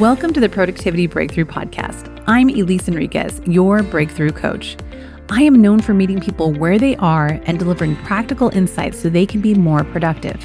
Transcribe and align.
Welcome 0.00 0.32
to 0.32 0.40
the 0.40 0.48
Productivity 0.48 1.06
Breakthrough 1.06 1.44
Podcast. 1.44 2.24
I'm 2.26 2.48
Elise 2.48 2.88
Enriquez, 2.88 3.42
your 3.44 3.82
breakthrough 3.82 4.30
coach. 4.30 4.78
I 5.28 5.42
am 5.42 5.60
known 5.60 5.82
for 5.82 5.92
meeting 5.92 6.22
people 6.22 6.54
where 6.54 6.78
they 6.78 6.96
are 6.96 7.38
and 7.44 7.58
delivering 7.58 7.96
practical 7.96 8.48
insights 8.56 8.98
so 8.98 9.10
they 9.10 9.26
can 9.26 9.42
be 9.42 9.52
more 9.52 9.84
productive. 9.84 10.42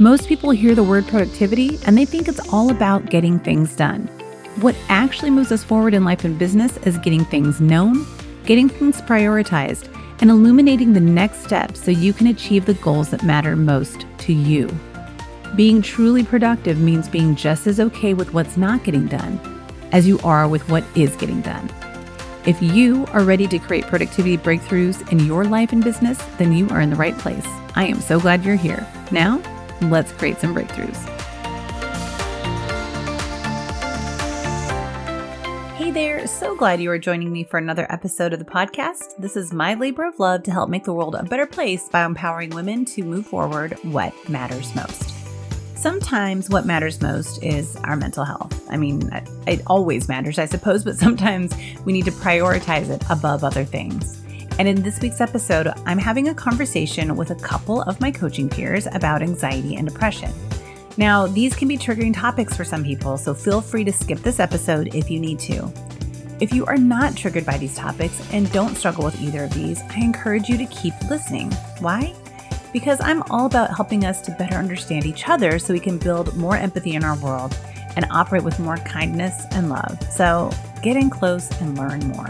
Most 0.00 0.26
people 0.26 0.50
hear 0.50 0.74
the 0.74 0.82
word 0.82 1.06
productivity 1.06 1.78
and 1.86 1.96
they 1.96 2.04
think 2.04 2.26
it's 2.26 2.52
all 2.52 2.72
about 2.72 3.06
getting 3.06 3.38
things 3.38 3.76
done. 3.76 4.08
What 4.60 4.74
actually 4.88 5.30
moves 5.30 5.52
us 5.52 5.62
forward 5.62 5.94
in 5.94 6.02
life 6.02 6.24
and 6.24 6.36
business 6.36 6.76
is 6.78 6.98
getting 6.98 7.24
things 7.24 7.60
known, 7.60 8.04
getting 8.44 8.68
things 8.68 9.00
prioritized, 9.02 9.86
and 10.20 10.30
illuminating 10.30 10.94
the 10.94 11.00
next 11.00 11.44
steps 11.44 11.80
so 11.80 11.92
you 11.92 12.12
can 12.12 12.26
achieve 12.26 12.66
the 12.66 12.74
goals 12.74 13.10
that 13.10 13.22
matter 13.22 13.54
most 13.54 14.04
to 14.18 14.32
you. 14.32 14.68
Being 15.56 15.82
truly 15.82 16.22
productive 16.22 16.78
means 16.78 17.08
being 17.08 17.34
just 17.34 17.66
as 17.66 17.80
okay 17.80 18.14
with 18.14 18.32
what's 18.32 18.56
not 18.56 18.84
getting 18.84 19.06
done 19.06 19.40
as 19.90 20.06
you 20.06 20.20
are 20.20 20.46
with 20.46 20.68
what 20.68 20.84
is 20.94 21.16
getting 21.16 21.40
done. 21.40 21.68
If 22.46 22.62
you 22.62 23.04
are 23.12 23.24
ready 23.24 23.48
to 23.48 23.58
create 23.58 23.84
productivity 23.84 24.38
breakthroughs 24.38 25.10
in 25.10 25.18
your 25.20 25.44
life 25.44 25.72
and 25.72 25.82
business, 25.82 26.18
then 26.38 26.52
you 26.52 26.68
are 26.70 26.80
in 26.80 26.90
the 26.90 26.96
right 26.96 27.18
place. 27.18 27.44
I 27.74 27.86
am 27.86 28.00
so 28.00 28.20
glad 28.20 28.44
you're 28.44 28.54
here. 28.54 28.86
Now, 29.10 29.42
let's 29.82 30.12
create 30.12 30.38
some 30.38 30.54
breakthroughs. 30.54 31.08
Hey 35.76 35.90
there, 35.90 36.24
so 36.28 36.54
glad 36.54 36.80
you 36.80 36.92
are 36.92 36.98
joining 36.98 37.32
me 37.32 37.42
for 37.42 37.58
another 37.58 37.90
episode 37.90 38.32
of 38.32 38.38
the 38.38 38.44
podcast. 38.44 39.16
This 39.18 39.36
is 39.36 39.52
my 39.52 39.74
labor 39.74 40.06
of 40.06 40.20
love 40.20 40.44
to 40.44 40.52
help 40.52 40.70
make 40.70 40.84
the 40.84 40.92
world 40.92 41.16
a 41.16 41.24
better 41.24 41.46
place 41.46 41.88
by 41.88 42.04
empowering 42.04 42.50
women 42.50 42.84
to 42.84 43.02
move 43.02 43.26
forward 43.26 43.72
what 43.82 44.14
matters 44.28 44.72
most. 44.76 45.09
Sometimes 45.80 46.50
what 46.50 46.66
matters 46.66 47.00
most 47.00 47.42
is 47.42 47.74
our 47.84 47.96
mental 47.96 48.22
health. 48.22 48.68
I 48.68 48.76
mean, 48.76 49.08
it 49.46 49.62
always 49.66 50.10
matters, 50.10 50.38
I 50.38 50.44
suppose, 50.44 50.84
but 50.84 50.96
sometimes 50.98 51.54
we 51.86 51.94
need 51.94 52.04
to 52.04 52.10
prioritize 52.10 52.90
it 52.90 53.02
above 53.08 53.44
other 53.44 53.64
things. 53.64 54.22
And 54.58 54.68
in 54.68 54.82
this 54.82 55.00
week's 55.00 55.22
episode, 55.22 55.68
I'm 55.86 55.96
having 55.96 56.28
a 56.28 56.34
conversation 56.34 57.16
with 57.16 57.30
a 57.30 57.34
couple 57.34 57.80
of 57.80 57.98
my 57.98 58.10
coaching 58.10 58.46
peers 58.46 58.88
about 58.92 59.22
anxiety 59.22 59.76
and 59.76 59.88
depression. 59.88 60.30
Now, 60.98 61.26
these 61.26 61.56
can 61.56 61.66
be 61.66 61.78
triggering 61.78 62.14
topics 62.14 62.54
for 62.54 62.64
some 62.64 62.84
people, 62.84 63.16
so 63.16 63.32
feel 63.32 63.62
free 63.62 63.84
to 63.84 63.92
skip 63.92 64.18
this 64.18 64.38
episode 64.38 64.94
if 64.94 65.10
you 65.10 65.18
need 65.18 65.38
to. 65.38 65.72
If 66.40 66.52
you 66.52 66.66
are 66.66 66.76
not 66.76 67.16
triggered 67.16 67.46
by 67.46 67.56
these 67.56 67.74
topics 67.74 68.20
and 68.34 68.52
don't 68.52 68.76
struggle 68.76 69.06
with 69.06 69.18
either 69.22 69.44
of 69.44 69.54
these, 69.54 69.80
I 69.80 70.00
encourage 70.00 70.50
you 70.50 70.58
to 70.58 70.66
keep 70.66 70.92
listening. 71.08 71.50
Why? 71.78 72.14
Because 72.72 73.00
I'm 73.00 73.22
all 73.30 73.46
about 73.46 73.74
helping 73.74 74.04
us 74.04 74.20
to 74.22 74.32
better 74.32 74.56
understand 74.56 75.06
each 75.06 75.28
other 75.28 75.58
so 75.58 75.72
we 75.72 75.80
can 75.80 75.98
build 75.98 76.36
more 76.36 76.56
empathy 76.56 76.94
in 76.94 77.04
our 77.04 77.16
world 77.16 77.56
and 77.96 78.06
operate 78.10 78.44
with 78.44 78.58
more 78.60 78.76
kindness 78.78 79.44
and 79.52 79.68
love. 79.68 79.98
So 80.12 80.50
get 80.82 80.96
in 80.96 81.10
close 81.10 81.50
and 81.60 81.76
learn 81.76 82.00
more. 82.08 82.28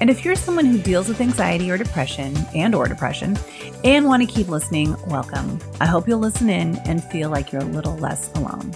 And 0.00 0.10
if 0.10 0.24
you're 0.24 0.34
someone 0.34 0.66
who 0.66 0.78
deals 0.78 1.08
with 1.08 1.20
anxiety 1.20 1.70
or 1.70 1.78
depression 1.78 2.36
and 2.54 2.74
or 2.74 2.88
depression 2.88 3.38
and 3.84 4.06
want 4.06 4.28
to 4.28 4.32
keep 4.32 4.48
listening, 4.48 4.96
welcome. 5.06 5.60
I 5.80 5.86
hope 5.86 6.08
you'll 6.08 6.18
listen 6.18 6.50
in 6.50 6.76
and 6.78 7.02
feel 7.04 7.30
like 7.30 7.52
you're 7.52 7.62
a 7.62 7.66
little 7.66 7.96
less 7.96 8.32
alone. 8.34 8.72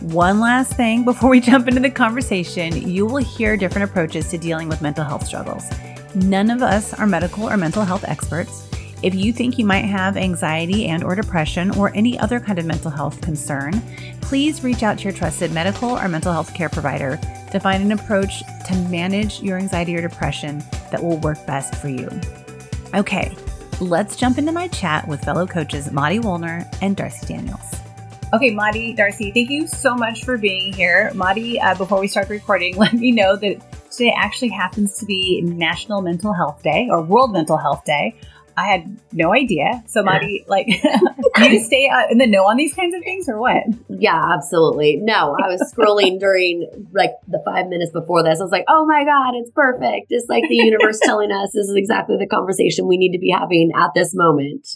One 0.00 0.40
last 0.40 0.74
thing 0.74 1.04
before 1.06 1.28
we 1.28 1.40
jump 1.40 1.68
into 1.68 1.80
the 1.80 1.90
conversation, 1.90 2.88
you 2.88 3.06
will 3.06 3.16
hear 3.16 3.56
different 3.56 3.90
approaches 3.90 4.28
to 4.30 4.38
dealing 4.38 4.68
with 4.68 4.80
mental 4.80 5.04
health 5.04 5.26
struggles. 5.26 5.68
None 6.14 6.50
of 6.50 6.62
us 6.62 6.94
are 6.94 7.06
medical 7.06 7.48
or 7.48 7.56
mental 7.56 7.84
health 7.84 8.04
experts. 8.06 8.69
If 9.02 9.14
you 9.14 9.32
think 9.32 9.58
you 9.58 9.64
might 9.64 9.86
have 9.86 10.18
anxiety 10.18 10.88
and 10.88 11.02
or 11.02 11.14
depression 11.14 11.70
or 11.70 11.90
any 11.94 12.18
other 12.18 12.38
kind 12.38 12.58
of 12.58 12.66
mental 12.66 12.90
health 12.90 13.22
concern, 13.22 13.82
please 14.20 14.62
reach 14.62 14.82
out 14.82 14.98
to 14.98 15.04
your 15.04 15.12
trusted 15.14 15.52
medical 15.52 15.98
or 15.98 16.06
mental 16.06 16.32
health 16.32 16.52
care 16.52 16.68
provider 16.68 17.18
to 17.50 17.58
find 17.58 17.82
an 17.82 17.92
approach 17.92 18.42
to 18.66 18.74
manage 18.90 19.42
your 19.42 19.56
anxiety 19.56 19.96
or 19.96 20.02
depression 20.02 20.62
that 20.90 21.02
will 21.02 21.16
work 21.18 21.38
best 21.46 21.74
for 21.76 21.88
you. 21.88 22.10
Okay, 22.94 23.34
let's 23.80 24.16
jump 24.16 24.36
into 24.36 24.52
my 24.52 24.68
chat 24.68 25.08
with 25.08 25.24
fellow 25.24 25.46
coaches 25.46 25.90
Mari 25.90 26.18
Wuellner 26.18 26.68
and 26.82 26.94
Darci 26.94 27.26
Daniels. 27.26 27.80
Okay, 28.34 28.50
Mari, 28.50 28.94
Darci, 28.96 29.32
thank 29.32 29.48
you 29.48 29.66
so 29.66 29.94
much 29.94 30.24
for 30.24 30.36
being 30.36 30.74
here. 30.74 31.10
Mari, 31.14 31.58
uh, 31.58 31.74
before 31.74 32.00
we 32.00 32.06
start 32.06 32.28
recording, 32.28 32.76
let 32.76 32.92
me 32.92 33.12
know 33.12 33.34
that 33.36 33.60
today 33.90 34.14
actually 34.14 34.50
happens 34.50 34.98
to 34.98 35.06
be 35.06 35.40
National 35.40 36.02
Mental 36.02 36.34
Health 36.34 36.62
Day 36.62 36.86
or 36.90 37.00
World 37.00 37.32
Mental 37.32 37.56
Health 37.56 37.84
Day. 37.86 38.14
I 38.56 38.66
had 38.66 39.00
no 39.12 39.32
idea. 39.32 39.82
So, 39.86 40.02
Mari, 40.02 40.44
like, 40.48 40.66
do 40.66 41.44
you 41.50 41.60
stay 41.60 41.90
in 42.10 42.18
the 42.18 42.26
know 42.26 42.44
on 42.44 42.56
these 42.56 42.74
kinds 42.74 42.94
of 42.94 43.02
things 43.02 43.28
or 43.28 43.38
what? 43.38 43.62
Yeah, 43.88 44.20
absolutely. 44.34 44.96
No, 44.96 45.36
I 45.42 45.48
was 45.48 45.72
scrolling 45.74 46.18
during 46.20 46.88
like 46.92 47.12
the 47.28 47.42
five 47.44 47.68
minutes 47.68 47.92
before 47.92 48.22
this. 48.22 48.40
I 48.40 48.42
was 48.42 48.52
like, 48.52 48.64
oh 48.68 48.86
my 48.86 49.04
God, 49.04 49.34
it's 49.36 49.50
perfect. 49.50 50.06
It's 50.10 50.28
like 50.28 50.44
the 50.48 50.56
universe 50.56 51.00
telling 51.04 51.32
us 51.32 51.50
this 51.52 51.68
is 51.68 51.76
exactly 51.76 52.16
the 52.18 52.26
conversation 52.26 52.86
we 52.86 52.98
need 52.98 53.12
to 53.12 53.18
be 53.18 53.30
having 53.30 53.72
at 53.76 53.90
this 53.94 54.14
moment. 54.14 54.66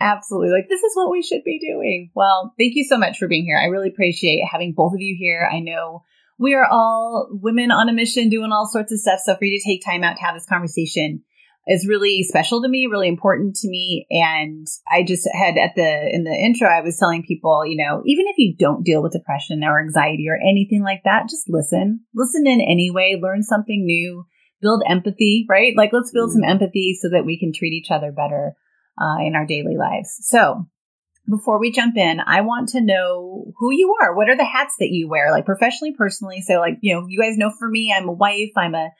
Absolutely. 0.00 0.50
Like, 0.50 0.68
this 0.68 0.82
is 0.82 0.94
what 0.94 1.10
we 1.10 1.22
should 1.22 1.44
be 1.44 1.58
doing. 1.58 2.10
Well, 2.14 2.52
thank 2.58 2.74
you 2.74 2.84
so 2.84 2.98
much 2.98 3.18
for 3.18 3.28
being 3.28 3.44
here. 3.44 3.58
I 3.58 3.66
really 3.66 3.88
appreciate 3.88 4.44
having 4.50 4.72
both 4.72 4.92
of 4.92 5.00
you 5.00 5.16
here. 5.18 5.48
I 5.50 5.60
know 5.60 6.02
we 6.38 6.54
are 6.54 6.66
all 6.66 7.28
women 7.30 7.70
on 7.70 7.88
a 7.88 7.92
mission 7.92 8.28
doing 8.28 8.52
all 8.52 8.66
sorts 8.66 8.92
of 8.92 8.98
stuff. 8.98 9.20
So, 9.24 9.36
for 9.36 9.44
you 9.44 9.58
to 9.58 9.64
take 9.64 9.84
time 9.84 10.02
out 10.02 10.16
to 10.16 10.22
have 10.22 10.34
this 10.34 10.46
conversation 10.46 11.22
is 11.66 11.88
really 11.88 12.22
special 12.22 12.62
to 12.62 12.68
me, 12.68 12.86
really 12.86 13.08
important 13.08 13.56
to 13.56 13.68
me. 13.68 14.06
And 14.10 14.66
I 14.90 15.02
just 15.02 15.28
had 15.32 15.56
at 15.56 15.74
the, 15.74 16.14
in 16.14 16.24
the 16.24 16.30
intro, 16.34 16.68
I 16.68 16.82
was 16.82 16.98
telling 16.98 17.22
people, 17.22 17.64
you 17.66 17.76
know, 17.76 18.02
even 18.04 18.26
if 18.26 18.36
you 18.36 18.54
don't 18.58 18.84
deal 18.84 19.02
with 19.02 19.12
depression 19.12 19.64
or 19.64 19.80
anxiety 19.80 20.26
or 20.28 20.36
anything 20.36 20.82
like 20.82 21.02
that, 21.04 21.28
just 21.28 21.48
listen, 21.48 22.00
listen 22.14 22.46
in 22.46 22.60
anyway, 22.60 23.18
learn 23.20 23.42
something 23.42 23.84
new, 23.84 24.26
build 24.60 24.82
empathy, 24.86 25.46
right? 25.48 25.74
Like 25.76 25.90
let's 25.92 26.12
build 26.12 26.32
some 26.32 26.42
mm. 26.42 26.50
empathy 26.50 26.98
so 27.00 27.08
that 27.10 27.24
we 27.24 27.38
can 27.38 27.52
treat 27.52 27.72
each 27.72 27.90
other 27.90 28.12
better 28.12 28.54
uh, 29.00 29.24
in 29.24 29.34
our 29.34 29.46
daily 29.46 29.76
lives. 29.76 30.18
So 30.20 30.66
before 31.28 31.58
we 31.58 31.72
jump 31.72 31.96
in, 31.96 32.20
I 32.20 32.42
want 32.42 32.70
to 32.70 32.82
know 32.82 33.52
who 33.58 33.72
you 33.72 33.94
are. 34.02 34.14
What 34.14 34.28
are 34.28 34.36
the 34.36 34.44
hats 34.44 34.74
that 34.78 34.90
you 34.90 35.08
wear, 35.08 35.30
like 35.30 35.46
professionally, 35.46 35.94
personally? 35.96 36.42
So, 36.42 36.60
like, 36.60 36.78
you 36.82 36.94
know, 36.94 37.06
you 37.08 37.20
guys 37.20 37.38
know 37.38 37.50
for 37.58 37.68
me, 37.68 37.94
I'm 37.96 38.08
a 38.08 38.12
wife, 38.12 38.50
I'm 38.56 38.74
a 38.74 38.90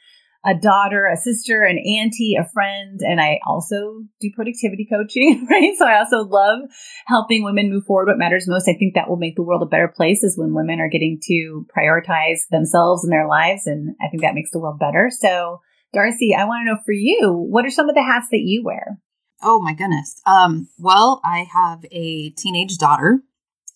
a 0.45 0.55
daughter, 0.55 1.07
a 1.07 1.17
sister, 1.17 1.63
an 1.63 1.79
auntie, 1.79 2.37
a 2.39 2.49
friend, 2.53 3.01
and 3.01 3.21
I 3.21 3.41
also 3.47 4.03
do 4.21 4.31
productivity 4.35 4.87
coaching, 4.91 5.47
right? 5.51 5.73
So 5.79 5.87
I 5.87 5.99
also 5.99 6.25
love 6.25 6.61
helping 7.07 7.45
women 7.45 7.71
move 7.71 7.85
forward 7.85 8.09
what 8.09 8.19
matters 8.19 8.47
most. 8.47 8.69
I 8.69 8.75
think 8.75 8.95
that 8.95 9.09
will 9.09 9.17
make 9.17 9.37
the 9.37 9.43
world 9.43 9.63
a 9.63 9.67
better 9.67 9.89
place 9.89 10.23
is 10.23 10.37
when 10.37 10.55
women 10.55 10.81
are 10.81 10.91
getting 10.91 11.19
to 11.25 11.67
prioritize 11.77 12.41
themselves 12.51 13.05
and 13.05 13.13
their 13.13 13.27
lives. 13.27 13.67
And 13.67 13.97
I 14.03 14.09
think 14.09 14.23
that 14.23 14.35
makes 14.35 14.51
the 14.51 14.61
world 14.61 14.79
better. 14.79 15.11
So 15.11 15.61
Darci, 15.95 16.37
I 16.37 16.45
want 16.45 16.67
to 16.67 16.73
know 16.73 16.81
for 16.85 16.93
you, 16.93 17.33
what 17.33 17.65
are 17.65 17.71
some 17.71 17.89
of 17.89 17.95
the 17.95 18.03
hats 18.03 18.29
that 18.31 18.41
you 18.41 18.63
wear? 18.65 18.99
Oh 19.43 19.61
my 19.61 19.75
goodness. 19.75 20.21
Um, 20.27 20.69
well, 20.79 21.21
I 21.25 21.47
have 21.53 21.85
a 21.91 22.31
teenage 22.31 22.79
daughter, 22.79 23.21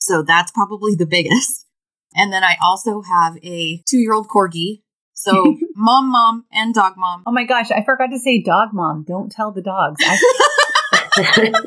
so 0.00 0.22
that's 0.22 0.50
probably 0.50 0.94
the 0.94 1.06
biggest. 1.06 1.66
And 2.14 2.32
then 2.32 2.42
I 2.42 2.56
also 2.62 3.02
have 3.02 3.36
a 3.42 3.82
two 3.86 3.98
year 3.98 4.14
old 4.14 4.28
corgi 4.28 4.82
so 5.18 5.58
mom, 5.74 6.10
mom, 6.10 6.44
and 6.52 6.72
dog 6.72 6.94
mom. 6.96 7.24
Oh 7.26 7.32
my 7.32 7.44
gosh, 7.44 7.70
I 7.72 7.82
forgot 7.84 8.08
to 8.08 8.18
say 8.18 8.40
dog 8.40 8.68
mom. 8.72 9.04
Don't 9.06 9.30
tell 9.32 9.50
the 9.50 9.62
dogs. 9.62 10.00
I- 10.04 11.52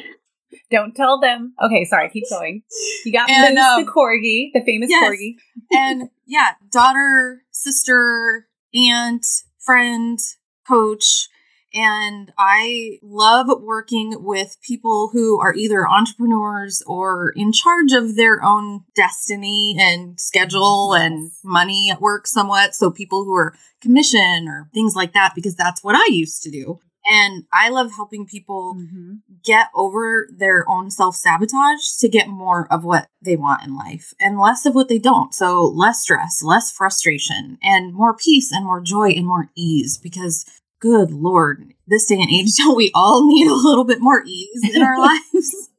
Don't 0.70 0.94
tell 0.94 1.20
them. 1.20 1.54
Okay, 1.62 1.84
sorry, 1.84 2.10
keep 2.10 2.24
going. 2.30 2.62
You 3.04 3.12
got 3.12 3.30
and, 3.30 3.58
um, 3.58 3.84
the 3.84 3.90
corgi, 3.90 4.50
the 4.52 4.62
famous 4.64 4.90
yes. 4.90 5.04
corgi. 5.04 5.36
and 5.70 6.10
yeah, 6.26 6.52
daughter, 6.70 7.42
sister, 7.50 8.46
aunt, 8.74 9.26
friend, 9.58 10.18
coach, 10.66 11.28
and 11.74 12.32
I 12.38 12.98
love 13.02 13.48
working 13.60 14.24
with 14.24 14.56
people 14.62 15.10
who 15.12 15.38
are 15.40 15.54
either 15.54 15.86
entrepreneurs 15.86 16.82
or 16.86 17.32
in 17.36 17.52
charge 17.52 17.92
of 17.92 18.16
their 18.16 18.42
own 18.42 18.84
destiny 18.94 19.76
and 19.78 20.18
schedule 20.18 20.94
and 20.94 21.30
money 21.44 21.90
at 21.90 22.00
work 22.00 22.26
somewhat. 22.26 22.74
So 22.74 22.90
people 22.90 23.24
who 23.24 23.34
are 23.34 23.54
commission 23.80 24.48
or 24.48 24.70
things 24.72 24.96
like 24.96 25.12
that, 25.12 25.32
because 25.34 25.54
that's 25.54 25.84
what 25.84 25.94
I 25.94 26.12
used 26.12 26.42
to 26.44 26.50
do. 26.50 26.80
And 27.10 27.44
I 27.52 27.70
love 27.70 27.92
helping 27.92 28.26
people 28.26 28.74
mm-hmm. 28.76 29.14
get 29.42 29.68
over 29.74 30.28
their 30.36 30.68
own 30.68 30.90
self 30.90 31.16
sabotage 31.16 31.96
to 32.00 32.08
get 32.08 32.28
more 32.28 32.70
of 32.70 32.84
what 32.84 33.08
they 33.22 33.36
want 33.36 33.64
in 33.64 33.74
life 33.74 34.12
and 34.20 34.38
less 34.38 34.66
of 34.66 34.74
what 34.74 34.88
they 34.88 34.98
don't. 34.98 35.32
So 35.34 35.64
less 35.64 36.02
stress, 36.02 36.42
less 36.42 36.70
frustration, 36.70 37.56
and 37.62 37.94
more 37.94 38.14
peace 38.14 38.52
and 38.52 38.66
more 38.66 38.82
joy 38.82 39.10
and 39.10 39.26
more 39.26 39.48
ease 39.56 39.96
because 39.96 40.44
good 40.80 41.10
lord, 41.10 41.74
this 41.86 42.06
day 42.06 42.16
and 42.16 42.30
age, 42.30 42.54
don't 42.56 42.76
we 42.76 42.90
all 42.94 43.26
need 43.26 43.46
a 43.46 43.54
little 43.54 43.84
bit 43.84 43.98
more 44.00 44.22
ease 44.26 44.74
in 44.74 44.82
our 44.82 44.98
lives? 45.00 45.70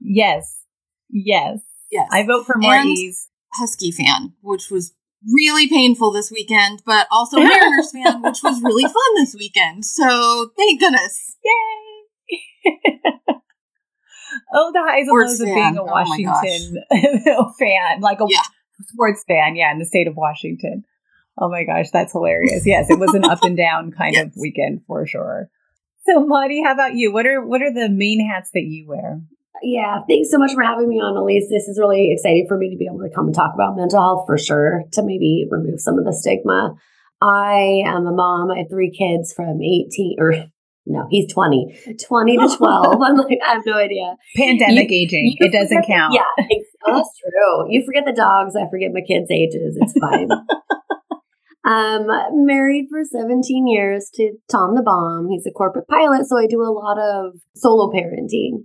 yes. 0.00 0.62
Yes. 1.08 1.60
Yes. 1.90 2.08
I 2.12 2.24
vote 2.24 2.46
for 2.46 2.56
more 2.58 2.74
and 2.74 2.90
ease. 2.90 3.28
Husky 3.52 3.90
fan, 3.90 4.34
which 4.42 4.70
was 4.70 4.92
really 5.32 5.68
painful 5.68 6.12
this 6.12 6.30
weekend, 6.30 6.82
but 6.84 7.06
also 7.10 7.38
Mariners 7.40 7.92
fan, 7.92 8.22
which 8.22 8.42
was 8.42 8.60
really 8.62 8.84
fun 8.84 9.14
this 9.16 9.34
weekend. 9.38 9.84
So 9.84 10.50
thank 10.56 10.80
goodness. 10.80 11.36
Yay. 11.44 12.72
oh, 14.52 14.72
the 14.72 14.82
highs 14.82 15.08
and 15.08 15.18
lows 15.18 15.40
of 15.40 15.46
being 15.46 15.78
a 15.78 15.82
oh 15.82 15.84
Washington 15.84 16.84
oh 17.28 17.52
fan. 17.58 18.00
Like 18.00 18.20
a 18.20 18.26
yeah. 18.28 18.42
sports 18.82 19.24
fan, 19.26 19.56
yeah, 19.56 19.72
in 19.72 19.78
the 19.78 19.86
state 19.86 20.08
of 20.08 20.16
Washington. 20.16 20.84
Oh 21.38 21.50
my 21.50 21.64
gosh, 21.64 21.90
that's 21.90 22.12
hilarious. 22.12 22.66
Yes, 22.66 22.90
it 22.90 22.98
was 22.98 23.14
an 23.14 23.24
up 23.24 23.42
and 23.42 23.56
down 23.56 23.92
kind 23.98 24.14
yes. 24.14 24.26
of 24.26 24.32
weekend 24.36 24.82
for 24.86 25.06
sure. 25.06 25.48
So, 26.06 26.24
Mari, 26.24 26.62
how 26.62 26.72
about 26.72 26.94
you? 26.94 27.12
What 27.12 27.26
are 27.26 27.44
what 27.44 27.62
are 27.62 27.72
the 27.72 27.88
main 27.88 28.26
hats 28.26 28.50
that 28.54 28.62
you 28.62 28.86
wear? 28.88 29.20
Yeah, 29.62 30.00
thanks 30.08 30.30
so 30.30 30.38
much 30.38 30.52
for 30.52 30.62
having 30.62 30.88
me 30.88 30.96
on, 30.96 31.16
Elise. 31.16 31.48
This 31.50 31.66
is 31.66 31.78
really 31.78 32.12
exciting 32.12 32.46
for 32.46 32.58
me 32.58 32.70
to 32.70 32.76
be 32.76 32.86
able 32.86 33.00
to 33.00 33.14
come 33.14 33.26
and 33.26 33.34
talk 33.34 33.52
about 33.54 33.76
mental 33.76 34.00
health 34.00 34.24
for 34.26 34.38
sure, 34.38 34.84
to 34.92 35.02
maybe 35.02 35.46
remove 35.50 35.80
some 35.80 35.98
of 35.98 36.04
the 36.04 36.12
stigma. 36.12 36.74
I 37.22 37.82
am 37.86 38.06
a 38.06 38.12
mom. 38.12 38.50
I 38.50 38.58
have 38.58 38.70
three 38.70 38.90
kids 38.90 39.32
from 39.32 39.62
18 39.62 40.16
or 40.18 40.34
no, 40.88 41.06
he's 41.10 41.32
20, 41.32 41.96
20 42.06 42.36
to 42.36 42.56
12. 42.56 43.02
I'm 43.02 43.16
like, 43.16 43.38
I 43.44 43.54
have 43.54 43.62
no 43.66 43.76
idea. 43.76 44.14
Pandemic 44.36 44.90
you, 44.90 44.96
aging. 45.02 45.26
You 45.26 45.46
it 45.46 45.52
doesn't 45.52 45.84
count. 45.84 46.14
Yeah, 46.14 46.46
oh, 46.86 46.94
that's 46.94 47.10
true. 47.18 47.66
You 47.72 47.84
forget 47.84 48.04
the 48.06 48.12
dogs. 48.12 48.54
I 48.54 48.70
forget 48.70 48.92
my 48.92 49.00
kids' 49.00 49.30
ages. 49.30 49.76
It's 49.80 49.94
fine. 49.98 50.28
um, 51.66 52.06
married 52.46 52.86
for 52.88 53.02
17 53.04 53.66
years 53.66 54.08
to 54.14 54.38
Tom 54.48 54.76
the 54.76 54.82
Bomb. 54.82 55.28
He's 55.28 55.46
a 55.46 55.50
corporate 55.50 55.88
pilot. 55.88 56.26
So 56.26 56.38
I 56.38 56.46
do 56.46 56.62
a 56.62 56.70
lot 56.70 56.98
of 56.98 57.34
solo 57.56 57.90
parenting. 57.92 58.62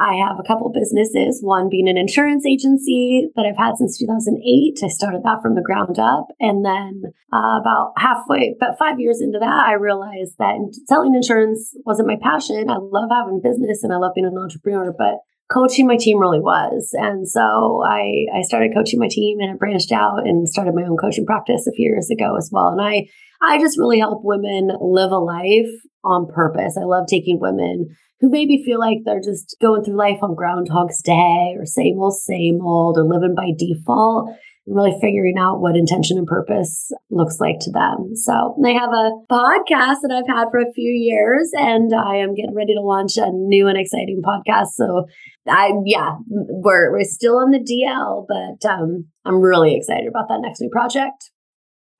I 0.00 0.14
have 0.26 0.40
a 0.40 0.48
couple 0.48 0.72
businesses, 0.72 1.42
one 1.42 1.68
being 1.68 1.86
an 1.86 1.98
insurance 1.98 2.46
agency 2.46 3.28
that 3.36 3.44
I've 3.44 3.58
had 3.58 3.76
since 3.76 3.98
2008. 3.98 4.80
I 4.82 4.88
started 4.88 5.20
that 5.24 5.42
from 5.42 5.54
the 5.54 5.60
ground 5.60 5.98
up. 5.98 6.28
And 6.40 6.64
then 6.64 7.12
uh, 7.30 7.60
about 7.60 7.92
halfway, 7.98 8.56
about 8.56 8.78
five 8.78 8.98
years 8.98 9.20
into 9.20 9.38
that, 9.38 9.66
I 9.68 9.74
realized 9.74 10.36
that 10.38 10.56
selling 10.86 11.14
insurance 11.14 11.76
wasn't 11.84 12.08
my 12.08 12.16
passion. 12.22 12.70
I 12.70 12.78
love 12.80 13.10
having 13.12 13.42
business 13.44 13.84
and 13.84 13.92
I 13.92 13.98
love 13.98 14.12
being 14.14 14.26
an 14.26 14.38
entrepreneur, 14.38 14.94
but 14.96 15.20
coaching 15.50 15.86
my 15.86 15.96
team 15.96 16.18
really 16.18 16.40
was. 16.40 16.90
And 16.94 17.28
so 17.28 17.82
I, 17.84 18.26
I 18.34 18.42
started 18.42 18.72
coaching 18.74 18.98
my 18.98 19.08
team 19.10 19.38
and 19.40 19.50
I 19.50 19.54
branched 19.56 19.92
out 19.92 20.26
and 20.26 20.48
started 20.48 20.74
my 20.74 20.82
own 20.82 20.96
coaching 20.96 21.26
practice 21.26 21.66
a 21.66 21.72
few 21.72 21.90
years 21.90 22.08
ago 22.10 22.36
as 22.36 22.50
well. 22.52 22.68
And 22.68 22.80
I, 22.80 23.06
I 23.42 23.58
just 23.58 23.78
really 23.78 23.98
help 23.98 24.20
women 24.22 24.70
live 24.80 25.10
a 25.10 25.18
life 25.18 25.70
on 26.04 26.28
purpose. 26.32 26.76
I 26.80 26.84
love 26.84 27.06
taking 27.08 27.40
women 27.40 27.88
who 28.20 28.30
maybe 28.30 28.62
feel 28.64 28.78
like 28.78 28.98
they're 29.04 29.20
just 29.20 29.56
going 29.60 29.82
through 29.82 29.96
life 29.96 30.18
on 30.22 30.34
Groundhog's 30.34 31.02
Day 31.02 31.54
or 31.58 31.64
same 31.64 31.98
old, 31.98 32.14
same 32.14 32.60
old, 32.62 32.98
or 32.98 33.04
living 33.04 33.34
by 33.34 33.50
default 33.56 34.30
really 34.66 34.96
figuring 35.00 35.36
out 35.38 35.60
what 35.60 35.76
intention 35.76 36.18
and 36.18 36.26
purpose 36.26 36.92
looks 37.10 37.40
like 37.40 37.58
to 37.60 37.70
them. 37.70 38.14
So 38.14 38.56
they 38.62 38.74
have 38.74 38.90
a 38.90 39.12
podcast 39.30 40.02
that 40.02 40.12
I've 40.12 40.34
had 40.34 40.48
for 40.50 40.60
a 40.60 40.72
few 40.72 40.90
years 40.90 41.50
and 41.54 41.92
I 41.94 42.16
am 42.16 42.34
getting 42.34 42.54
ready 42.54 42.74
to 42.74 42.80
launch 42.80 43.16
a 43.16 43.30
new 43.32 43.68
and 43.68 43.78
exciting 43.78 44.22
podcast. 44.24 44.68
So 44.74 45.06
I, 45.48 45.72
yeah, 45.84 46.16
we're, 46.28 46.92
we're 46.92 47.04
still 47.04 47.38
on 47.38 47.50
the 47.50 47.58
DL, 47.58 48.26
but 48.28 48.68
um, 48.68 49.06
I'm 49.24 49.40
really 49.40 49.74
excited 49.74 50.06
about 50.06 50.28
that 50.28 50.40
next 50.42 50.60
new 50.60 50.70
project. 50.70 51.30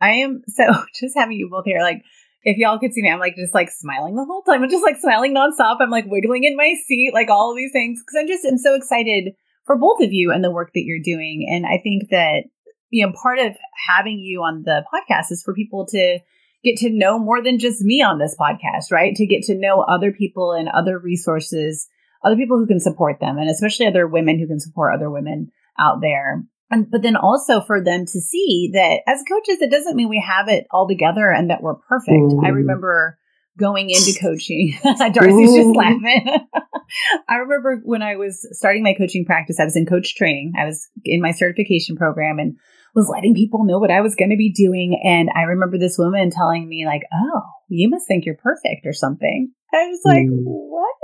I 0.01 0.11
am 0.13 0.43
so 0.49 0.65
just 1.01 1.17
having 1.17 1.37
you 1.37 1.49
both 1.51 1.65
here, 1.65 1.81
like 1.81 2.03
if 2.43 2.57
y'all 2.57 2.79
could 2.79 2.93
see 2.93 3.03
me, 3.03 3.11
I'm 3.11 3.19
like 3.19 3.37
just 3.37 3.55
like 3.55 3.71
smiling 3.71 4.15
the 4.15 4.25
whole 4.25 4.43
time. 4.43 4.63
I'm 4.63 4.71
just 4.71 4.85
like 4.85 4.97
smiling 4.99 5.35
nonstop. 5.35 5.77
I'm 5.81 5.91
like 5.91 6.07
wiggling 6.07 6.45
in 6.45 6.57
my 6.57 6.75
seat, 6.87 7.13
like 7.13 7.29
all 7.29 7.51
of 7.51 7.57
these 7.57 7.73
things. 7.73 8.03
Cause 8.03 8.19
I'm 8.19 8.29
just, 8.29 8.47
I'm 8.47 8.59
so 8.59 8.75
excited 8.75 9.35
for 9.65 9.77
both 9.77 10.01
of 10.01 10.13
you 10.13 10.33
and 10.33 10.43
the 10.43 10.51
work 10.51 10.73
that 10.75 10.85
you're 10.85 11.03
doing. 11.03 11.47
And 11.51 11.67
I 11.67 11.79
think 11.83 12.11
that, 12.11 12.45
you 12.91 13.07
know, 13.07 13.13
part 13.13 13.39
of 13.39 13.57
having 13.89 14.19
you 14.19 14.41
on 14.43 14.63
the 14.65 14.85
podcast 14.93 15.31
is 15.31 15.43
for 15.45 15.55
people 15.55 15.87
to 15.87 16.19
get 16.65 16.77
to 16.79 16.91
know 16.91 17.19
more 17.19 17.43
than 17.43 17.59
just 17.59 17.81
me 17.83 18.03
on 18.03 18.19
this 18.19 18.37
podcast, 18.39 18.91
right? 18.91 19.15
To 19.15 19.27
get 19.27 19.43
to 19.45 19.55
know 19.55 19.81
other 19.81 20.13
people 20.13 20.53
and 20.53 20.69
other 20.69 20.99
resources, 20.99 21.89
other 22.25 22.37
people 22.37 22.59
who 22.59 22.67
can 22.67 22.81
support 22.81 23.21
them, 23.21 23.39
and 23.39 23.49
especially 23.49 23.87
other 23.87 24.07
women 24.07 24.39
who 24.39 24.47
can 24.47 24.61
support 24.61 24.95
other 24.95 25.11
women 25.11 25.51
out 25.79 26.01
there. 26.01 26.43
And, 26.71 26.91
but 26.91 27.03
then 27.03 27.17
also 27.17 27.61
for 27.61 27.83
them 27.83 28.07
to 28.07 28.21
see 28.21 28.71
that 28.75 29.01
as 29.07 29.25
coaches, 29.29 29.61
it 29.61 29.71
doesn't 29.71 29.97
mean 29.97 30.09
we 30.09 30.25
have 30.25 30.49
it 30.49 30.67
all 30.71 30.87
together 30.87 31.31
and 31.31 31.51
that 31.51 31.63
we're 31.63 31.75
perfect. 31.75 32.33
Mm. 32.33 32.45
I 32.45 32.51
remember 32.51 33.19
going 33.59 33.91
into 33.91 34.19
coaching. 34.21 34.79
Darcy's 34.83 35.55
just 35.55 35.77
laughing. 35.77 36.47
I 37.29 37.37
remember 37.37 37.81
when 37.85 38.03
I 38.03 38.17
was 38.17 38.47
starting 38.53 38.83
my 38.83 38.95
coaching 38.95 39.25
practice, 39.25 39.61
I 39.61 39.65
was 39.65 39.77
in 39.77 39.87
coach 39.87 40.17
training. 40.17 40.55
I 40.59 40.65
was 40.65 40.89
in 41.05 41.21
my 41.21 41.33
certification 41.33 41.97
program 41.97 42.39
and 42.39 42.57
was 42.95 43.09
letting 43.09 43.35
people 43.35 43.65
know 43.65 43.79
what 43.79 43.93
I 43.93 44.01
was 44.01 44.17
going 44.17 44.31
to 44.31 44.37
be 44.37 44.53
doing. 44.53 45.01
And 45.05 45.31
I 45.35 45.43
remember 45.43 45.79
this 45.79 45.99
woman 45.99 46.31
telling 46.31 46.69
me, 46.69 46.87
like, 46.87 47.03
oh, 47.13 47.43
you 47.69 47.89
must 47.89 48.09
think 48.09 48.25
you're 48.25 48.37
perfect 48.37 48.85
or 48.85 48.93
something. 48.93 49.53
I 49.73 49.87
was 49.87 50.01
like, 50.05 50.27
mm. 50.27 50.43
what? 50.43 50.95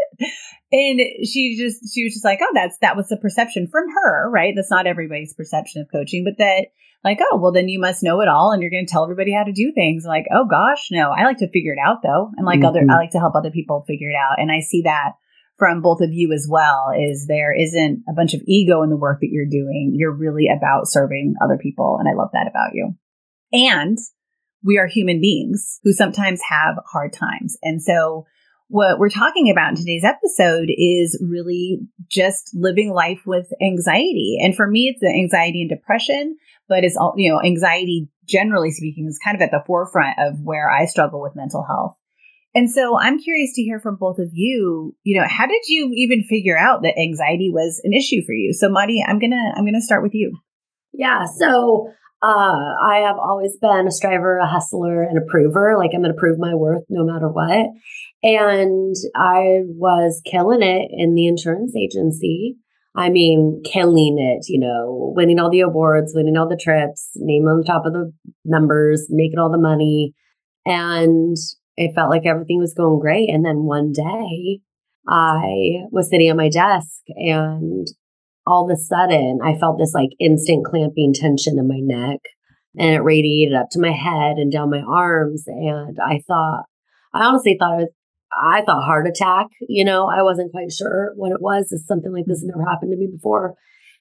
And 0.73 1.01
she 1.25 1.57
just, 1.57 1.95
she 1.95 2.05
was 2.05 2.13
just 2.13 2.25
like, 2.25 2.41
oh, 2.43 2.51
that's, 2.55 2.77
that 2.79 2.97
was 2.97 3.09
the 3.09 3.17
perception 3.17 3.69
from 3.71 3.85
her, 3.89 4.31
right? 4.31 4.53
That's 4.55 4.71
not 4.71 4.87
everybody's 4.87 5.35
perception 5.35 5.81
of 5.83 5.89
coaching, 5.91 6.25
but 6.25 6.39
that, 6.39 6.69
like, 7.05 7.19
oh, 7.21 7.37
well, 7.37 7.53
then 7.53 7.69
you 7.69 7.79
must 7.79 8.03
know 8.03 8.21
it 8.21 8.27
all 8.27 8.51
and 8.51 8.61
you're 8.61 8.71
going 8.71 8.85
to 8.85 8.91
tell 8.91 9.05
everybody 9.05 9.33
how 9.33 9.45
to 9.45 9.53
do 9.53 9.71
things. 9.73 10.05
Like, 10.05 10.27
oh 10.35 10.45
gosh, 10.45 10.89
no, 10.91 11.11
I 11.11 11.23
like 11.23 11.39
to 11.39 11.51
figure 11.51 11.73
it 11.73 11.79
out 11.79 11.99
though. 12.03 12.33
And 12.37 12.45
like 12.45 12.59
mm-hmm. 12.59 12.67
other, 12.67 12.81
I 12.91 12.97
like 12.97 13.13
to 13.13 13.21
help 13.21 13.37
other 13.37 13.53
people 13.53 13.85
figure 13.87 14.11
it 14.11 14.17
out. 14.17 14.41
And 14.41 14.51
I 14.51 14.59
see 14.59 14.83
that 14.83 15.13
from 15.57 15.83
both 15.83 16.01
of 16.01 16.13
you 16.13 16.33
as 16.33 16.49
well 16.51 16.93
is 16.99 17.27
there 17.27 17.55
isn't 17.55 18.03
a 18.09 18.13
bunch 18.13 18.35
of 18.35 18.43
ego 18.47 18.83
in 18.83 18.91
the 18.91 18.97
work 18.97 19.21
that 19.21 19.31
you're 19.31 19.47
doing. 19.47 19.93
You're 19.95 20.13
really 20.13 20.49
about 20.49 20.89
serving 20.89 21.37
other 21.43 21.59
people. 21.59 21.97
And 22.01 22.09
I 22.09 22.15
love 22.15 22.31
that 22.33 22.49
about 22.49 22.75
you. 22.75 22.95
And 23.53 23.99
we 24.65 24.79
are 24.79 24.89
human 24.89 25.21
beings 25.21 25.79
who 25.85 25.93
sometimes 25.93 26.41
have 26.49 26.75
hard 26.91 27.13
times. 27.13 27.57
And 27.63 27.81
so 27.81 28.27
what 28.69 28.99
we're 28.99 29.11
talking 29.11 29.51
about 29.51 29.71
in 29.71 29.77
today's 29.77 30.05
episode 30.05 30.69
is 30.69 31.23
really 31.25 31.81
just 32.09 32.51
living 32.55 32.91
life 32.91 33.23
with 33.25 33.47
anxiety. 33.63 34.39
And 34.43 34.57
for 34.57 34.67
me, 34.67 34.89
it's 34.89 35.01
the 35.01 35.09
anxiety 35.09 35.63
and 35.63 35.71
depression, 35.71 36.37
but 36.69 36.83
it's 36.83 36.97
all, 36.97 37.15
you 37.17 37.31
know, 37.31 37.41
anxiety, 37.41 38.09
generally 38.27 38.73
speaking, 38.73 39.07
is 39.07 39.21
kind 39.23 39.37
of 39.37 39.43
at 39.43 39.51
the 39.51 39.63
forefront 39.67 40.19
of 40.19 40.41
where 40.43 40.71
I 40.71 40.87
struggle 40.87 41.23
with 41.23 41.37
mental 41.37 41.65
health. 41.65 41.97
And 42.55 42.71
so 42.71 42.99
I'm 42.99 43.19
curious 43.19 43.53
to 43.55 43.63
hear 43.63 43.79
from 43.79 43.97
both 43.97 44.19
of 44.19 44.31
you, 44.33 44.97
you 45.05 45.21
know, 45.21 45.27
how 45.29 45.47
did 45.47 45.69
you 45.69 45.93
even 45.95 46.23
figure 46.23 46.57
out 46.57 46.83
that 46.83 46.99
anxiety 46.99 47.51
was 47.53 47.81
an 47.85 47.93
issue 47.93 48.25
for 48.25 48.33
you? 48.33 48.53
So 48.53 48.69
Mari, 48.69 49.05
I'm 49.07 49.19
going 49.19 49.33
to 49.33 49.53
I'm 49.55 49.65
going 49.65 49.75
to 49.75 49.83
start 49.83 50.03
with 50.03 50.15
you. 50.15 50.39
Yeah, 50.95 51.27
so 51.27 51.93
uh, 52.23 52.75
I 52.83 53.05
have 53.07 53.19
always 53.19 53.59
been 53.59 53.87
a 53.87 53.91
striver, 53.91 54.39
a 54.39 54.47
hustler, 54.47 55.03
and 55.03 55.19
a 55.19 55.31
prover. 55.31 55.77
Like 55.79 55.91
I'm 55.95 56.01
going 56.01 56.15
to 56.15 56.19
prove 56.19 56.39
my 56.39 56.55
worth 56.55 56.85
no 56.89 57.05
matter 57.05 57.29
what. 57.29 57.67
And 58.27 58.97
I 59.15 59.61
was 59.69 60.21
killing 60.25 60.61
it 60.61 60.91
in 60.91 61.15
the 61.15 61.29
insurance 61.29 61.77
agency. 61.77 62.57
I 62.97 63.09
mean, 63.09 63.63
killing 63.65 64.17
it, 64.19 64.47
you 64.49 64.59
know, 64.59 65.13
winning 65.15 65.39
all 65.39 65.49
the 65.49 65.61
awards, 65.61 66.13
winning 66.13 66.37
all 66.37 66.49
the 66.49 66.61
trips, 66.61 67.11
name 67.15 67.45
on 67.45 67.59
the 67.59 67.65
top 67.65 67.87
of 67.87 67.93
the 67.93 68.13
numbers, 68.45 69.07
making 69.11 69.39
all 69.39 69.53
the 69.53 69.59
money. 69.59 70.13
And 70.65 71.37
it 71.77 71.95
felt 71.95 72.11
like 72.11 72.27
everything 72.27 72.59
was 72.59 72.75
going 72.75 72.99
great. 72.99 73.31
And 73.31 73.45
then 73.45 73.63
one 73.63 73.93
day 73.93 74.59
I 75.07 75.85
was 75.93 76.11
sitting 76.11 76.29
at 76.29 76.37
my 76.37 76.49
desk 76.49 77.03
and 77.09 77.87
all 78.45 78.69
of 78.69 78.77
a 78.77 78.81
sudden 78.81 79.39
I 79.45 79.57
felt 79.57 79.79
this 79.79 79.95
like 79.95 80.11
instant 80.19 80.67
clamping 80.67 81.13
tension 81.15 81.61
in 81.61 81.69
my 81.69 81.79
neck 81.81 82.19
and 82.77 82.93
it 82.93 83.05
radiated 83.05 83.55
up 83.55 83.69
to 83.71 83.81
my 83.81 83.93
head 83.93 84.39
and 84.39 84.51
down 84.51 84.71
my 84.71 84.81
arms. 84.81 85.45
And 85.47 85.97
I 86.05 86.23
thought, 86.27 86.65
I 87.15 87.25
honestly 87.25 87.57
thought 87.57 87.75
it 87.75 87.83
was, 87.85 87.89
I 88.33 88.63
thought 88.63 88.85
heart 88.85 89.07
attack, 89.07 89.47
you 89.69 89.85
know, 89.85 90.09
I 90.09 90.23
wasn't 90.23 90.53
quite 90.53 90.73
sure 90.73 91.13
what 91.17 91.33
it 91.33 91.41
was. 91.41 91.69
It's 91.71 91.87
something 91.87 92.13
like 92.13 92.25
this 92.27 92.43
never 92.45 92.69
happened 92.69 92.93
to 92.93 92.97
me 92.97 93.09
before. 93.11 93.55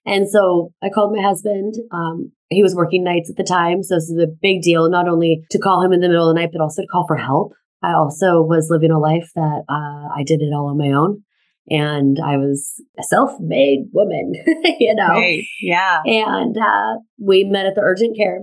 And 0.05 0.29
so 0.29 0.72
I 0.84 0.89
called 0.89 1.15
my 1.15 1.22
husband. 1.22 1.75
Um, 1.91 2.32
he 2.50 2.62
was 2.62 2.75
working 2.75 3.03
nights 3.03 3.29
at 3.29 3.38
the 3.38 3.44
time. 3.44 3.82
So 3.82 3.96
this 3.96 4.10
is 4.10 4.22
a 4.22 4.27
big 4.27 4.62
deal, 4.62 4.89
not 4.89 5.08
only 5.08 5.44
to 5.51 5.60
call 5.60 5.84
him 5.84 5.94
in 5.94 6.00
the 6.00 6.08
middle 6.08 6.29
of 6.29 6.36
the 6.36 6.39
night, 6.39 6.51
but 6.51 6.62
also 6.62 6.82
to 6.82 6.88
call 6.88 7.05
for 7.08 7.17
help. 7.17 7.53
I 7.82 7.94
also 7.94 8.41
was 8.41 8.67
living 8.70 8.91
a 8.91 9.00
life 9.00 9.29
that 9.36 9.63
uh, 9.70 10.10
I 10.15 10.24
did 10.25 10.41
it 10.41 10.53
all 10.53 10.67
on 10.67 10.77
my 10.77 10.91
own 10.91 11.24
and 11.70 12.17
I 12.24 12.38
was 12.38 12.82
a 13.00 13.03
self-made 13.03 13.89
woman, 13.91 14.34
you 14.79 14.94
know. 14.96 15.08
Right. 15.08 15.44
Yeah. 15.62 16.01
And 16.05 16.55
uh, 16.58 17.00
we 17.20 17.44
met 17.44 17.65
at 17.65 17.75
the 17.75 17.82
urgent 17.82 18.15
care, 18.15 18.41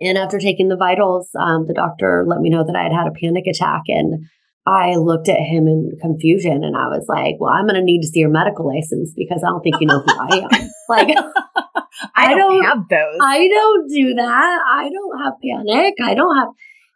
and 0.00 0.18
after 0.18 0.38
taking 0.38 0.68
the 0.68 0.76
vitals, 0.76 1.28
um, 1.38 1.66
the 1.66 1.74
doctor 1.74 2.24
let 2.26 2.40
me 2.40 2.50
know 2.50 2.64
that 2.64 2.76
I 2.76 2.84
had 2.84 2.92
had 2.92 3.06
a 3.06 3.18
panic 3.20 3.46
attack, 3.46 3.82
and 3.88 4.26
I 4.66 4.96
looked 4.96 5.28
at 5.28 5.38
him 5.38 5.68
in 5.68 5.92
confusion, 6.00 6.64
and 6.64 6.76
I 6.76 6.88
was 6.88 7.06
like, 7.08 7.36
"Well, 7.38 7.52
I'm 7.52 7.66
going 7.66 7.80
to 7.80 7.84
need 7.84 8.02
to 8.02 8.08
see 8.08 8.20
your 8.20 8.30
medical 8.30 8.66
license 8.66 9.12
because 9.16 9.42
I 9.44 9.50
don't 9.50 9.62
think 9.62 9.76
you 9.80 9.86
know 9.86 10.00
who 10.00 10.12
I 10.18 10.38
am." 10.38 10.70
like. 10.88 11.16
I, 12.14 12.34
don't, 12.34 12.38
don't 12.38 12.64
have 12.64 12.88
those. 12.90 13.18
I 13.22 13.48
don't 13.48 13.88
do 13.88 14.14
that. 14.14 14.60
I 14.68 14.90
don't 14.90 15.22
have 15.24 15.32
panic. 15.42 15.94
I 16.02 16.12
don't 16.14 16.36
have 16.36 16.48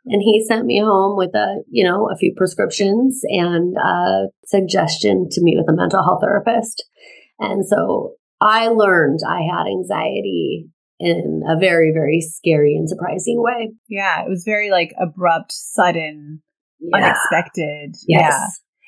and 0.06 0.22
he 0.22 0.44
sent 0.44 0.66
me 0.66 0.80
home 0.80 1.16
with 1.16 1.34
a, 1.34 1.62
you 1.68 1.84
know, 1.84 2.08
a 2.10 2.16
few 2.16 2.32
prescriptions 2.36 3.20
and 3.24 3.76
a 3.76 4.28
suggestion 4.46 5.28
to 5.30 5.42
meet 5.42 5.58
with 5.58 5.68
a 5.68 5.76
mental 5.76 6.02
health 6.02 6.20
therapist. 6.22 6.84
And 7.38 7.66
so 7.66 8.14
I 8.40 8.68
learned 8.68 9.20
I 9.26 9.42
had 9.42 9.66
anxiety 9.66 10.68
in 10.98 11.42
a 11.48 11.58
very, 11.58 11.92
very 11.92 12.20
scary 12.20 12.74
and 12.74 12.88
surprising 12.88 13.42
way. 13.42 13.72
Yeah, 13.88 14.22
it 14.22 14.28
was 14.28 14.44
very 14.44 14.70
like 14.70 14.92
abrupt, 15.00 15.52
sudden, 15.52 16.42
yeah. 16.80 16.96
unexpected. 16.96 17.96
Yes. 18.06 18.32
Yeah. 18.32 18.46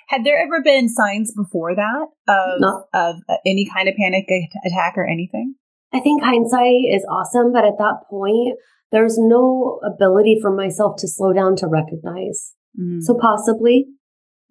Had 0.09 0.25
there 0.25 0.43
ever 0.43 0.63
been 0.63 0.89
signs 0.89 1.33
before 1.35 1.75
that 1.75 2.07
of 2.29 2.61
no. 2.61 2.85
of 2.93 3.17
any 3.47 3.67
kind 3.73 3.89
of 3.89 3.95
panic 3.97 4.27
attack 4.65 4.95
or 4.97 5.07
anything? 5.07 5.55
I 5.93 6.01
think 6.01 6.23
hindsight 6.23 6.85
is 6.91 7.07
awesome, 7.11 7.53
but 7.53 7.65
at 7.65 7.79
that 7.79 8.01
point, 8.09 8.59
there's 8.91 9.17
no 9.19 9.81
ability 9.85 10.39
for 10.41 10.55
myself 10.55 10.97
to 10.99 11.09
slow 11.09 11.33
down 11.33 11.57
to 11.57 11.67
recognize. 11.67 12.55
Mm-hmm. 12.79 13.01
So 13.01 13.17
possibly, 13.21 13.87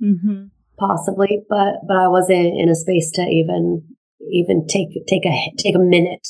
mm-hmm. 0.02 0.46
possibly, 0.80 1.44
but 1.50 1.76
but 1.88 1.98
I 1.98 2.08
wasn't 2.08 2.60
in 2.60 2.70
a 2.70 2.76
space 2.76 3.12
to 3.16 3.22
even 3.22 3.84
even 4.32 4.68
take 4.68 4.90
take 5.08 5.26
a 5.26 5.52
take 5.58 5.76
a 5.76 5.80
minute 5.80 6.28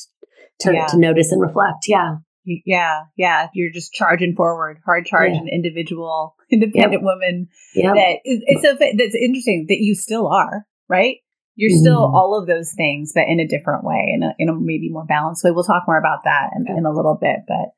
to 0.61 0.73
yeah. 0.73 0.87
to 0.87 0.97
notice 0.97 1.31
and 1.31 1.41
reflect. 1.41 1.85
Yeah. 1.87 2.17
Yeah, 2.43 3.03
yeah. 3.15 3.47
You're 3.53 3.71
just 3.71 3.93
charging 3.93 4.35
forward, 4.35 4.79
hard 4.85 5.05
charge, 5.05 5.33
yeah. 5.33 5.39
an 5.39 5.47
individual, 5.47 6.35
independent 6.51 6.93
yep. 6.93 7.01
woman. 7.01 7.49
Yeah, 7.75 7.93
that 7.93 8.17
it's 8.23 8.61
so 8.61 8.73
that's 8.73 9.15
interesting 9.15 9.65
that 9.69 9.79
you 9.79 9.95
still 9.95 10.27
are 10.27 10.65
right. 10.89 11.17
You're 11.55 11.71
mm-hmm. 11.71 11.81
still 11.81 12.11
all 12.15 12.39
of 12.39 12.47
those 12.47 12.71
things, 12.73 13.11
but 13.13 13.27
in 13.27 13.39
a 13.39 13.47
different 13.47 13.83
way, 13.83 14.11
in 14.13 14.23
a 14.23 14.33
in 14.39 14.49
a 14.49 14.53
maybe 14.53 14.89
more 14.89 15.05
balanced 15.05 15.43
way. 15.43 15.51
We'll 15.51 15.63
talk 15.63 15.83
more 15.87 15.99
about 15.99 16.23
that 16.23 16.49
in, 16.55 16.77
in 16.77 16.85
a 16.85 16.91
little 16.91 17.17
bit. 17.19 17.41
But 17.47 17.73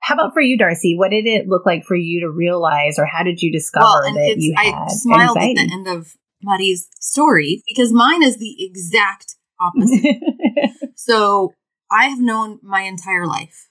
how 0.00 0.14
about 0.14 0.32
for 0.32 0.40
you, 0.40 0.56
Darci? 0.56 0.96
What 0.96 1.10
did 1.10 1.26
it 1.26 1.48
look 1.48 1.66
like 1.66 1.84
for 1.84 1.96
you 1.96 2.20
to 2.20 2.30
realize, 2.30 2.98
or 2.98 3.06
how 3.06 3.22
did 3.22 3.42
you 3.42 3.52
discover 3.52 3.84
well, 3.84 4.14
that 4.14 4.36
you 4.38 4.54
had 4.56 4.74
I 4.74 4.86
smiled 4.88 5.36
anxiety? 5.36 5.60
at 5.60 5.66
the 5.66 5.72
end 5.72 5.88
of 5.88 6.14
Mari's 6.42 6.88
story 7.00 7.62
because 7.68 7.92
mine 7.92 8.22
is 8.22 8.38
the 8.38 8.56
exact 8.58 9.34
opposite. 9.60 10.16
so 10.94 11.52
I 11.90 12.06
have 12.06 12.20
known 12.20 12.60
my 12.62 12.82
entire 12.82 13.26
life 13.26 13.68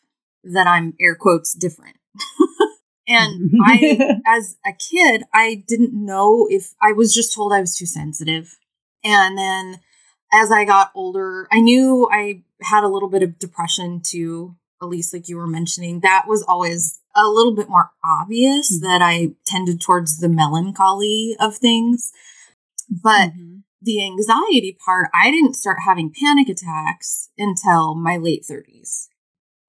that 0.53 0.67
I'm 0.67 0.93
air 0.99 1.15
quotes 1.15 1.53
different. 1.53 1.97
and 3.07 3.51
I, 3.63 4.21
as 4.27 4.57
a 4.65 4.73
kid, 4.73 5.23
I 5.33 5.63
didn't 5.67 5.93
know 5.93 6.47
if 6.49 6.73
I 6.81 6.91
was 6.91 7.13
just 7.13 7.33
told 7.33 7.53
I 7.53 7.61
was 7.61 7.75
too 7.75 7.85
sensitive. 7.85 8.57
And 9.03 9.37
then 9.37 9.79
as 10.33 10.51
I 10.51 10.65
got 10.65 10.91
older, 10.95 11.47
I 11.51 11.59
knew 11.59 12.09
I 12.11 12.43
had 12.61 12.83
a 12.83 12.89
little 12.89 13.09
bit 13.09 13.23
of 13.23 13.39
depression 13.39 14.01
too, 14.03 14.55
at 14.81 14.87
least 14.87 15.13
like 15.13 15.29
you 15.29 15.37
were 15.37 15.47
mentioning. 15.47 15.99
That 16.01 16.25
was 16.27 16.43
always 16.47 16.99
a 17.15 17.27
little 17.27 17.55
bit 17.55 17.69
more 17.69 17.91
obvious 18.03 18.73
mm-hmm. 18.73 18.85
that 18.85 19.01
I 19.01 19.33
tended 19.45 19.81
towards 19.81 20.17
the 20.17 20.29
melancholy 20.29 21.35
of 21.39 21.57
things. 21.57 22.11
But 22.89 23.31
mm-hmm. 23.31 23.57
the 23.81 24.03
anxiety 24.03 24.77
part, 24.85 25.09
I 25.13 25.31
didn't 25.31 25.55
start 25.55 25.77
having 25.85 26.13
panic 26.19 26.49
attacks 26.49 27.29
until 27.37 27.95
my 27.95 28.17
late 28.17 28.45
30s. 28.49 29.07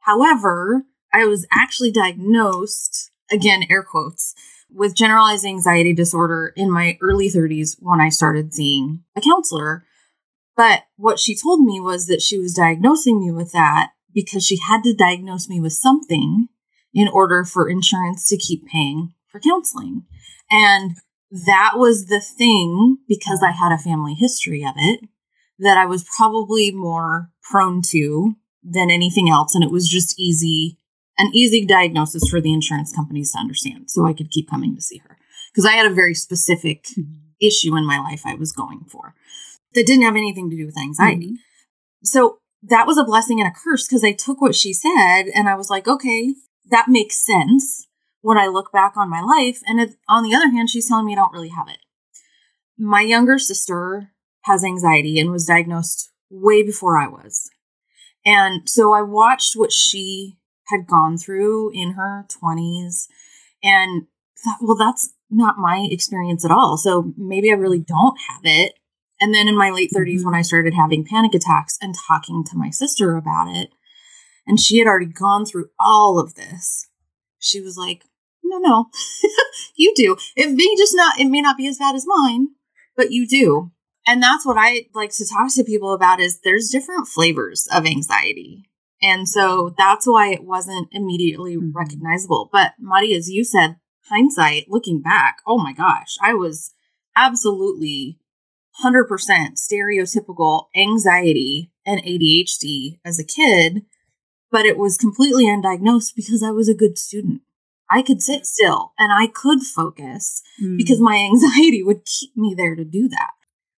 However, 0.07 0.85
I 1.13 1.27
was 1.27 1.47
actually 1.53 1.91
diagnosed, 1.91 3.11
again, 3.31 3.65
air 3.69 3.83
quotes, 3.83 4.35
with 4.71 4.95
generalized 4.95 5.45
anxiety 5.45 5.93
disorder 5.93 6.53
in 6.57 6.71
my 6.71 6.97
early 7.03 7.29
30s 7.29 7.77
when 7.81 8.01
I 8.01 8.09
started 8.09 8.55
seeing 8.55 9.03
a 9.17 9.21
counselor. 9.21 9.85
But 10.57 10.85
what 10.97 11.19
she 11.19 11.37
told 11.37 11.65
me 11.65 11.81
was 11.81 12.07
that 12.07 12.23
she 12.23 12.39
was 12.39 12.55
diagnosing 12.55 13.19
me 13.19 13.33
with 13.33 13.51
that 13.53 13.91
because 14.15 14.45
she 14.45 14.59
had 14.59 14.85
to 14.85 14.95
diagnose 14.95 15.49
me 15.49 15.61
with 15.61 15.73
something 15.73 16.49
in 16.95 17.09
order 17.09 17.45
for 17.45 17.69
insurance 17.69 18.29
to 18.29 18.37
keep 18.37 18.67
paying 18.67 19.13
for 19.27 19.41
counseling. 19.41 20.05
And 20.51 20.97
that 21.31 21.73
was 21.75 22.07
the 22.07 22.21
thing 22.21 22.99
because 23.09 23.43
I 23.43 23.51
had 23.51 23.73
a 23.73 23.79
family 23.79 24.15
history 24.15 24.65
of 24.65 24.75
it 24.77 25.01
that 25.59 25.77
I 25.77 25.87
was 25.87 26.09
probably 26.17 26.71
more 26.71 27.31
prone 27.43 27.83
to 27.89 28.37
than 28.69 28.91
anything 28.91 29.31
else. 29.31 29.55
And 29.55 29.63
it 29.63 29.71
was 29.71 29.89
just 29.89 30.19
easy, 30.19 30.79
an 31.19 31.31
easy 31.33 31.65
diagnosis 31.65 32.29
for 32.29 32.41
the 32.41 32.53
insurance 32.53 32.93
companies 32.93 33.33
to 33.33 33.39
understand. 33.39 33.91
So 33.91 34.07
I 34.07 34.13
could 34.13 34.31
keep 34.31 34.51
coming 34.51 34.75
to 34.75 34.83
see 34.83 34.99
her 34.99 35.19
because 35.53 35.65
I 35.65 35.73
had 35.73 35.91
a 35.91 35.95
very 35.95 36.15
specific 36.15 36.85
mm-hmm. 36.85 37.13
issue 37.41 37.77
in 37.77 37.87
my 37.87 37.99
life 37.99 38.23
I 38.25 38.35
was 38.35 38.53
going 38.53 38.85
for 38.91 39.15
that 39.75 39.87
didn't 39.87 40.05
have 40.05 40.17
anything 40.17 40.51
to 40.51 40.57
do 40.57 40.67
with 40.67 40.79
anxiety. 40.79 41.27
Mm-hmm. 41.27 42.05
So 42.05 42.39
that 42.63 42.87
was 42.87 42.99
a 42.99 43.05
blessing 43.05 43.41
and 43.41 43.49
a 43.49 43.55
curse 43.55 43.87
because 43.87 44.03
I 44.03 44.13
took 44.13 44.41
what 44.41 44.55
she 44.55 44.73
said 44.73 45.25
and 45.35 45.49
I 45.49 45.55
was 45.55 45.71
like, 45.71 45.87
okay, 45.87 46.35
that 46.71 46.89
makes 46.89 47.25
sense 47.25 47.87
when 48.21 48.39
I 48.39 48.49
look 48.49 48.73
back 48.73 48.97
on 48.97 49.09
my 49.09 49.21
life. 49.21 49.61
And 49.67 49.81
it, 49.81 49.95
on 50.09 50.25
the 50.25 50.35
other 50.35 50.51
hand, 50.51 50.71
she's 50.71 50.89
telling 50.89 51.07
me 51.07 51.13
I 51.13 51.17
don't 51.17 51.33
really 51.33 51.51
have 51.51 51.69
it. 51.69 51.79
My 52.79 53.01
younger 53.01 53.39
sister 53.39 54.11
has 54.43 54.65
anxiety 54.65 55.19
and 55.19 55.31
was 55.31 55.47
diagnosed 55.47 56.11
way 56.31 56.63
before 56.63 56.99
I 56.99 57.07
was. 57.09 57.49
And 58.27 58.69
so 58.69 58.93
I 58.93 59.03
watched 59.03 59.55
what 59.55 59.73
she 59.73 60.37
had 60.67 60.89
gone 60.89 61.17
through 61.17 61.71
in 61.73 61.93
her 61.93 62.27
20s 62.29 63.07
and 63.63 64.07
thought, 64.45 64.59
well, 64.61 64.77
that's 64.77 65.15
not 65.31 65.59
my 65.59 65.89
experience 65.91 66.45
at 66.45 66.51
all. 66.51 66.77
So 66.77 67.15
maybe 67.17 67.51
I 67.51 67.55
really 67.55 67.79
mm-hmm. 67.79 67.95
don't 67.95 68.19
have 68.29 68.41
it. 68.43 68.75
And 69.21 69.33
then 69.33 69.49
in 69.49 69.57
my 69.57 69.71
late 69.71 69.91
30s, 69.95 70.17
mm-hmm. 70.17 70.25
when 70.27 70.35
I 70.35 70.43
started 70.43 70.75
having 70.75 71.07
panic 71.07 71.35
attacks 71.35 71.79
and 71.81 71.95
talking 71.95 72.45
to 72.45 72.57
my 72.57 72.71
sister 72.71 73.17
about 73.17 73.49
it, 73.49 73.71
and 74.45 74.61
she 74.61 74.79
had 74.79 74.89
already 74.89 75.07
gone 75.07 75.47
through 75.47 75.71
all 75.79 76.19
of 76.19 76.35
this, 76.35 76.89
she 77.39 77.61
was 77.61 77.77
like, 77.77 78.03
no, 78.43 78.59
no, 78.59 78.87
you 79.77 79.93
do. 79.95 80.17
It 80.37 80.51
may 80.51 80.75
just 80.77 80.95
not, 80.95 81.19
it 81.19 81.27
may 81.27 81.41
not 81.41 81.57
be 81.57 81.67
as 81.69 81.79
bad 81.79 81.95
as 81.95 82.05
mine, 82.07 82.49
but 82.97 83.13
you 83.13 83.27
do 83.27 83.73
and 84.07 84.23
that's 84.23 84.47
what 84.47 84.57
I 84.59 84.87
like 84.95 85.11
to 85.17 85.27
talk 85.27 85.53
to 85.55 85.65
people 85.65 85.93
about 85.93 86.21
is 86.21 86.41
there's 86.41 86.71
different 86.71 87.09
flavors 87.09 87.67
of 87.73 87.87
anxiety. 87.87 88.71
And 89.03 89.29
so 89.29 89.75
that's 89.77 90.07
why 90.07 90.31
it 90.33 90.45
wasn't 90.45 90.89
immediately 90.93 91.57
mm-hmm. 91.57 91.77
recognizable. 91.77 92.49
But 92.53 92.73
Mari, 92.79 93.15
as 93.15 93.29
you 93.29 93.45
said, 93.45 93.77
hindsight, 94.09 94.67
looking 94.69 95.03
back, 95.03 95.39
oh 95.47 95.59
my 95.59 95.73
gosh, 95.73 96.17
I 96.23 96.35
was 96.35 96.73
absolutely 97.17 98.19
100% 98.85 99.07
stereotypical 99.55 100.67
anxiety 100.77 101.73
and 101.85 102.03
ADHD 102.03 103.01
as 103.05 103.19
a 103.19 103.25
kid, 103.25 103.85
but 104.51 104.67
it 104.67 104.79
was 104.79 104.97
completely 104.99 105.47
undiagnosed 105.47 106.15
because 106.15 106.43
I 106.43 106.51
was 106.51 106.69
a 106.69 106.75
good 106.75 106.99
student. 106.99 107.43
I 107.91 108.03
could 108.03 108.21
sit 108.21 108.47
still 108.47 108.93
and 108.99 109.13
I 109.13 109.29
could 109.29 109.63
focus 109.63 110.43
mm. 110.63 110.77
because 110.77 111.01
my 111.01 111.17
anxiety 111.33 111.83
would 111.83 112.05
keep 112.05 112.37
me 112.37 112.55
there 112.57 112.75
to 112.75 112.85
do 112.85 113.09
that. 113.09 113.31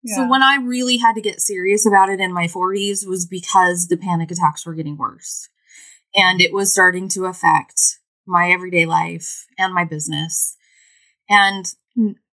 So 0.06 0.26
when 0.26 0.42
I 0.42 0.56
really 0.56 0.96
had 0.96 1.14
to 1.16 1.20
get 1.20 1.40
serious 1.40 1.84
about 1.84 2.08
it 2.08 2.20
in 2.20 2.32
my 2.32 2.46
40s 2.46 3.06
was 3.06 3.26
because 3.26 3.88
the 3.88 3.96
panic 3.96 4.30
attacks 4.30 4.64
were 4.64 4.74
getting 4.74 4.96
worse. 4.96 5.48
And 6.14 6.40
it 6.40 6.52
was 6.52 6.72
starting 6.72 7.08
to 7.10 7.26
affect 7.26 7.98
my 8.26 8.50
everyday 8.50 8.86
life 8.86 9.46
and 9.58 9.74
my 9.74 9.84
business. 9.84 10.56
And 11.28 11.66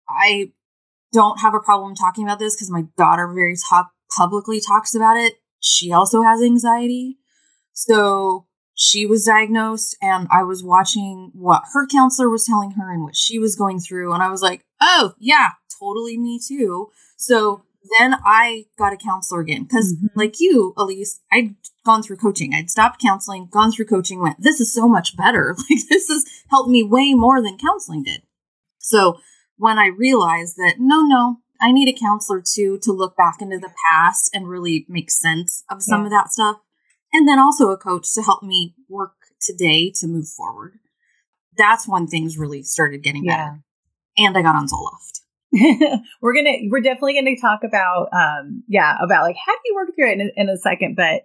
I 0.08 0.52
don't 1.12 1.40
have 1.40 1.54
a 1.54 1.60
problem 1.60 1.94
talking 1.94 2.24
about 2.24 2.38
this 2.38 2.54
because 2.54 2.70
my 2.70 2.84
daughter 2.96 3.26
very 3.32 3.56
talk 3.56 3.92
publicly 4.16 4.60
talks 4.60 4.94
about 4.94 5.16
it. 5.16 5.34
She 5.60 5.90
also 5.90 6.22
has 6.22 6.42
anxiety. 6.42 7.18
So 7.72 8.46
she 8.74 9.06
was 9.06 9.24
diagnosed 9.24 9.96
and 10.02 10.28
I 10.30 10.42
was 10.42 10.62
watching 10.62 11.30
what 11.32 11.62
her 11.72 11.86
counselor 11.86 12.28
was 12.28 12.44
telling 12.44 12.72
her 12.72 12.92
and 12.92 13.02
what 13.02 13.16
she 13.16 13.38
was 13.38 13.56
going 13.56 13.80
through. 13.80 14.12
And 14.12 14.22
I 14.22 14.30
was 14.30 14.42
like, 14.42 14.64
oh, 14.80 15.14
yeah, 15.18 15.50
totally 15.80 16.18
me 16.18 16.40
too. 16.46 16.90
So 17.16 17.64
then 17.98 18.16
I 18.24 18.64
got 18.78 18.92
a 18.92 18.96
counselor 18.96 19.40
again 19.40 19.64
because, 19.64 19.94
mm-hmm. 19.94 20.18
like 20.18 20.40
you, 20.40 20.72
Elise, 20.76 21.20
I'd 21.30 21.54
gone 21.84 22.02
through 22.02 22.16
coaching. 22.16 22.54
I'd 22.54 22.70
stopped 22.70 23.00
counseling, 23.00 23.48
gone 23.50 23.72
through 23.72 23.86
coaching, 23.86 24.20
went, 24.20 24.36
this 24.40 24.60
is 24.60 24.72
so 24.72 24.88
much 24.88 25.16
better. 25.16 25.56
Like, 25.70 25.80
this 25.88 26.08
has 26.08 26.24
helped 26.50 26.70
me 26.70 26.82
way 26.82 27.14
more 27.14 27.42
than 27.42 27.58
counseling 27.58 28.02
did. 28.02 28.22
So, 28.78 29.18
when 29.56 29.78
I 29.78 29.86
realized 29.86 30.56
that, 30.56 30.76
no, 30.78 31.02
no, 31.02 31.36
I 31.60 31.72
need 31.72 31.88
a 31.88 31.98
counselor 31.98 32.42
too 32.44 32.78
to 32.82 32.92
look 32.92 33.16
back 33.16 33.36
into 33.40 33.58
the 33.58 33.72
past 33.90 34.30
and 34.34 34.48
really 34.48 34.84
make 34.88 35.10
sense 35.10 35.64
of 35.70 35.82
some 35.82 36.00
yeah. 36.00 36.06
of 36.06 36.10
that 36.10 36.32
stuff. 36.32 36.56
And 37.12 37.28
then 37.28 37.38
also 37.38 37.70
a 37.70 37.76
coach 37.76 38.12
to 38.14 38.22
help 38.22 38.42
me 38.42 38.74
work 38.88 39.14
today 39.40 39.92
to 40.00 40.08
move 40.08 40.28
forward. 40.28 40.80
That's 41.56 41.86
when 41.86 42.06
things 42.08 42.36
really 42.36 42.64
started 42.64 43.02
getting 43.02 43.24
yeah. 43.24 43.36
better. 43.36 43.62
And 44.18 44.36
I 44.36 44.42
got 44.42 44.56
on 44.56 44.66
Zoloft. 44.66 45.20
we're 46.20 46.34
gonna 46.34 46.56
we're 46.68 46.80
definitely 46.80 47.14
gonna 47.14 47.36
talk 47.40 47.60
about 47.64 48.08
um 48.12 48.62
yeah 48.68 48.96
about 49.00 49.22
like 49.22 49.36
how 49.44 49.52
do 49.52 49.60
you 49.66 49.74
work 49.74 49.88
through 49.94 50.10
it 50.10 50.20
in 50.20 50.30
a, 50.36 50.40
in 50.40 50.48
a 50.48 50.56
second 50.56 50.96
but 50.96 51.22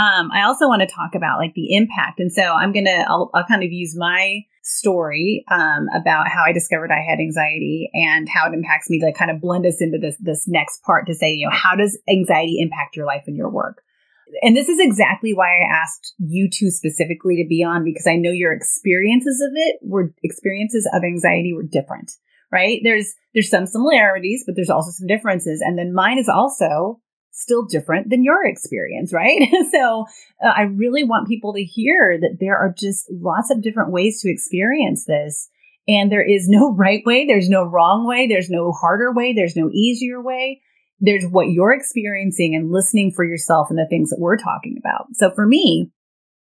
um 0.00 0.30
i 0.32 0.42
also 0.42 0.68
want 0.68 0.80
to 0.80 0.86
talk 0.86 1.14
about 1.14 1.38
like 1.38 1.54
the 1.54 1.74
impact 1.74 2.20
and 2.20 2.32
so 2.32 2.42
i'm 2.42 2.72
gonna 2.72 3.04
I'll, 3.08 3.30
I'll 3.34 3.46
kind 3.46 3.64
of 3.64 3.72
use 3.72 3.96
my 3.96 4.40
story 4.62 5.44
um 5.50 5.88
about 5.94 6.28
how 6.28 6.44
i 6.44 6.52
discovered 6.52 6.92
i 6.92 7.00
had 7.00 7.18
anxiety 7.18 7.90
and 7.92 8.28
how 8.28 8.48
it 8.48 8.54
impacts 8.54 8.88
me 8.88 9.00
to 9.00 9.12
kind 9.12 9.30
of 9.30 9.40
blend 9.40 9.66
us 9.66 9.80
into 9.80 9.98
this 9.98 10.16
this 10.20 10.46
next 10.46 10.82
part 10.84 11.06
to 11.08 11.14
say 11.14 11.32
you 11.32 11.46
know 11.46 11.52
how 11.54 11.74
does 11.74 11.98
anxiety 12.08 12.58
impact 12.60 12.96
your 12.96 13.06
life 13.06 13.24
and 13.26 13.36
your 13.36 13.50
work? 13.50 13.82
And 14.40 14.56
this 14.56 14.68
is 14.68 14.78
exactly 14.80 15.34
why 15.34 15.48
I 15.48 15.82
asked 15.82 16.14
you 16.18 16.48
two 16.48 16.70
specifically 16.70 17.36
to 17.42 17.46
be 17.46 17.62
on 17.62 17.84
because 17.84 18.06
I 18.06 18.16
know 18.16 18.30
your 18.30 18.52
experiences 18.52 19.42
of 19.46 19.52
it 19.54 19.76
were 19.82 20.14
experiences 20.22 20.88
of 20.90 21.02
anxiety 21.04 21.52
were 21.52 21.62
different 21.62 22.12
right? 22.52 22.80
There's 22.84 23.14
there's 23.34 23.50
some 23.50 23.66
similarities, 23.66 24.44
but 24.46 24.54
there's 24.54 24.70
also 24.70 24.90
some 24.90 25.06
differences. 25.06 25.62
And 25.64 25.78
then 25.78 25.94
mine 25.94 26.18
is 26.18 26.28
also 26.28 27.00
still 27.30 27.64
different 27.64 28.10
than 28.10 28.22
your 28.22 28.44
experience, 28.46 29.12
right? 29.12 29.40
so 29.72 30.04
uh, 30.44 30.52
I 30.54 30.62
really 30.62 31.02
want 31.02 31.28
people 31.28 31.54
to 31.54 31.64
hear 31.64 32.18
that 32.20 32.36
there 32.40 32.58
are 32.58 32.74
just 32.76 33.06
lots 33.10 33.50
of 33.50 33.62
different 33.62 33.90
ways 33.90 34.20
to 34.20 34.30
experience 34.30 35.06
this. 35.06 35.48
And 35.88 36.12
there 36.12 36.22
is 36.22 36.48
no 36.48 36.72
right 36.76 37.02
way, 37.06 37.26
there's 37.26 37.48
no 37.48 37.64
wrong 37.64 38.06
way, 38.06 38.26
there's 38.28 38.50
no 38.50 38.70
harder 38.70 39.12
way, 39.12 39.32
there's 39.32 39.56
no 39.56 39.70
easier 39.72 40.22
way. 40.22 40.60
there's 41.00 41.26
what 41.26 41.48
you're 41.48 41.72
experiencing 41.72 42.54
and 42.54 42.70
listening 42.70 43.10
for 43.10 43.24
yourself 43.24 43.68
and 43.70 43.78
the 43.78 43.88
things 43.88 44.10
that 44.10 44.20
we're 44.20 44.36
talking 44.36 44.76
about. 44.78 45.06
So 45.14 45.32
for 45.32 45.46
me, 45.46 45.90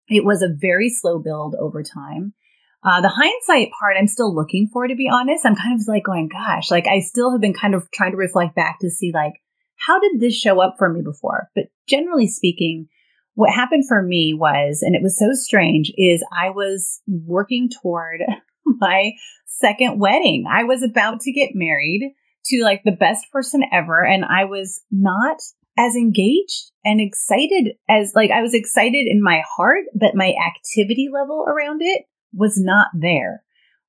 it 0.07 0.25
was 0.25 0.41
a 0.41 0.49
very 0.49 0.89
slow 0.89 1.19
build 1.19 1.55
over 1.59 1.83
time. 1.83 2.33
Uh, 2.83 3.01
the 3.01 3.09
hindsight 3.09 3.71
part, 3.77 3.97
I'm 3.97 4.07
still 4.07 4.33
looking 4.33 4.69
for, 4.71 4.87
to 4.87 4.95
be 4.95 5.09
honest. 5.11 5.45
I'm 5.45 5.55
kind 5.55 5.79
of 5.79 5.85
like 5.87 6.03
going, 6.03 6.29
gosh, 6.29 6.71
like 6.71 6.87
I 6.87 6.99
still 6.99 7.31
have 7.31 7.41
been 7.41 7.53
kind 7.53 7.75
of 7.75 7.89
trying 7.91 8.11
to 8.11 8.17
reflect 8.17 8.55
back 8.55 8.79
to 8.79 8.89
see, 8.89 9.11
like, 9.13 9.33
how 9.75 9.99
did 9.99 10.19
this 10.19 10.35
show 10.35 10.61
up 10.61 10.75
for 10.77 10.89
me 10.89 11.01
before? 11.01 11.49
But 11.55 11.65
generally 11.87 12.27
speaking, 12.27 12.87
what 13.35 13.53
happened 13.53 13.85
for 13.87 14.01
me 14.01 14.33
was, 14.33 14.81
and 14.81 14.95
it 14.95 15.01
was 15.01 15.17
so 15.17 15.33
strange, 15.33 15.91
is 15.97 16.23
I 16.37 16.49
was 16.49 17.01
working 17.07 17.69
toward 17.81 18.21
my 18.65 19.11
second 19.45 19.99
wedding. 19.99 20.45
I 20.49 20.63
was 20.63 20.83
about 20.83 21.21
to 21.21 21.31
get 21.31 21.51
married 21.53 22.13
to 22.45 22.63
like 22.63 22.83
the 22.83 22.91
best 22.91 23.25
person 23.31 23.63
ever, 23.73 24.05
and 24.05 24.23
I 24.23 24.45
was 24.45 24.81
not 24.89 25.37
as 25.77 25.95
engaged 25.95 26.71
and 26.83 26.99
excited 26.99 27.75
as 27.87 28.13
like 28.15 28.31
I 28.31 28.41
was 28.41 28.53
excited 28.53 29.07
in 29.07 29.21
my 29.21 29.41
heart, 29.55 29.85
but 29.95 30.15
my 30.15 30.33
activity 30.45 31.09
level 31.11 31.45
around 31.47 31.81
it 31.81 32.03
was 32.33 32.59
not 32.59 32.87
there. 32.93 33.43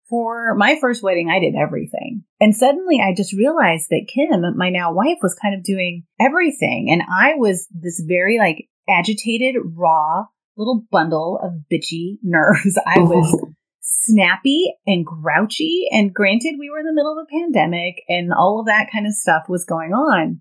For 0.09 0.56
my 0.56 0.76
first 0.80 1.02
wedding, 1.04 1.30
I 1.30 1.38
did 1.38 1.54
everything. 1.54 2.25
And 2.40 2.54
suddenly 2.54 3.00
I 3.00 3.14
just 3.14 3.32
realized 3.32 3.90
that 3.90 4.09
Kim, 4.12 4.42
my 4.56 4.70
now 4.70 4.92
wife, 4.92 5.18
was 5.23 5.37
kind 5.40 5.54
of 5.54 5.62
doing 5.62 6.04
everything. 6.18 6.88
And 6.90 7.02
I 7.02 7.35
was 7.37 7.68
this 7.70 8.02
very 8.04 8.38
like 8.38 8.68
agitated, 8.88 9.56
raw 9.64 10.25
little 10.61 10.85
bundle 10.90 11.40
of 11.42 11.52
bitchy 11.73 12.18
nerves. 12.23 12.78
I 12.87 13.00
was 13.00 13.44
snappy 13.80 14.73
and 14.87 15.04
grouchy. 15.04 15.87
And 15.90 16.14
granted, 16.14 16.56
we 16.59 16.70
were 16.70 16.78
in 16.78 16.87
the 16.87 16.92
middle 16.92 17.18
of 17.18 17.25
a 17.25 17.32
pandemic 17.32 18.02
and 18.09 18.32
all 18.32 18.61
of 18.61 18.66
that 18.66 18.88
kind 18.92 19.06
of 19.06 19.12
stuff 19.12 19.44
was 19.49 19.64
going 19.64 19.92
on. 19.92 20.40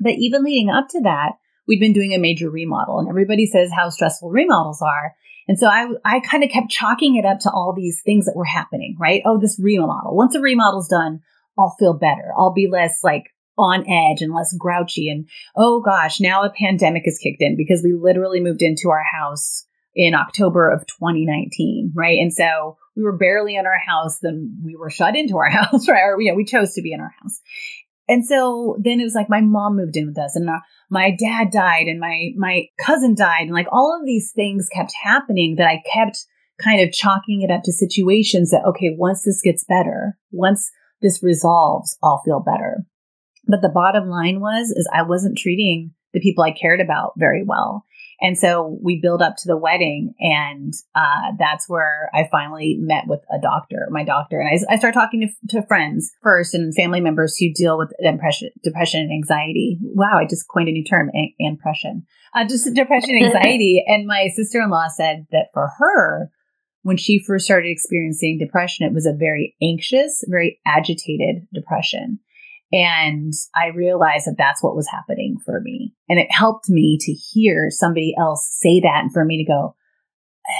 But 0.00 0.14
even 0.18 0.42
leading 0.42 0.70
up 0.70 0.88
to 0.90 1.02
that, 1.02 1.32
we'd 1.68 1.80
been 1.80 1.92
doing 1.92 2.12
a 2.12 2.18
major 2.18 2.50
remodel 2.50 2.98
and 2.98 3.08
everybody 3.08 3.46
says 3.46 3.70
how 3.74 3.90
stressful 3.90 4.30
remodels 4.30 4.82
are. 4.82 5.14
And 5.48 5.58
so 5.58 5.66
I, 5.66 5.88
I 6.04 6.20
kind 6.20 6.44
of 6.44 6.50
kept 6.50 6.70
chalking 6.70 7.16
it 7.16 7.24
up 7.24 7.40
to 7.40 7.50
all 7.50 7.72
these 7.76 8.02
things 8.02 8.26
that 8.26 8.36
were 8.36 8.44
happening, 8.44 8.96
right? 8.98 9.22
Oh, 9.24 9.38
this 9.38 9.58
remodel. 9.60 10.16
Once 10.16 10.34
a 10.34 10.40
remodel's 10.40 10.88
done, 10.88 11.20
I'll 11.58 11.76
feel 11.78 11.94
better. 11.94 12.32
I'll 12.36 12.52
be 12.52 12.68
less 12.70 13.00
like 13.02 13.24
on 13.58 13.80
edge 13.88 14.22
and 14.22 14.34
less 14.34 14.54
grouchy. 14.56 15.08
And 15.08 15.28
oh 15.56 15.80
gosh, 15.80 16.20
now 16.20 16.44
a 16.44 16.50
pandemic 16.50 17.02
has 17.04 17.18
kicked 17.18 17.42
in 17.42 17.56
because 17.56 17.82
we 17.82 17.92
literally 17.92 18.40
moved 18.40 18.62
into 18.62 18.90
our 18.90 19.02
house 19.02 19.66
in 19.94 20.14
October 20.14 20.70
of 20.70 20.86
2019, 20.86 21.92
right? 21.94 22.18
And 22.18 22.32
so 22.32 22.78
we 22.96 23.02
were 23.02 23.16
barely 23.16 23.56
in 23.56 23.66
our 23.66 23.78
house, 23.78 24.18
then 24.20 24.58
we 24.64 24.76
were 24.76 24.90
shut 24.90 25.16
into 25.16 25.36
our 25.36 25.50
house, 25.50 25.88
right? 25.88 26.02
Or, 26.02 26.20
you 26.20 26.30
know, 26.30 26.36
we 26.36 26.44
chose 26.44 26.74
to 26.74 26.82
be 26.82 26.92
in 26.92 27.00
our 27.00 27.14
house. 27.20 27.40
And 28.08 28.26
so 28.26 28.76
then 28.82 29.00
it 29.00 29.04
was 29.04 29.14
like 29.14 29.30
my 29.30 29.40
mom 29.40 29.76
moved 29.76 29.96
in 29.96 30.06
with 30.08 30.18
us 30.18 30.36
and 30.36 30.48
my 30.90 31.16
dad 31.18 31.50
died 31.50 31.86
and 31.86 32.00
my, 32.00 32.30
my 32.36 32.66
cousin 32.78 33.14
died. 33.14 33.42
And 33.42 33.52
like 33.52 33.68
all 33.70 33.96
of 33.98 34.04
these 34.04 34.32
things 34.34 34.68
kept 34.68 34.92
happening 35.02 35.56
that 35.56 35.68
I 35.68 35.82
kept 35.92 36.24
kind 36.60 36.80
of 36.80 36.92
chalking 36.92 37.42
it 37.42 37.50
up 37.50 37.62
to 37.64 37.72
situations 37.72 38.50
that, 38.50 38.64
okay, 38.66 38.94
once 38.96 39.22
this 39.24 39.40
gets 39.42 39.64
better, 39.64 40.18
once 40.30 40.70
this 41.00 41.22
resolves, 41.22 41.96
I'll 42.02 42.22
feel 42.24 42.40
better. 42.40 42.84
But 43.46 43.62
the 43.62 43.68
bottom 43.68 44.08
line 44.08 44.40
was, 44.40 44.70
is 44.70 44.88
I 44.92 45.02
wasn't 45.02 45.38
treating 45.38 45.92
the 46.12 46.20
people 46.20 46.44
I 46.44 46.52
cared 46.52 46.80
about 46.80 47.12
very 47.16 47.42
well. 47.44 47.84
And 48.22 48.38
so 48.38 48.78
we 48.80 49.00
build 49.00 49.20
up 49.20 49.34
to 49.38 49.48
the 49.48 49.56
wedding, 49.56 50.14
and 50.20 50.72
uh, 50.94 51.32
that's 51.40 51.68
where 51.68 52.08
I 52.14 52.28
finally 52.30 52.76
met 52.78 53.08
with 53.08 53.18
a 53.36 53.40
doctor, 53.40 53.88
my 53.90 54.04
doctor. 54.04 54.38
And 54.38 54.48
I, 54.48 54.74
I 54.74 54.78
started 54.78 54.94
talking 54.94 55.28
to, 55.48 55.60
to, 55.60 55.66
friends 55.66 56.12
first 56.22 56.54
and 56.54 56.72
family 56.72 57.00
members 57.00 57.36
who 57.36 57.52
deal 57.52 57.76
with 57.76 57.92
depression, 58.00 58.50
depression 58.62 59.00
and 59.00 59.12
anxiety. 59.12 59.76
Wow, 59.82 60.18
I 60.18 60.26
just 60.26 60.46
coined 60.46 60.68
a 60.68 60.72
new 60.72 60.84
term, 60.84 61.10
impression. 61.40 62.06
Uh, 62.32 62.46
just 62.46 62.72
depression, 62.72 63.16
and 63.16 63.26
anxiety. 63.34 63.82
and 63.84 64.06
my 64.06 64.28
sister 64.28 64.60
in 64.60 64.70
law 64.70 64.86
said 64.86 65.26
that 65.32 65.48
for 65.52 65.72
her, 65.78 66.30
when 66.82 66.96
she 66.96 67.18
first 67.18 67.44
started 67.44 67.70
experiencing 67.70 68.38
depression, 68.38 68.86
it 68.86 68.94
was 68.94 69.06
a 69.06 69.12
very 69.12 69.56
anxious, 69.60 70.24
very 70.28 70.60
agitated 70.64 71.48
depression. 71.52 72.20
And 72.72 73.32
I 73.54 73.66
realized 73.66 74.26
that 74.26 74.36
that's 74.38 74.62
what 74.62 74.74
was 74.74 74.88
happening 74.90 75.36
for 75.44 75.60
me. 75.60 75.94
And 76.08 76.18
it 76.18 76.28
helped 76.30 76.70
me 76.70 76.96
to 77.00 77.12
hear 77.12 77.68
somebody 77.70 78.14
else 78.18 78.48
say 78.60 78.80
that 78.80 79.00
and 79.02 79.12
for 79.12 79.24
me 79.24 79.44
to 79.44 79.50
go, 79.50 79.76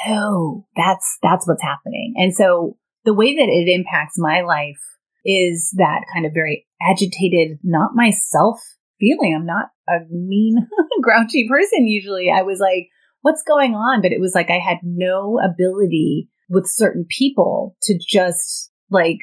Oh, 0.07 0.67
that's, 0.77 1.19
that's 1.23 1.47
what's 1.47 1.63
happening. 1.63 2.15
And 2.17 2.35
so 2.35 2.77
the 3.05 3.15
way 3.15 3.35
that 3.35 3.49
it 3.49 3.69
impacts 3.69 4.15
my 4.17 4.43
life 4.43 4.79
is 5.25 5.73
that 5.77 6.05
kind 6.13 6.27
of 6.27 6.33
very 6.35 6.67
agitated, 6.81 7.59
not 7.65 7.95
myself 7.95 8.61
feeling. 9.01 9.35
I'm 9.37 9.47
not 9.47 9.67
a 9.89 10.01
mean, 10.11 10.69
grouchy 11.03 11.49
person 11.49 11.87
usually. 11.87 12.31
I 12.31 12.43
was 12.43 12.61
like, 12.61 12.89
what's 13.23 13.43
going 13.43 13.75
on? 13.75 14.03
But 14.03 14.13
it 14.13 14.21
was 14.21 14.35
like 14.35 14.51
I 14.51 14.59
had 14.59 14.79
no 14.83 15.41
ability 15.41 16.29
with 16.49 16.67
certain 16.69 17.07
people 17.09 17.77
to 17.83 17.99
just 17.99 18.71
like 18.91 19.19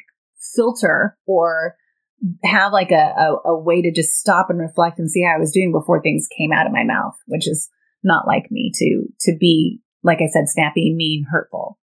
filter 0.54 1.16
or 1.26 1.76
have 2.44 2.72
like 2.72 2.90
a, 2.90 2.94
a, 2.94 3.36
a, 3.50 3.58
way 3.58 3.80
to 3.82 3.90
just 3.90 4.12
stop 4.12 4.50
and 4.50 4.58
reflect 4.58 4.98
and 4.98 5.10
see 5.10 5.22
how 5.22 5.34
I 5.34 5.38
was 5.38 5.52
doing 5.52 5.72
before 5.72 6.02
things 6.02 6.28
came 6.36 6.52
out 6.52 6.66
of 6.66 6.72
my 6.72 6.84
mouth, 6.84 7.14
which 7.26 7.48
is 7.48 7.70
not 8.02 8.26
like 8.26 8.50
me 8.50 8.70
to 8.74 9.04
to 9.20 9.36
be 9.38 9.80
like 10.02 10.18
I 10.20 10.28
said, 10.32 10.48
snappy, 10.48 10.94
mean, 10.94 11.26
hurtful. 11.30 11.78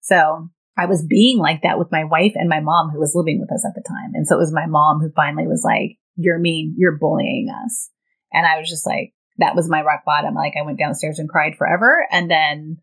So 0.00 0.48
I 0.76 0.86
was 0.86 1.04
being 1.04 1.38
like 1.38 1.62
that 1.62 1.78
with 1.78 1.92
my 1.92 2.04
wife 2.04 2.32
and 2.34 2.48
my 2.48 2.60
mom 2.60 2.90
who 2.90 2.98
was 2.98 3.14
living 3.14 3.40
with 3.40 3.52
us 3.52 3.64
at 3.66 3.74
the 3.74 3.84
time. 3.86 4.12
And 4.14 4.26
so 4.26 4.36
it 4.36 4.38
was 4.38 4.52
my 4.52 4.66
mom 4.66 5.00
who 5.00 5.12
finally 5.14 5.46
was 5.46 5.62
like, 5.64 5.98
You're 6.16 6.38
mean, 6.38 6.74
you're 6.76 6.98
bullying 6.98 7.48
us. 7.64 7.90
And 8.32 8.46
I 8.46 8.58
was 8.58 8.68
just 8.68 8.86
like, 8.86 9.12
that 9.38 9.56
was 9.56 9.68
my 9.68 9.82
rock 9.82 10.02
bottom. 10.04 10.34
Like 10.34 10.54
I 10.58 10.64
went 10.64 10.78
downstairs 10.78 11.18
and 11.18 11.28
cried 11.28 11.56
forever 11.56 12.06
and 12.10 12.30
then 12.30 12.78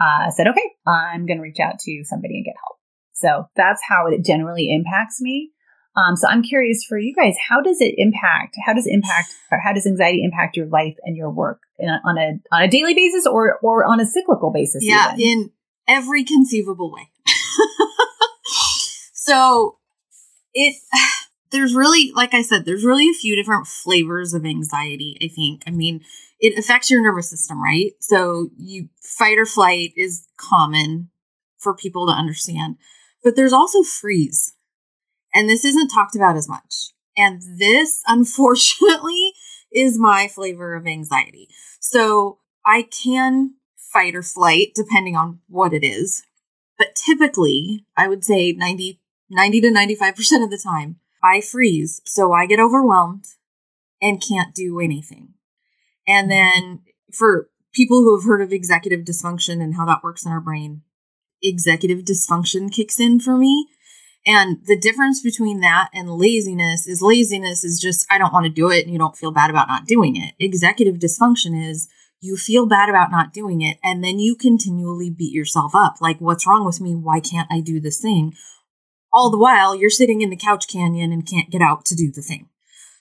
uh, 0.00 0.30
said, 0.30 0.48
Okay, 0.48 0.70
I'm 0.86 1.26
gonna 1.26 1.42
reach 1.42 1.60
out 1.60 1.78
to 1.80 2.04
somebody 2.04 2.36
and 2.36 2.44
get 2.44 2.54
help. 2.62 2.78
So 3.14 3.48
that's 3.54 3.82
how 3.86 4.06
it 4.06 4.24
generally 4.24 4.72
impacts 4.72 5.20
me. 5.20 5.50
Um, 5.94 6.16
so 6.16 6.26
I'm 6.26 6.42
curious 6.42 6.84
for 6.84 6.98
you 6.98 7.14
guys, 7.14 7.34
how 7.48 7.60
does 7.60 7.80
it 7.80 7.94
impact? 7.98 8.56
How 8.64 8.72
does 8.72 8.86
impact? 8.86 9.34
how 9.62 9.72
does 9.72 9.86
anxiety 9.86 10.24
impact 10.24 10.56
your 10.56 10.66
life 10.66 10.96
and 11.02 11.16
your 11.16 11.30
work 11.30 11.60
a, 11.78 11.84
on 12.04 12.16
a 12.16 12.40
on 12.50 12.62
a 12.62 12.68
daily 12.68 12.94
basis 12.94 13.26
or 13.26 13.58
or 13.62 13.84
on 13.84 14.00
a 14.00 14.06
cyclical 14.06 14.50
basis? 14.50 14.82
Yeah, 14.84 15.14
even? 15.14 15.20
in 15.20 15.50
every 15.86 16.24
conceivable 16.24 16.90
way. 16.90 17.10
so 19.12 19.78
it 20.54 20.76
there's 21.50 21.74
really 21.74 22.10
like 22.14 22.32
I 22.32 22.40
said, 22.40 22.64
there's 22.64 22.84
really 22.84 23.10
a 23.10 23.14
few 23.14 23.36
different 23.36 23.66
flavors 23.66 24.32
of 24.32 24.46
anxiety. 24.46 25.18
I 25.20 25.28
think. 25.28 25.62
I 25.66 25.70
mean, 25.70 26.00
it 26.40 26.58
affects 26.58 26.90
your 26.90 27.02
nervous 27.02 27.28
system, 27.28 27.62
right? 27.62 27.92
So 28.00 28.48
you 28.56 28.88
fight 29.02 29.38
or 29.38 29.44
flight 29.44 29.92
is 29.94 30.26
common 30.38 31.10
for 31.58 31.76
people 31.76 32.06
to 32.06 32.12
understand, 32.12 32.76
but 33.22 33.36
there's 33.36 33.52
also 33.52 33.82
freeze 33.82 34.54
and 35.34 35.48
this 35.48 35.64
isn't 35.64 35.88
talked 35.88 36.16
about 36.16 36.36
as 36.36 36.48
much. 36.48 36.92
And 37.16 37.42
this, 37.58 38.02
unfortunately, 38.06 39.32
is 39.72 39.98
my 39.98 40.28
flavor 40.28 40.74
of 40.74 40.86
anxiety. 40.86 41.48
So 41.80 42.38
I 42.64 42.82
can 42.82 43.54
fight 43.76 44.14
or 44.14 44.22
flight 44.22 44.72
depending 44.74 45.16
on 45.16 45.40
what 45.48 45.72
it 45.72 45.84
is. 45.84 46.22
But 46.78 46.94
typically, 46.94 47.86
I 47.96 48.08
would 48.08 48.24
say 48.24 48.52
90, 48.52 49.00
90 49.30 49.60
to 49.60 49.68
95% 49.68 50.44
of 50.44 50.50
the 50.50 50.60
time, 50.62 50.96
I 51.22 51.40
freeze. 51.40 52.00
So 52.04 52.32
I 52.32 52.46
get 52.46 52.60
overwhelmed 52.60 53.26
and 54.00 54.22
can't 54.22 54.54
do 54.54 54.80
anything. 54.80 55.34
And 56.06 56.30
mm-hmm. 56.30 56.64
then 56.64 56.80
for 57.12 57.48
people 57.72 57.98
who 57.98 58.16
have 58.16 58.26
heard 58.26 58.42
of 58.42 58.52
executive 58.52 59.00
dysfunction 59.00 59.62
and 59.62 59.76
how 59.76 59.86
that 59.86 60.02
works 60.02 60.26
in 60.26 60.32
our 60.32 60.40
brain, 60.40 60.82
executive 61.42 62.00
dysfunction 62.00 62.72
kicks 62.72 62.98
in 62.98 63.20
for 63.20 63.36
me 63.36 63.68
and 64.24 64.58
the 64.66 64.78
difference 64.78 65.20
between 65.20 65.60
that 65.60 65.88
and 65.92 66.10
laziness 66.10 66.86
is 66.86 67.02
laziness 67.02 67.64
is 67.64 67.80
just, 67.80 68.06
I 68.10 68.18
don't 68.18 68.32
want 68.32 68.46
to 68.46 68.52
do 68.52 68.70
it 68.70 68.84
and 68.84 68.92
you 68.92 68.98
don't 68.98 69.16
feel 69.16 69.32
bad 69.32 69.50
about 69.50 69.68
not 69.68 69.86
doing 69.86 70.16
it. 70.16 70.34
Executive 70.38 70.96
dysfunction 70.96 71.68
is 71.68 71.88
you 72.20 72.36
feel 72.36 72.66
bad 72.66 72.88
about 72.88 73.10
not 73.10 73.32
doing 73.32 73.62
it 73.62 73.78
and 73.82 74.02
then 74.04 74.20
you 74.20 74.36
continually 74.36 75.10
beat 75.10 75.32
yourself 75.32 75.74
up. 75.74 75.96
Like, 76.00 76.20
what's 76.20 76.46
wrong 76.46 76.64
with 76.64 76.80
me? 76.80 76.94
Why 76.94 77.18
can't 77.18 77.48
I 77.50 77.60
do 77.60 77.80
this 77.80 78.00
thing? 78.00 78.34
All 79.12 79.30
the 79.30 79.38
while 79.38 79.74
you're 79.74 79.90
sitting 79.90 80.22
in 80.22 80.30
the 80.30 80.36
couch 80.36 80.68
canyon 80.68 81.12
and 81.12 81.26
can't 81.26 81.50
get 81.50 81.60
out 81.60 81.84
to 81.86 81.96
do 81.96 82.12
the 82.12 82.22
thing. 82.22 82.48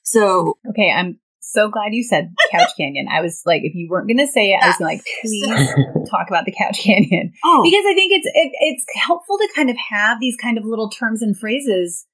So, 0.01 0.57
okay, 0.67 0.91
I'm 0.91 1.19
so 1.51 1.69
glad 1.69 1.93
you 1.93 2.03
said 2.03 2.33
Couch 2.51 2.71
Canyon. 2.77 3.07
I 3.09 3.21
was 3.21 3.41
like, 3.45 3.63
if 3.63 3.75
you 3.75 3.89
weren't 3.89 4.07
going 4.07 4.25
to 4.25 4.27
say 4.27 4.51
it, 4.51 4.59
I 4.61 4.67
was 4.67 4.79
like, 4.79 5.01
please 5.21 5.69
talk 6.09 6.27
about 6.27 6.45
the 6.45 6.53
Couch 6.57 6.79
Canyon. 6.79 7.33
Oh. 7.43 7.61
Because 7.63 7.85
I 7.85 7.93
think 7.93 8.11
it's 8.13 8.27
it, 8.27 8.51
it's 8.59 8.85
helpful 8.95 9.37
to 9.37 9.49
kind 9.55 9.69
of 9.69 9.77
have 9.89 10.19
these 10.19 10.35
kind 10.37 10.57
of 10.57 10.65
little 10.65 10.89
terms 10.89 11.21
and 11.21 11.37
phrases 11.37 12.05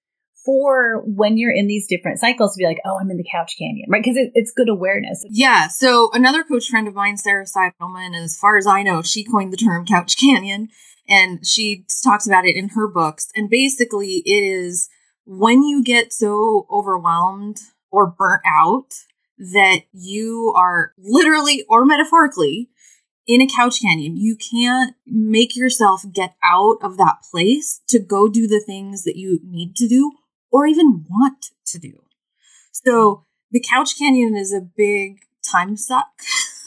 for 0.48 1.04
when 1.06 1.38
you're 1.38 1.54
in 1.54 1.68
these 1.68 1.88
different 1.88 2.20
cycles 2.20 2.54
to 2.54 2.58
be 2.58 2.66
like, 2.66 2.80
oh, 2.86 2.98
I'm 3.00 3.12
in 3.12 3.18
the 3.18 3.28
Couch 3.30 3.56
Canyon, 3.60 3.86
right? 3.90 4.02
Because 4.02 4.16
it, 4.16 4.32
it's 4.34 4.52
good 4.52 4.70
awareness. 4.70 5.26
Yeah. 5.30 5.68
So 5.68 6.10
another 6.14 6.44
coach 6.44 6.70
friend 6.70 6.88
of 6.88 6.94
mine, 6.94 7.18
Sarah 7.18 7.46
Seidelman, 7.46 8.16
as 8.16 8.38
far 8.38 8.58
as 8.58 8.66
I 8.66 8.82
know, 8.82 9.02
she 9.02 9.26
coined 9.26 9.52
the 9.52 9.58
term 9.58 9.86
Couch 9.86 10.18
Canyon, 10.18 10.70
and 11.08 11.46
she 11.46 11.86
talks 12.04 12.26
about 12.26 12.46
it 12.46 12.56
in 12.56 12.70
her 12.70 12.88
books. 12.88 13.28
And 13.36 13.50
basically, 13.50 14.24
it 14.26 14.44
is 14.44 14.88
when 15.26 15.64
you 15.64 15.84
get 15.84 16.14
so 16.14 16.66
overwhelmed 16.72 17.60
or 17.92 18.08
burnt 18.08 18.44
out 18.46 18.94
that 19.38 19.82
you 19.92 20.54
are 20.56 20.94
literally 20.98 21.64
or 21.70 21.86
metaphorically 21.86 22.70
in 23.28 23.42
a 23.42 23.48
couch 23.48 23.82
canyon. 23.82 24.18
You 24.18 24.36
can't 24.36 24.96
make 25.06 25.56
yourself 25.56 26.04
get 26.12 26.36
out 26.44 26.78
of 26.82 26.98
that 26.98 27.18
place 27.30 27.82
to 27.90 28.00
go 28.00 28.28
do 28.28 28.48
the 28.48 28.64
things 28.66 29.04
that 29.04 29.18
you 29.18 29.40
need 29.44 29.76
to 29.76 29.88
do 29.88 30.14
or 30.52 30.66
even 30.66 31.06
want 31.10 31.48
to 31.68 31.78
do. 31.78 32.04
So 32.72 33.26
the 33.52 33.60
couch 33.60 33.98
canyon 33.98 34.36
is 34.36 34.54
a 34.54 34.62
big 34.62 35.20
time 35.50 35.78
suck, 35.78 36.08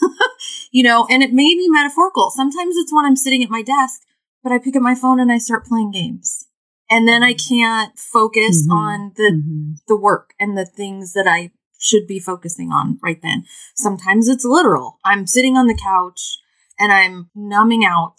you 0.71 0.83
know, 0.83 1.07
and 1.09 1.23
it 1.23 1.33
may 1.33 1.55
be 1.55 1.67
metaphorical. 1.67 2.31
Sometimes 2.31 2.75
it's 2.77 2.93
when 2.93 3.05
I'm 3.05 3.15
sitting 3.15 3.43
at 3.43 3.49
my 3.49 3.61
desk, 3.61 4.01
but 4.43 4.51
I 4.51 4.59
pick 4.59 4.75
up 4.75 4.81
my 4.81 4.95
phone 4.95 5.19
and 5.19 5.31
I 5.31 5.37
start 5.37 5.65
playing 5.65 5.91
games. 5.91 6.47
And 6.89 7.07
then 7.07 7.23
I 7.23 7.33
can't 7.33 7.97
focus 7.97 8.63
mm-hmm. 8.63 8.71
on 8.71 9.11
the 9.15 9.31
mm-hmm. 9.31 9.73
the 9.87 9.95
work 9.95 10.33
and 10.39 10.57
the 10.57 10.65
things 10.65 11.13
that 11.13 11.25
I 11.25 11.51
should 11.81 12.07
be 12.07 12.19
focusing 12.19 12.71
on 12.71 12.99
right 13.01 13.21
then. 13.21 13.43
Sometimes 13.75 14.29
it's 14.29 14.45
literal. 14.45 14.99
I'm 15.03 15.27
sitting 15.27 15.57
on 15.57 15.67
the 15.67 15.77
couch 15.77 16.37
and 16.79 16.93
I'm 16.93 17.29
numbing 17.35 17.83
out. 17.83 18.17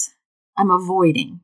I'm 0.58 0.70
avoiding. 0.70 1.40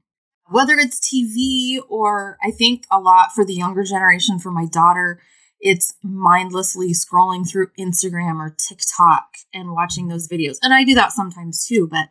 Whether 0.51 0.75
it's 0.75 1.01
TV 1.01 1.79
or 1.89 2.37
I 2.43 2.51
think 2.51 2.85
a 2.91 2.99
lot 2.99 3.33
for 3.35 3.45
the 3.45 3.55
younger 3.55 3.85
generation, 3.85 4.39
for 4.39 4.51
my 4.51 4.67
daughter, 4.67 5.21
it's 5.61 5.95
mindlessly 6.03 6.93
scrolling 6.93 7.49
through 7.49 7.71
Instagram 7.79 8.41
or 8.41 8.57
TikTok 8.59 9.27
and 9.55 9.73
watching 9.73 10.09
those 10.09 10.29
videos. 10.29 10.57
And 10.63 10.75
I 10.75 10.85
do 10.85 10.95
that 10.95 11.13
sometimes 11.13 11.67
too, 11.67 11.87
but 11.89 12.09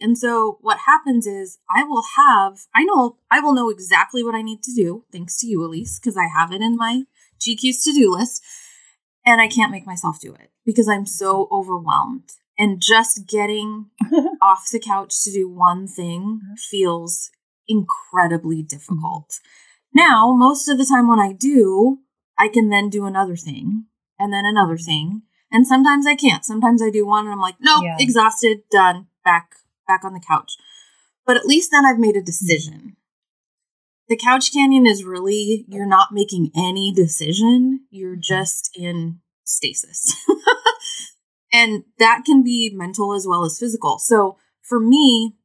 and 0.00 0.18
so 0.18 0.58
what 0.60 0.78
happens 0.86 1.26
is 1.26 1.58
I 1.70 1.84
will 1.84 2.04
have 2.16 2.58
I 2.74 2.82
know 2.84 3.18
I 3.30 3.40
will 3.40 3.54
know 3.54 3.70
exactly 3.70 4.24
what 4.24 4.34
I 4.34 4.42
need 4.42 4.62
to 4.64 4.74
do, 4.74 5.04
thanks 5.12 5.38
to 5.38 5.46
you, 5.46 5.64
Elise, 5.64 6.00
because 6.00 6.16
I 6.16 6.26
have 6.26 6.52
it 6.52 6.60
in 6.60 6.76
my 6.76 7.02
GQ's 7.40 7.84
to-do 7.84 8.10
list 8.10 8.42
and 9.24 9.40
I 9.40 9.48
can't 9.48 9.72
make 9.72 9.86
myself 9.86 10.20
do 10.20 10.34
it 10.34 10.50
because 10.64 10.88
I'm 10.88 11.06
so 11.06 11.48
overwhelmed. 11.50 12.30
And 12.56 12.80
just 12.80 13.26
getting 13.26 13.86
off 14.42 14.68
the 14.70 14.78
couch 14.78 15.24
to 15.24 15.32
do 15.32 15.48
one 15.48 15.88
thing 15.88 16.40
mm-hmm. 16.42 16.54
feels 16.54 17.30
incredibly 17.66 18.62
difficult. 18.62 19.30
Mm-hmm. 19.30 19.98
Now, 19.98 20.34
most 20.36 20.68
of 20.68 20.78
the 20.78 20.86
time 20.86 21.08
when 21.08 21.18
I 21.18 21.32
do, 21.32 21.98
I 22.38 22.48
can 22.48 22.68
then 22.68 22.90
do 22.90 23.06
another 23.06 23.36
thing 23.36 23.86
and 24.18 24.32
then 24.32 24.44
another 24.44 24.76
thing. 24.76 25.22
And 25.50 25.66
sometimes 25.66 26.06
I 26.06 26.14
can't. 26.14 26.44
Sometimes 26.44 26.82
I 26.82 26.90
do 26.90 27.06
one 27.06 27.26
and 27.26 27.32
I'm 27.32 27.40
like, 27.40 27.56
nope, 27.60 27.84
yeah. 27.84 27.96
exhausted, 27.98 28.62
done, 28.70 29.06
back, 29.24 29.54
back 29.86 30.04
on 30.04 30.12
the 30.12 30.20
couch. 30.20 30.56
But 31.26 31.36
at 31.36 31.46
least 31.46 31.70
then 31.70 31.84
I've 31.84 31.98
made 31.98 32.16
a 32.16 32.18
mm-hmm. 32.18 32.24
decision. 32.24 32.96
The 34.08 34.16
couch 34.16 34.52
canyon 34.52 34.86
is 34.86 35.04
really, 35.04 35.64
you're 35.68 35.86
not 35.86 36.12
making 36.12 36.50
any 36.54 36.92
decision. 36.94 37.86
You're 37.90 38.12
mm-hmm. 38.12 38.20
just 38.20 38.70
in 38.76 39.20
stasis. 39.44 40.14
and 41.52 41.84
that 41.98 42.24
can 42.24 42.42
be 42.42 42.70
mental 42.74 43.14
as 43.14 43.26
well 43.26 43.44
as 43.44 43.58
physical. 43.58 43.98
So 43.98 44.36
for 44.62 44.80
me, 44.80 45.36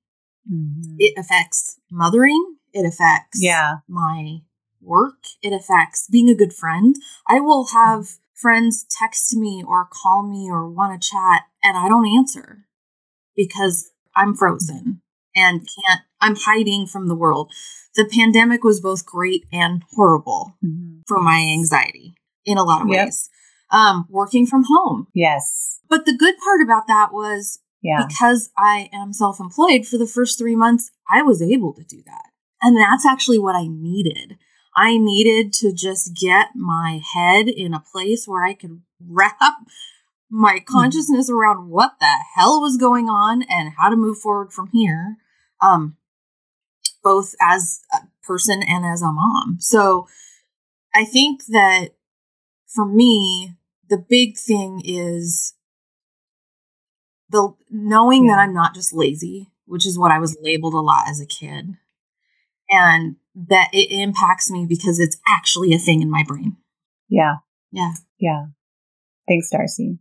mm-hmm. 0.52 0.96
it 0.98 1.14
affects 1.18 1.80
mothering, 1.92 2.58
it 2.74 2.86
affects 2.86 3.40
yeah. 3.42 3.78
my 3.88 4.40
work, 4.82 5.24
it 5.42 5.54
affects 5.54 6.08
being 6.12 6.30
a 6.30 6.36
good 6.36 6.54
friend. 6.54 6.96
I 7.28 7.40
will 7.40 7.68
have 7.68 8.08
friends 8.34 8.86
text 8.90 9.36
me 9.36 9.64
or 9.66 9.88
call 9.92 10.28
me 10.28 10.50
or 10.50 10.70
want 10.70 11.00
to 11.00 11.10
chat, 11.10 11.44
and 11.64 11.78
I 11.78 11.88
don't 11.88 12.08
answer 12.08 12.66
because 13.36 13.92
I'm 14.16 14.36
frozen 14.36 15.02
and 15.36 15.62
can't, 15.62 16.02
I'm 16.22 16.36
hiding 16.36 16.88
from 16.88 17.08
the 17.08 17.16
world. 17.16 17.52
The 17.96 18.06
pandemic 18.06 18.64
was 18.64 18.82
both 18.82 19.06
great 19.06 19.46
and 19.52 19.84
horrible 19.92 20.56
mm-hmm. 20.64 21.00
for 21.08 21.22
my 21.22 21.40
anxiety 21.40 22.14
in 22.46 22.58
a 22.58 22.64
lot 22.64 22.82
of 22.82 22.90
yep. 22.90 23.08
ways 23.08 23.30
um, 23.72 24.06
working 24.10 24.46
from 24.46 24.66
home. 24.68 25.08
Yes. 25.14 25.80
But 25.90 26.06
the 26.06 26.16
good 26.16 26.36
part 26.44 26.62
about 26.62 26.88
that 26.88 27.10
was 27.12 27.60
yeah. 27.82 28.06
because 28.08 28.50
I 28.58 28.90
am 28.94 29.14
self 29.14 29.40
employed 29.40 29.86
for 29.86 29.98
the 29.98 30.08
first 30.08 30.38
three 30.38 30.56
months, 30.56 30.92
I 31.10 31.22
was 31.22 31.42
able 31.42 31.74
to 31.74 31.84
do 31.84 32.02
that. 32.06 32.30
And 32.62 32.78
that's 32.78 33.06
actually 33.06 33.40
what 33.40 33.56
I 33.56 33.68
needed. 33.68 34.38
I 34.76 34.98
needed 34.98 35.54
to 35.54 35.74
just 35.74 36.16
get 36.16 36.50
my 36.56 37.02
head 37.14 37.48
in 37.48 37.74
a 37.74 37.84
place 37.92 38.28
where 38.28 38.46
I 38.46 38.54
could 38.54 38.82
wrap 39.06 39.38
my 40.30 40.60
hmm. 40.60 40.74
consciousness 40.74 41.30
around 41.30 41.70
what 41.70 41.94
the 42.00 42.16
hell 42.36 42.62
was 42.62 42.78
going 42.78 43.10
on 43.10 43.44
and 43.44 43.74
how 43.78 43.90
to 43.90 43.96
move 43.96 44.20
forward 44.20 44.54
from 44.54 44.70
here. 44.72 45.18
Um, 45.62 45.98
both 47.10 47.34
as 47.42 47.82
a 47.92 48.02
person 48.22 48.62
and 48.62 48.86
as 48.86 49.02
a 49.02 49.12
mom. 49.12 49.58
So 49.60 50.08
I 50.94 51.06
think 51.06 51.46
that 51.48 51.96
for 52.68 52.86
me, 52.86 53.56
the 53.90 53.98
big 53.98 54.38
thing 54.38 54.84
is 54.86 55.56
the 57.32 57.56
knowing 57.72 58.26
yeah. 58.26 58.34
that 58.34 58.42
I'm 58.42 58.54
not 58.54 58.76
just 58.76 58.94
lazy, 58.94 59.48
which 59.66 59.88
is 59.88 59.98
what 59.98 60.12
I 60.12 60.20
was 60.20 60.38
labeled 60.40 60.76
a 60.76 60.80
lot 60.80 61.08
as 61.10 61.20
a 61.20 61.26
kid, 61.26 61.78
and 62.70 63.16
that 63.34 63.70
it 63.74 63.92
impacts 63.92 64.52
me 64.52 64.68
because 64.70 65.00
it's 65.00 65.18
actually 65.28 65.74
a 65.74 65.80
thing 65.80 66.04
in 66.04 66.12
my 66.12 66.24
brain. 66.24 66.58
Yeah. 67.08 67.38
Yeah. 67.72 67.94
Yeah. 68.20 68.46
Thanks, 69.28 69.50
Darci. 69.52 69.98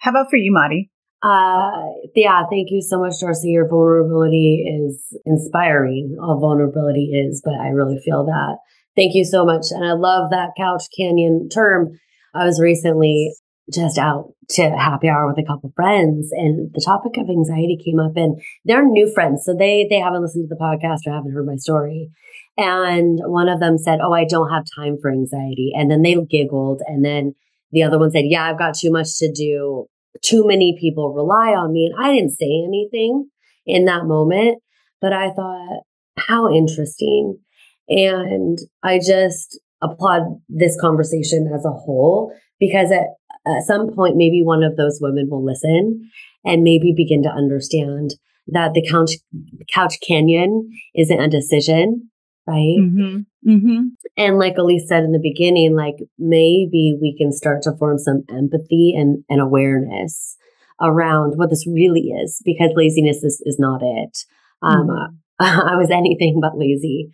How 0.00 0.10
about 0.10 0.28
for 0.28 0.36
you, 0.36 0.52
Mari? 0.52 0.90
Uh, 1.22 1.70
yeah, 2.14 2.42
thank 2.50 2.70
you 2.70 2.80
so 2.82 3.00
much, 3.00 3.14
Darci. 3.22 3.52
Your 3.52 3.68
vulnerability 3.68 4.64
is 4.66 5.02
inspiring. 5.24 6.16
All 6.22 6.38
vulnerability 6.38 7.06
is, 7.12 7.42
but 7.44 7.54
I 7.54 7.68
really 7.68 7.98
feel 8.04 8.24
that. 8.26 8.58
Thank 8.94 9.14
you 9.14 9.24
so 9.24 9.44
much. 9.44 9.66
And 9.70 9.84
I 9.84 9.92
love 9.92 10.30
that 10.30 10.50
couch 10.56 10.84
canyon 10.96 11.48
term 11.48 11.98
I 12.34 12.44
was 12.44 12.60
recently 12.60 13.32
just 13.72 13.98
out 13.98 14.32
to 14.50 14.62
happy 14.70 15.08
hour 15.08 15.26
with 15.26 15.38
a 15.38 15.46
couple 15.46 15.72
friends 15.74 16.28
and 16.32 16.70
the 16.72 16.82
topic 16.84 17.16
of 17.16 17.28
anxiety 17.28 17.78
came 17.82 17.98
up 17.98 18.12
and 18.14 18.40
they're 18.64 18.86
new 18.86 19.10
friends 19.12 19.42
so 19.44 19.56
they 19.58 19.86
they 19.90 19.98
haven't 19.98 20.22
listened 20.22 20.48
to 20.48 20.54
the 20.54 20.60
podcast 20.62 20.98
or 21.04 21.12
haven't 21.12 21.32
heard 21.32 21.46
my 21.46 21.56
story 21.56 22.08
and 22.56 23.18
one 23.24 23.48
of 23.48 23.58
them 23.58 23.76
said 23.76 23.98
oh 24.00 24.12
i 24.12 24.24
don't 24.24 24.52
have 24.52 24.62
time 24.76 24.96
for 25.02 25.10
anxiety 25.10 25.72
and 25.74 25.90
then 25.90 26.02
they 26.02 26.14
giggled 26.30 26.80
and 26.86 27.04
then 27.04 27.34
the 27.72 27.82
other 27.82 27.98
one 27.98 28.12
said 28.12 28.22
yeah 28.26 28.44
i've 28.44 28.58
got 28.58 28.76
too 28.76 28.92
much 28.92 29.18
to 29.18 29.32
do 29.32 29.86
too 30.22 30.46
many 30.46 30.76
people 30.80 31.12
rely 31.12 31.50
on 31.50 31.72
me 31.72 31.86
and 31.86 32.04
i 32.04 32.12
didn't 32.12 32.30
say 32.30 32.64
anything 32.66 33.28
in 33.66 33.84
that 33.84 34.04
moment 34.04 34.62
but 35.00 35.12
i 35.12 35.30
thought 35.32 35.82
how 36.18 36.52
interesting. 36.52 37.38
And 37.88 38.58
i 38.82 38.98
just 38.98 39.60
applaud 39.82 40.40
this 40.48 40.76
conversation 40.80 41.50
as 41.54 41.64
a 41.64 41.70
whole 41.70 42.32
because 42.58 42.90
at, 42.90 43.06
at 43.46 43.62
some 43.64 43.94
point, 43.94 44.16
maybe 44.16 44.42
one 44.42 44.64
of 44.64 44.76
those 44.76 44.98
women 45.00 45.28
will 45.30 45.44
listen 45.44 46.10
and 46.44 46.62
maybe 46.62 46.92
begin 46.96 47.22
to 47.22 47.28
understand 47.28 48.14
that 48.48 48.74
the 48.74 48.86
couch, 48.88 49.12
couch 49.72 49.96
canyon 50.06 50.70
isn't 50.94 51.20
a 51.20 51.28
decision, 51.28 52.10
right? 52.46 52.78
Mm-hmm. 52.80 53.50
Mm-hmm. 53.50 53.80
And 54.16 54.38
like 54.38 54.56
Elise 54.58 54.88
said 54.88 55.04
in 55.04 55.12
the 55.12 55.20
beginning, 55.22 55.76
like 55.76 55.96
maybe 56.18 56.96
we 57.00 57.14
can 57.16 57.32
start 57.32 57.62
to 57.62 57.76
form 57.78 57.98
some 57.98 58.24
empathy 58.30 58.94
and, 58.96 59.24
and 59.28 59.40
awareness 59.40 60.36
around 60.80 61.34
what 61.36 61.50
this 61.50 61.66
really 61.66 62.12
is 62.22 62.40
because 62.44 62.70
laziness 62.74 63.22
is, 63.22 63.42
is 63.44 63.58
not 63.58 63.80
it. 63.82 64.18
Um, 64.62 64.88
mm-hmm. 64.88 65.14
I 65.38 65.76
was 65.76 65.90
anything 65.90 66.40
but 66.40 66.56
lazy. 66.56 67.10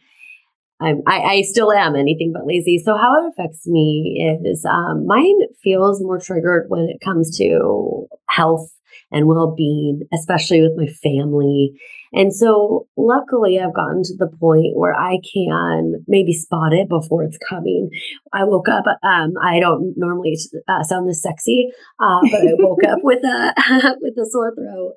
I, 0.80 0.94
I 1.06 1.42
still 1.42 1.72
am 1.72 1.94
anything 1.94 2.32
but 2.34 2.46
lazy. 2.46 2.82
So 2.84 2.96
how 2.96 3.24
it 3.24 3.32
affects 3.32 3.66
me 3.66 4.40
is 4.44 4.64
um, 4.64 5.06
mine 5.06 5.38
feels 5.62 6.02
more 6.02 6.18
triggered 6.18 6.66
when 6.68 6.88
it 6.88 7.04
comes 7.04 7.36
to 7.38 8.08
health 8.28 8.68
and 9.10 9.26
well-being, 9.26 10.02
especially 10.12 10.60
with 10.60 10.72
my 10.76 10.86
family. 10.86 11.80
And 12.12 12.34
so 12.34 12.86
luckily 12.96 13.58
I've 13.58 13.74
gotten 13.74 14.02
to 14.04 14.16
the 14.16 14.30
point 14.38 14.76
where 14.76 14.94
I 14.94 15.18
can 15.34 16.04
maybe 16.06 16.32
spot 16.32 16.72
it 16.72 16.88
before 16.88 17.24
it's 17.24 17.38
coming. 17.48 17.90
I 18.32 18.44
woke 18.44 18.68
up, 18.68 18.84
um, 19.02 19.32
I 19.42 19.60
don't 19.60 19.94
normally 19.96 20.36
uh, 20.68 20.82
sound 20.82 21.08
this 21.08 21.22
sexy, 21.22 21.68
uh, 21.98 22.20
but 22.30 22.40
I 22.40 22.52
woke 22.58 22.84
up 22.84 22.98
with 23.02 23.24
a, 23.24 23.96
with 24.00 24.14
a 24.18 24.28
sore 24.30 24.54
throat 24.54 24.94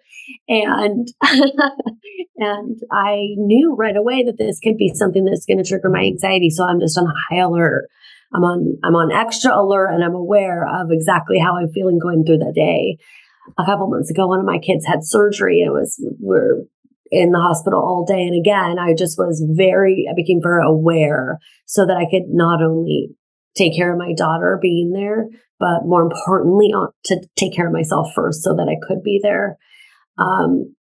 and, 0.49 1.07
and 2.37 2.79
I 2.91 3.27
knew 3.37 3.75
right 3.77 3.95
away 3.95 4.23
that 4.23 4.37
this 4.37 4.59
could 4.59 4.77
be 4.77 4.91
something 4.93 5.23
that's 5.23 5.45
going 5.45 5.63
to 5.63 5.67
trigger 5.67 5.89
my 5.89 6.01
anxiety. 6.01 6.49
So 6.49 6.65
I'm 6.65 6.81
just 6.81 6.97
on 6.97 7.07
high 7.29 7.41
alert. 7.41 7.87
I'm 8.33 8.43
on, 8.43 8.77
I'm 8.83 8.95
on 8.95 9.13
extra 9.13 9.57
alert 9.57 9.93
and 9.93 10.03
I'm 10.03 10.15
aware 10.15 10.67
of 10.67 10.87
exactly 10.91 11.39
how 11.39 11.55
I'm 11.55 11.69
feeling 11.69 11.99
going 11.99 12.25
through 12.25 12.39
the 12.39 12.51
day 12.53 12.97
a 13.57 13.65
couple 13.65 13.87
months 13.87 14.09
ago, 14.09 14.27
one 14.27 14.39
of 14.39 14.45
my 14.45 14.57
kids 14.57 14.85
had 14.85 15.03
surgery. 15.03 15.59
It 15.59 15.69
was 15.69 16.03
we're 16.19 16.63
in 17.11 17.31
the 17.31 17.39
hospital 17.39 17.79
all 17.79 18.05
day, 18.05 18.21
and 18.21 18.39
again, 18.39 18.79
I 18.79 18.93
just 18.93 19.17
was 19.17 19.43
very. 19.55 20.07
I 20.09 20.13
became 20.15 20.39
very 20.41 20.63
aware 20.65 21.39
so 21.65 21.85
that 21.85 21.97
I 21.97 22.09
could 22.09 22.29
not 22.29 22.61
only 22.63 23.09
take 23.55 23.75
care 23.75 23.91
of 23.91 23.99
my 23.99 24.13
daughter 24.13 24.59
being 24.61 24.91
there, 24.91 25.27
but 25.59 25.85
more 25.85 26.01
importantly, 26.01 26.71
uh, 26.75 26.87
to 27.05 27.21
take 27.35 27.55
care 27.55 27.67
of 27.67 27.73
myself 27.73 28.07
first, 28.15 28.43
so 28.43 28.55
that 28.55 28.67
I 28.67 28.85
could 28.85 29.03
be 29.03 29.19
there. 29.21 29.57
Um, 30.17 30.75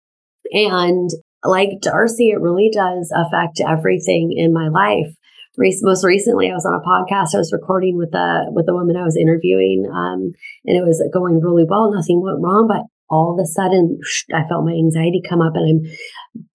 and 0.53 1.11
like 1.45 1.81
Darci, 1.83 2.33
it 2.33 2.41
really 2.41 2.71
does 2.73 3.13
affect 3.15 3.61
everything 3.61 4.35
in 4.37 4.53
my 4.53 4.69
life 4.69 5.15
most 5.83 6.05
recently, 6.05 6.51
I 6.51 6.55
was 6.55 6.65
on 6.65 6.75
a 6.75 6.81
podcast. 6.81 7.35
I 7.35 7.39
was 7.39 7.53
recording 7.53 7.97
with 7.97 8.15
a 8.15 8.47
with 8.51 8.69
a 8.69 8.75
woman 8.75 8.97
I 8.97 9.05
was 9.05 9.17
interviewing, 9.17 9.87
um, 9.93 10.33
and 10.65 10.77
it 10.77 10.85
was 10.85 11.03
going 11.13 11.41
really 11.41 11.65
well. 11.69 11.93
Nothing 11.93 12.23
went 12.23 12.41
wrong, 12.41 12.67
but 12.69 12.87
all 13.11 13.33
of 13.33 13.43
a 13.43 13.47
sudden, 13.47 13.99
I 14.33 14.47
felt 14.49 14.65
my 14.65 14.73
anxiety 14.73 15.23
come 15.29 15.41
up, 15.41 15.53
and 15.55 15.67
I'm. 15.69 15.93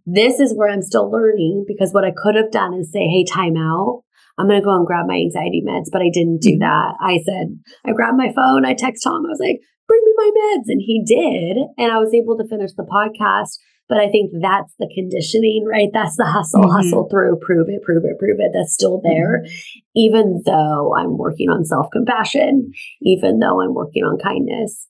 This 0.06 0.39
is 0.39 0.54
where 0.56 0.70
I'm 0.70 0.82
still 0.82 1.10
learning 1.12 1.65
because 1.68 1.91
what 1.91 2.06
I 2.06 2.13
could 2.15 2.36
have 2.36 2.52
done 2.52 2.74
is 2.76 2.91
say, 2.91 3.08
"Hey, 3.08 3.26
time 3.26 3.58
out." 3.58 4.04
I'm 4.38 4.50
going 4.50 4.60
to 4.60 4.65
go 4.65 4.76
and 4.76 4.86
grab 4.86 5.08
my 5.08 5.15
anxiety 5.15 5.63
meds, 5.65 5.88
but 5.89 6.02
I 6.02 6.12
didn't 6.12 6.41
do 6.41 6.60
mm-hmm. 6.60 6.68
that. 6.68 7.00
I 7.00 7.24
said, 7.24 7.56
I 7.86 7.94
grabbed 7.94 8.18
my 8.18 8.34
phone, 8.36 8.65
I 8.65 8.74
text 8.74 9.02
Tom, 9.02 9.24
I 9.26 9.32
was 9.32 9.39
like, 9.39 9.62
bring 9.88 10.02
me 10.04 10.12
my 10.18 10.32
meds. 10.36 10.68
And 10.68 10.82
he 10.84 11.06
did. 11.08 11.56
And 11.78 11.89
I 11.89 12.00
was 12.00 12.13
able 12.13 12.36
to 12.36 12.48
finish 12.50 12.72
the 12.76 12.84
podcast 12.84 13.56
but 13.88 14.00
I 14.00 14.10
think 14.10 14.32
that's 14.41 14.74
the 14.80 14.89
conditioning, 14.94 15.65
right? 15.70 15.89
That's 15.94 16.15
the 16.18 16.26
hustle, 16.26 16.62
mm-hmm. 16.62 16.72
hustle 16.72 17.08
through, 17.10 17.38
prove 17.41 17.68
it, 17.70 17.84
prove 17.84 18.04
it, 18.04 18.18
prove 18.18 18.39
it. 18.39 18.52
That's 18.54 18.74
still 18.74 19.00
there, 19.04 19.44
mm-hmm. 19.44 19.76
even 19.96 20.41
though 20.46 20.96
I'm 20.98 21.18
working 21.18 21.50
on 21.50 21.65
self 21.65 21.88
compassion, 21.91 22.72
even 23.04 23.39
though 23.39 23.62
I'm 23.62 23.74
working 23.74 24.04
on 24.04 24.18
kindness. 24.18 24.88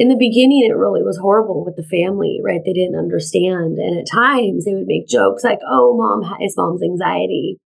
In 0.00 0.08
the 0.08 0.16
beginning, 0.16 0.64
it 0.64 0.74
really 0.74 1.02
was 1.02 1.18
horrible 1.18 1.62
with 1.62 1.76
the 1.76 1.82
family, 1.84 2.40
right? 2.42 2.62
They 2.64 2.72
didn't 2.72 2.98
understand. 2.98 3.76
And 3.76 4.00
at 4.00 4.10
times 4.10 4.64
they 4.64 4.72
would 4.72 4.86
make 4.86 5.06
jokes 5.06 5.44
like, 5.44 5.58
oh, 5.68 5.94
mom 5.94 6.22
has 6.40 6.54
mom's 6.56 6.82
anxiety. 6.82 7.58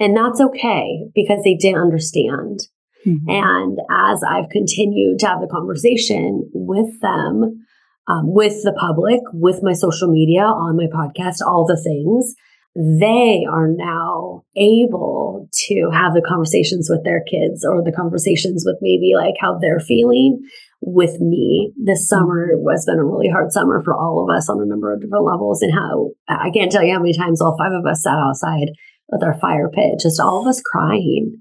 And 0.00 0.16
that's 0.16 0.40
okay 0.40 1.04
because 1.14 1.44
they 1.44 1.54
didn't 1.54 1.82
understand. 1.82 2.60
Mm-hmm. 3.06 3.28
And 3.28 3.78
as 3.90 4.24
I've 4.24 4.48
continued 4.48 5.18
to 5.18 5.26
have 5.26 5.42
the 5.42 5.52
conversation 5.52 6.48
with 6.54 6.98
them, 7.02 7.66
um, 8.08 8.32
with 8.32 8.62
the 8.62 8.72
public, 8.72 9.20
with 9.34 9.60
my 9.62 9.74
social 9.74 10.08
media, 10.08 10.44
on 10.44 10.78
my 10.78 10.86
podcast, 10.86 11.44
all 11.46 11.66
the 11.66 11.76
things, 11.76 12.34
they 12.74 13.44
are 13.50 13.68
now 13.68 14.44
able 14.56 15.46
to 15.66 15.90
have 15.92 16.14
the 16.14 16.24
conversations 16.26 16.88
with 16.88 17.04
their 17.04 17.22
kids 17.22 17.66
or 17.66 17.82
the 17.84 17.92
conversations 17.92 18.64
with 18.64 18.76
maybe 18.80 19.12
like 19.14 19.34
how 19.38 19.58
they're 19.58 19.80
feeling 19.80 20.40
with 20.80 21.20
me. 21.20 21.72
This 21.76 22.00
mm-hmm. 22.00 22.20
summer 22.20 22.50
has 22.70 22.84
been 22.86 22.98
a 22.98 23.04
really 23.04 23.28
hard 23.28 23.52
summer 23.52 23.82
for 23.84 23.94
all 23.94 24.22
of 24.22 24.34
us 24.34 24.48
on 24.48 24.60
a 24.60 24.66
number 24.66 24.92
of 24.92 25.00
different 25.00 25.24
levels. 25.24 25.62
And 25.62 25.72
how 25.72 26.10
I 26.28 26.50
can't 26.50 26.70
tell 26.70 26.82
you 26.82 26.92
how 26.92 27.00
many 27.00 27.16
times 27.16 27.40
all 27.40 27.56
five 27.58 27.72
of 27.72 27.86
us 27.86 28.02
sat 28.02 28.18
outside 28.18 28.70
with 29.08 29.22
our 29.22 29.38
fire 29.38 29.68
pit, 29.68 30.00
just 30.00 30.20
all 30.20 30.40
of 30.40 30.46
us 30.46 30.60
crying 30.60 31.40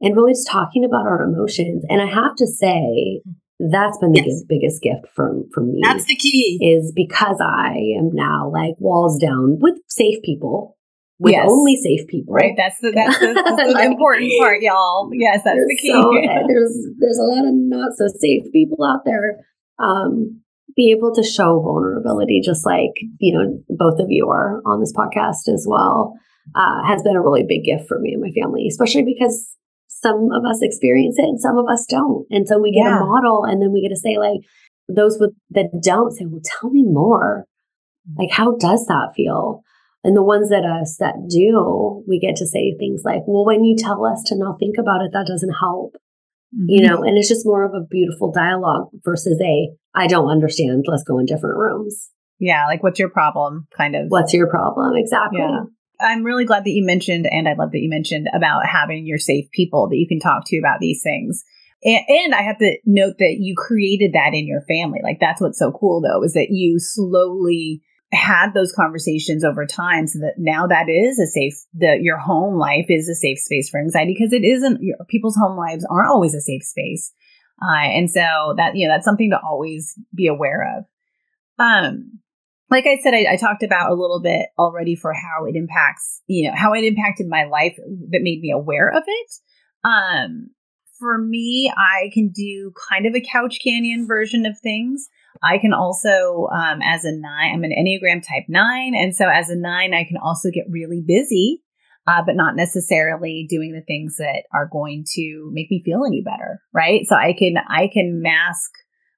and 0.00 0.16
really 0.16 0.32
just 0.32 0.48
talking 0.48 0.84
about 0.84 1.06
our 1.06 1.22
emotions. 1.22 1.84
And 1.88 2.00
I 2.00 2.06
have 2.06 2.34
to 2.36 2.46
say, 2.46 3.22
that's 3.58 3.96
been 3.98 4.12
the 4.12 4.22
yes. 4.26 4.44
biggest 4.46 4.82
gift 4.82 5.06
from 5.14 5.48
for 5.54 5.62
me. 5.62 5.80
That's 5.82 6.04
the 6.04 6.16
key. 6.16 6.58
Is 6.60 6.92
because 6.94 7.40
I 7.40 7.74
am 7.98 8.10
now 8.12 8.50
like 8.52 8.74
walls 8.78 9.18
down 9.18 9.58
with 9.60 9.78
safe 9.88 10.22
people, 10.22 10.75
with 11.18 11.32
yes. 11.32 11.46
only 11.48 11.76
safe 11.76 12.06
people. 12.08 12.34
Right. 12.34 12.54
That's 12.56 12.78
the 12.80 12.92
that's 12.92 13.18
the, 13.18 13.32
that's 13.34 13.72
the 13.72 13.82
important 13.90 14.32
part, 14.38 14.60
y'all. 14.60 15.10
Yes, 15.12 15.40
that's 15.44 15.58
the 15.58 15.76
key. 15.76 15.90
So, 15.90 16.10
there's 16.48 16.76
there's 16.98 17.18
a 17.18 17.24
lot 17.24 17.46
of 17.46 17.54
not 17.54 17.92
so 17.96 18.08
safe 18.18 18.44
people 18.52 18.84
out 18.84 19.00
there. 19.04 19.40
Um, 19.78 20.42
be 20.76 20.90
able 20.90 21.14
to 21.14 21.22
show 21.22 21.60
vulnerability, 21.60 22.40
just 22.44 22.66
like 22.66 22.92
you 23.18 23.36
know 23.36 23.62
both 23.70 23.98
of 23.98 24.06
you 24.10 24.28
are 24.28 24.60
on 24.66 24.80
this 24.80 24.92
podcast 24.92 25.52
as 25.52 25.66
well, 25.68 26.14
uh, 26.54 26.84
has 26.86 27.02
been 27.02 27.16
a 27.16 27.22
really 27.22 27.44
big 27.48 27.64
gift 27.64 27.88
for 27.88 27.98
me 27.98 28.12
and 28.12 28.22
my 28.22 28.30
family, 28.30 28.66
especially 28.68 29.04
because 29.04 29.56
some 29.88 30.28
of 30.32 30.44
us 30.44 30.60
experience 30.60 31.18
it 31.18 31.24
and 31.24 31.40
some 31.40 31.56
of 31.56 31.66
us 31.70 31.86
don't. 31.88 32.26
And 32.30 32.46
so 32.46 32.58
we 32.58 32.72
get 32.72 32.84
yeah. 32.84 32.98
a 32.98 33.04
model 33.04 33.44
and 33.44 33.62
then 33.62 33.72
we 33.72 33.80
get 33.80 33.94
to 33.94 34.00
say 34.00 34.18
like 34.18 34.40
those 34.88 35.18
with 35.18 35.32
that 35.50 35.70
don't 35.82 36.12
say, 36.12 36.26
well, 36.26 36.42
tell 36.44 36.70
me 36.70 36.84
more. 36.84 37.46
Like, 38.16 38.30
how 38.30 38.56
does 38.56 38.86
that 38.86 39.14
feel? 39.16 39.62
And 40.06 40.16
the 40.16 40.22
ones 40.22 40.50
that 40.50 40.64
us 40.64 40.98
that 41.00 41.26
do, 41.28 42.04
we 42.06 42.20
get 42.20 42.36
to 42.36 42.46
say 42.46 42.76
things 42.78 43.02
like, 43.04 43.22
well, 43.26 43.44
when 43.44 43.64
you 43.64 43.74
tell 43.76 44.06
us 44.06 44.22
to 44.26 44.38
not 44.38 44.60
think 44.60 44.76
about 44.78 45.02
it, 45.02 45.10
that 45.12 45.26
doesn't 45.26 45.56
help. 45.58 45.96
Mm-hmm. 46.54 46.66
You 46.68 46.86
know, 46.86 47.02
and 47.02 47.18
it's 47.18 47.28
just 47.28 47.44
more 47.44 47.64
of 47.64 47.74
a 47.74 47.84
beautiful 47.84 48.30
dialogue 48.30 48.86
versus 49.04 49.36
a, 49.42 49.74
I 49.96 50.06
don't 50.06 50.30
understand. 50.30 50.84
Let's 50.86 51.02
go 51.02 51.18
in 51.18 51.26
different 51.26 51.58
rooms. 51.58 52.08
Yeah. 52.38 52.66
Like, 52.66 52.84
what's 52.84 53.00
your 53.00 53.08
problem? 53.08 53.66
Kind 53.76 53.96
of. 53.96 54.06
What's 54.06 54.32
your 54.32 54.48
problem? 54.48 54.94
Exactly. 54.94 55.40
Yeah. 55.40 55.64
I'm 55.98 56.22
really 56.22 56.44
glad 56.44 56.62
that 56.64 56.70
you 56.70 56.86
mentioned, 56.86 57.26
and 57.28 57.48
I 57.48 57.54
love 57.54 57.72
that 57.72 57.80
you 57.80 57.90
mentioned 57.90 58.28
about 58.32 58.64
having 58.64 59.06
your 59.06 59.18
safe 59.18 59.50
people 59.50 59.88
that 59.88 59.96
you 59.96 60.06
can 60.06 60.20
talk 60.20 60.44
to 60.46 60.58
about 60.58 60.78
these 60.78 61.02
things. 61.02 61.42
And, 61.82 62.00
and, 62.06 62.34
I 62.34 62.42
have 62.42 62.58
to 62.58 62.76
note 62.86 63.16
that 63.18 63.38
you 63.40 63.56
created 63.56 64.12
that 64.12 64.34
in 64.34 64.46
your 64.46 64.60
family. 64.68 65.00
Like 65.02 65.18
that's 65.20 65.40
what's 65.40 65.58
so 65.58 65.72
cool 65.72 66.00
though, 66.00 66.22
is 66.22 66.34
that 66.34 66.48
you 66.50 66.78
slowly 66.78 67.82
had 68.12 68.52
those 68.54 68.72
conversations 68.72 69.44
over 69.44 69.66
time 69.66 70.06
so 70.06 70.20
that 70.20 70.34
now 70.38 70.66
that 70.68 70.88
is 70.88 71.18
a 71.18 71.26
safe 71.26 71.54
that 71.74 72.02
your 72.02 72.18
home 72.18 72.56
life 72.56 72.86
is 72.88 73.08
a 73.08 73.14
safe 73.14 73.38
space 73.38 73.68
for 73.68 73.80
anxiety 73.80 74.14
because 74.16 74.32
it 74.32 74.44
isn't 74.44 74.80
people's 75.08 75.36
home 75.36 75.56
lives 75.56 75.84
aren't 75.90 76.08
always 76.08 76.34
a 76.34 76.40
safe 76.40 76.62
space 76.62 77.12
uh, 77.60 77.86
and 77.86 78.08
so 78.10 78.54
that 78.56 78.76
you 78.76 78.86
know 78.86 78.94
that's 78.94 79.04
something 79.04 79.30
to 79.30 79.40
always 79.42 79.98
be 80.14 80.28
aware 80.28 80.78
of 80.78 80.84
um 81.58 82.20
like 82.70 82.86
I 82.86 82.98
said, 83.02 83.14
I, 83.14 83.34
I, 83.34 83.36
talked 83.36 83.62
about 83.62 83.92
a 83.92 83.94
little 83.94 84.20
bit 84.20 84.48
already 84.58 84.96
for 84.96 85.12
how 85.12 85.44
it 85.46 85.54
impacts, 85.54 86.22
you 86.26 86.48
know, 86.48 86.56
how 86.56 86.72
it 86.74 86.84
impacted 86.84 87.28
my 87.28 87.44
life 87.44 87.76
that 87.76 88.22
made 88.22 88.40
me 88.40 88.50
aware 88.50 88.88
of 88.88 89.04
it. 89.06 89.32
Um, 89.84 90.50
for 90.98 91.18
me, 91.18 91.72
I 91.76 92.10
can 92.12 92.30
do 92.30 92.72
kind 92.90 93.06
of 93.06 93.14
a 93.14 93.20
couch 93.20 93.58
canyon 93.62 94.06
version 94.06 94.46
of 94.46 94.58
things. 94.58 95.08
I 95.42 95.58
can 95.58 95.72
also, 95.72 96.48
um, 96.52 96.80
as 96.82 97.04
a 97.04 97.12
nine, 97.12 97.54
I'm 97.54 97.64
an 97.64 97.72
Enneagram 97.72 98.26
type 98.26 98.44
nine. 98.48 98.94
And 98.94 99.14
so 99.14 99.28
as 99.28 99.50
a 99.50 99.56
nine, 99.56 99.94
I 99.94 100.04
can 100.04 100.16
also 100.16 100.50
get 100.50 100.64
really 100.70 101.02
busy, 101.06 101.62
uh, 102.06 102.22
but 102.24 102.36
not 102.36 102.56
necessarily 102.56 103.46
doing 103.48 103.72
the 103.72 103.82
things 103.82 104.16
that 104.18 104.44
are 104.52 104.68
going 104.70 105.04
to 105.14 105.50
make 105.52 105.70
me 105.70 105.82
feel 105.84 106.04
any 106.06 106.22
better. 106.22 106.60
Right. 106.72 107.06
So 107.06 107.16
I 107.16 107.34
can, 107.38 107.56
I 107.56 107.88
can 107.92 108.22
mask 108.22 108.70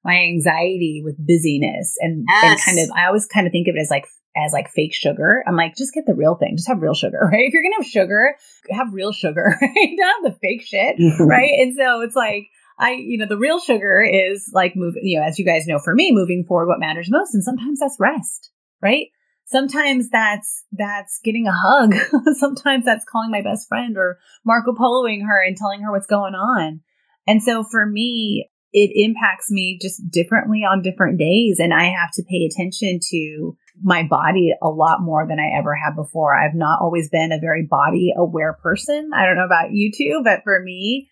my 0.05 0.15
anxiety 0.15 1.03
with 1.05 1.17
busyness 1.19 1.97
and, 2.01 2.25
yes. 2.29 2.45
and 2.45 2.61
kind 2.61 2.79
of 2.79 2.97
I 2.97 3.07
always 3.07 3.27
kind 3.27 3.47
of 3.47 3.53
think 3.53 3.69
of 3.69 3.75
it 3.77 3.81
as 3.81 3.91
like 3.91 4.07
as 4.37 4.53
like 4.53 4.71
fake 4.71 4.95
sugar. 4.95 5.43
I'm 5.47 5.57
like, 5.57 5.77
just 5.77 5.93
get 5.93 6.07
the 6.07 6.15
real 6.15 6.37
thing. 6.37 6.57
Just 6.57 6.69
have 6.69 6.81
real 6.81 6.95
sugar, 6.95 7.19
right? 7.33 7.47
If 7.47 7.53
you're 7.53 7.63
gonna 7.63 7.83
have 7.83 7.87
sugar, 7.87 8.37
have 8.71 8.93
real 8.93 9.13
sugar, 9.13 9.57
right? 9.61 9.97
Don't 9.97 10.25
have 10.25 10.33
the 10.33 10.39
fake 10.41 10.63
shit, 10.63 10.97
right? 11.21 11.53
And 11.59 11.77
so 11.77 12.01
it's 12.03 12.17
like 12.17 12.49
I, 12.79 12.93
you 12.93 13.19
know, 13.19 13.27
the 13.27 13.39
real 13.39 13.59
sugar 13.59 14.01
is 14.03 14.51
like 14.55 14.77
moving, 14.77 15.03
you 15.05 15.19
know, 15.19 15.27
as 15.27 15.39
you 15.39 15.45
guys 15.45 15.67
know, 15.67 15.79
for 15.79 15.95
me, 15.95 16.13
moving 16.13 16.45
forward, 16.45 16.69
what 16.69 16.79
matters 16.79 17.11
most. 17.11 17.35
And 17.35 17.43
sometimes 17.43 17.81
that's 17.81 17.97
rest, 17.99 18.51
right? 18.81 19.09
Sometimes 19.47 20.11
that's, 20.11 20.65
that's 20.73 21.21
getting 21.25 21.47
a 21.49 21.53
hug. 21.53 21.95
sometimes 22.39 22.85
that's 22.85 23.05
calling 23.05 23.31
my 23.31 23.43
best 23.43 23.67
friend 23.69 23.97
or 23.97 24.19
Marco 24.45 24.73
Poloing 24.73 25.27
her 25.27 25.43
and 25.43 25.57
telling 25.57 25.81
her 25.83 25.91
what's 25.91 26.07
going 26.07 26.35
on. 26.35 26.81
And 27.27 27.43
so 27.43 27.65
for 27.65 27.85
me, 27.85 28.49
it 28.73 28.91
impacts 28.95 29.51
me 29.51 29.79
just 29.81 30.03
differently 30.11 30.61
on 30.61 30.83
different 30.83 31.19
days. 31.19 31.59
And 31.59 31.73
I 31.73 31.85
have 31.85 32.13
to 32.13 32.23
pay 32.23 32.45
attention 32.45 33.01
to 33.11 33.57
my 33.83 34.03
body 34.03 34.53
a 34.63 34.69
lot 34.69 35.01
more 35.01 35.27
than 35.27 35.41
I 35.41 35.59
ever 35.59 35.75
have 35.75 35.97
before. 35.97 36.37
I've 36.37 36.55
not 36.55 36.81
always 36.81 37.09
been 37.09 37.33
a 37.33 37.41
very 37.41 37.67
body 37.69 38.13
aware 38.17 38.53
person. 38.53 39.11
I 39.15 39.25
don't 39.25 39.37
know 39.37 39.47
about 39.47 39.73
you 39.73 39.91
two, 39.91 40.21
but 40.23 40.43
for 40.45 40.61
me, 40.63 41.09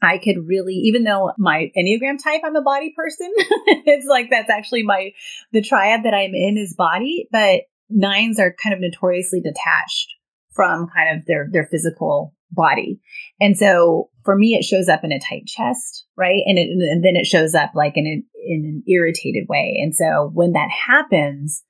I 0.00 0.18
could 0.18 0.46
really, 0.46 0.74
even 0.74 1.04
though 1.04 1.32
my 1.38 1.72
Enneagram 1.76 2.22
type, 2.22 2.42
I'm 2.44 2.56
a 2.56 2.62
body 2.62 2.92
person. 2.96 3.32
it's 3.36 4.06
like 4.06 4.30
that's 4.30 4.50
actually 4.50 4.82
my, 4.84 5.12
the 5.52 5.62
triad 5.62 6.04
that 6.04 6.14
I'm 6.14 6.34
in 6.34 6.56
is 6.56 6.74
body, 6.74 7.28
but 7.32 7.62
nines 7.90 8.38
are 8.38 8.54
kind 8.62 8.74
of 8.74 8.80
notoriously 8.80 9.40
detached 9.40 10.14
from 10.52 10.88
kind 10.94 11.16
of 11.16 11.26
their, 11.26 11.48
their 11.50 11.66
physical 11.66 12.34
body. 12.50 13.00
And 13.40 13.56
so 13.56 14.10
for 14.24 14.36
me, 14.36 14.54
it 14.54 14.64
shows 14.64 14.88
up 14.88 15.04
in 15.04 15.12
a 15.12 15.20
tight 15.20 15.46
chest, 15.46 16.06
right? 16.16 16.42
And, 16.46 16.58
it, 16.58 16.68
and 16.70 17.04
then 17.04 17.16
it 17.16 17.26
shows 17.26 17.54
up 17.54 17.72
like 17.74 17.96
in, 17.96 18.06
in 18.06 18.24
an 18.64 18.82
irritated 18.86 19.48
way. 19.48 19.78
And 19.82 19.94
so 19.94 20.30
when 20.32 20.52
that 20.52 20.70
happens, 20.70 21.62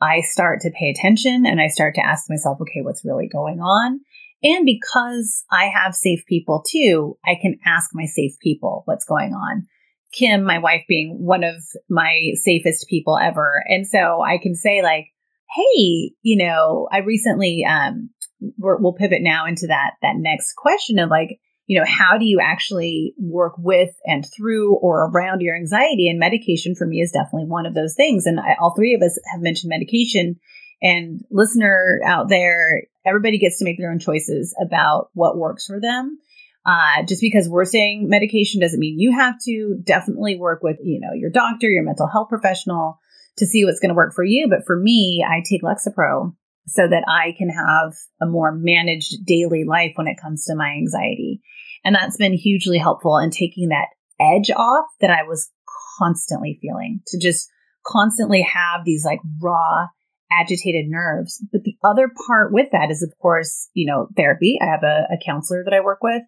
I 0.00 0.20
start 0.20 0.60
to 0.60 0.70
pay 0.70 0.90
attention 0.90 1.44
and 1.46 1.60
I 1.60 1.68
start 1.68 1.94
to 1.96 2.04
ask 2.04 2.30
myself, 2.30 2.60
okay, 2.60 2.82
what's 2.82 3.04
really 3.04 3.28
going 3.28 3.60
on? 3.60 4.00
And 4.42 4.64
because 4.64 5.44
I 5.50 5.66
have 5.66 5.94
safe 5.94 6.24
people 6.26 6.64
too, 6.68 7.18
I 7.24 7.36
can 7.40 7.58
ask 7.66 7.90
my 7.92 8.06
safe 8.06 8.38
people 8.40 8.82
what's 8.84 9.04
going 9.04 9.32
on. 9.32 9.66
Kim, 10.12 10.44
my 10.44 10.58
wife 10.58 10.84
being 10.88 11.18
one 11.20 11.44
of 11.44 11.56
my 11.88 12.30
safest 12.34 12.88
people 12.88 13.18
ever. 13.18 13.62
And 13.66 13.86
so 13.86 14.22
I 14.22 14.38
can 14.38 14.54
say 14.54 14.82
like, 14.82 15.06
Hey, 15.54 16.12
you 16.22 16.36
know, 16.36 16.88
I 16.92 16.98
recently, 16.98 17.64
um, 17.68 18.10
we'll 18.58 18.92
pivot 18.92 19.22
now 19.22 19.46
into 19.46 19.66
that, 19.68 19.92
that 20.02 20.16
next 20.16 20.54
question 20.54 20.98
of 20.98 21.10
like, 21.10 21.40
you 21.66 21.78
know, 21.78 21.86
how 21.86 22.16
do 22.16 22.24
you 22.24 22.38
actually 22.40 23.14
work 23.18 23.54
with 23.58 23.90
and 24.04 24.24
through 24.36 24.76
or 24.76 25.10
around 25.10 25.40
your 25.40 25.56
anxiety? 25.56 26.08
And 26.08 26.18
medication 26.18 26.74
for 26.74 26.86
me 26.86 27.00
is 27.00 27.12
definitely 27.12 27.46
one 27.46 27.66
of 27.66 27.74
those 27.74 27.94
things. 27.94 28.24
And 28.24 28.40
I, 28.40 28.56
all 28.60 28.74
three 28.74 28.94
of 28.94 29.02
us 29.02 29.18
have 29.32 29.42
mentioned 29.42 29.68
medication. 29.68 30.36
And 30.80 31.22
listener 31.30 32.00
out 32.06 32.28
there, 32.28 32.84
everybody 33.08 33.38
gets 33.38 33.58
to 33.58 33.64
make 33.64 33.78
their 33.78 33.90
own 33.90 33.98
choices 33.98 34.54
about 34.60 35.08
what 35.14 35.38
works 35.38 35.66
for 35.66 35.80
them. 35.80 36.18
Uh, 36.66 37.02
just 37.08 37.22
because 37.22 37.48
we're 37.48 37.64
saying 37.64 38.08
medication 38.08 38.60
doesn't 38.60 38.80
mean 38.80 38.98
you 38.98 39.12
have 39.12 39.36
to. 39.44 39.80
Definitely 39.82 40.36
work 40.36 40.62
with, 40.62 40.76
you 40.82 41.00
know, 41.00 41.14
your 41.14 41.30
doctor, 41.30 41.68
your 41.68 41.84
mental 41.84 42.06
health 42.06 42.28
professional 42.28 42.98
to 43.38 43.46
see 43.46 43.64
what's 43.64 43.80
going 43.80 43.88
to 43.88 43.94
work 43.94 44.14
for 44.14 44.24
you. 44.24 44.48
But 44.48 44.66
for 44.66 44.78
me, 44.78 45.24
I 45.26 45.42
take 45.48 45.62
Lexapro 45.62 46.34
so 46.66 46.86
that 46.86 47.04
I 47.08 47.34
can 47.38 47.48
have 47.48 47.94
a 48.20 48.26
more 48.26 48.52
managed 48.52 49.24
daily 49.24 49.64
life 49.64 49.92
when 49.94 50.06
it 50.06 50.20
comes 50.20 50.44
to 50.44 50.54
my 50.54 50.68
anxiety. 50.70 51.40
And 51.84 51.94
that's 51.94 52.18
been 52.18 52.34
hugely 52.34 52.78
helpful 52.78 53.16
in 53.16 53.30
taking 53.30 53.68
that 53.68 53.88
edge 54.20 54.50
off 54.50 54.86
that 55.00 55.10
I 55.10 55.22
was 55.22 55.50
constantly 55.98 56.58
feeling 56.60 57.00
to 57.06 57.18
just 57.18 57.48
constantly 57.86 58.42
have 58.42 58.84
these 58.84 59.04
like 59.04 59.20
raw, 59.40 59.86
agitated 60.30 60.86
nerves. 60.88 61.44
But 61.52 61.64
the 61.64 61.76
other 61.84 62.10
part 62.26 62.52
with 62.52 62.68
that 62.72 62.90
is, 62.90 63.02
of 63.02 63.12
course, 63.20 63.68
you 63.74 63.86
know, 63.86 64.08
therapy. 64.16 64.58
I 64.60 64.66
have 64.66 64.82
a, 64.82 65.06
a 65.12 65.18
counselor 65.24 65.62
that 65.64 65.74
I 65.74 65.80
work 65.80 66.02
with 66.02 66.22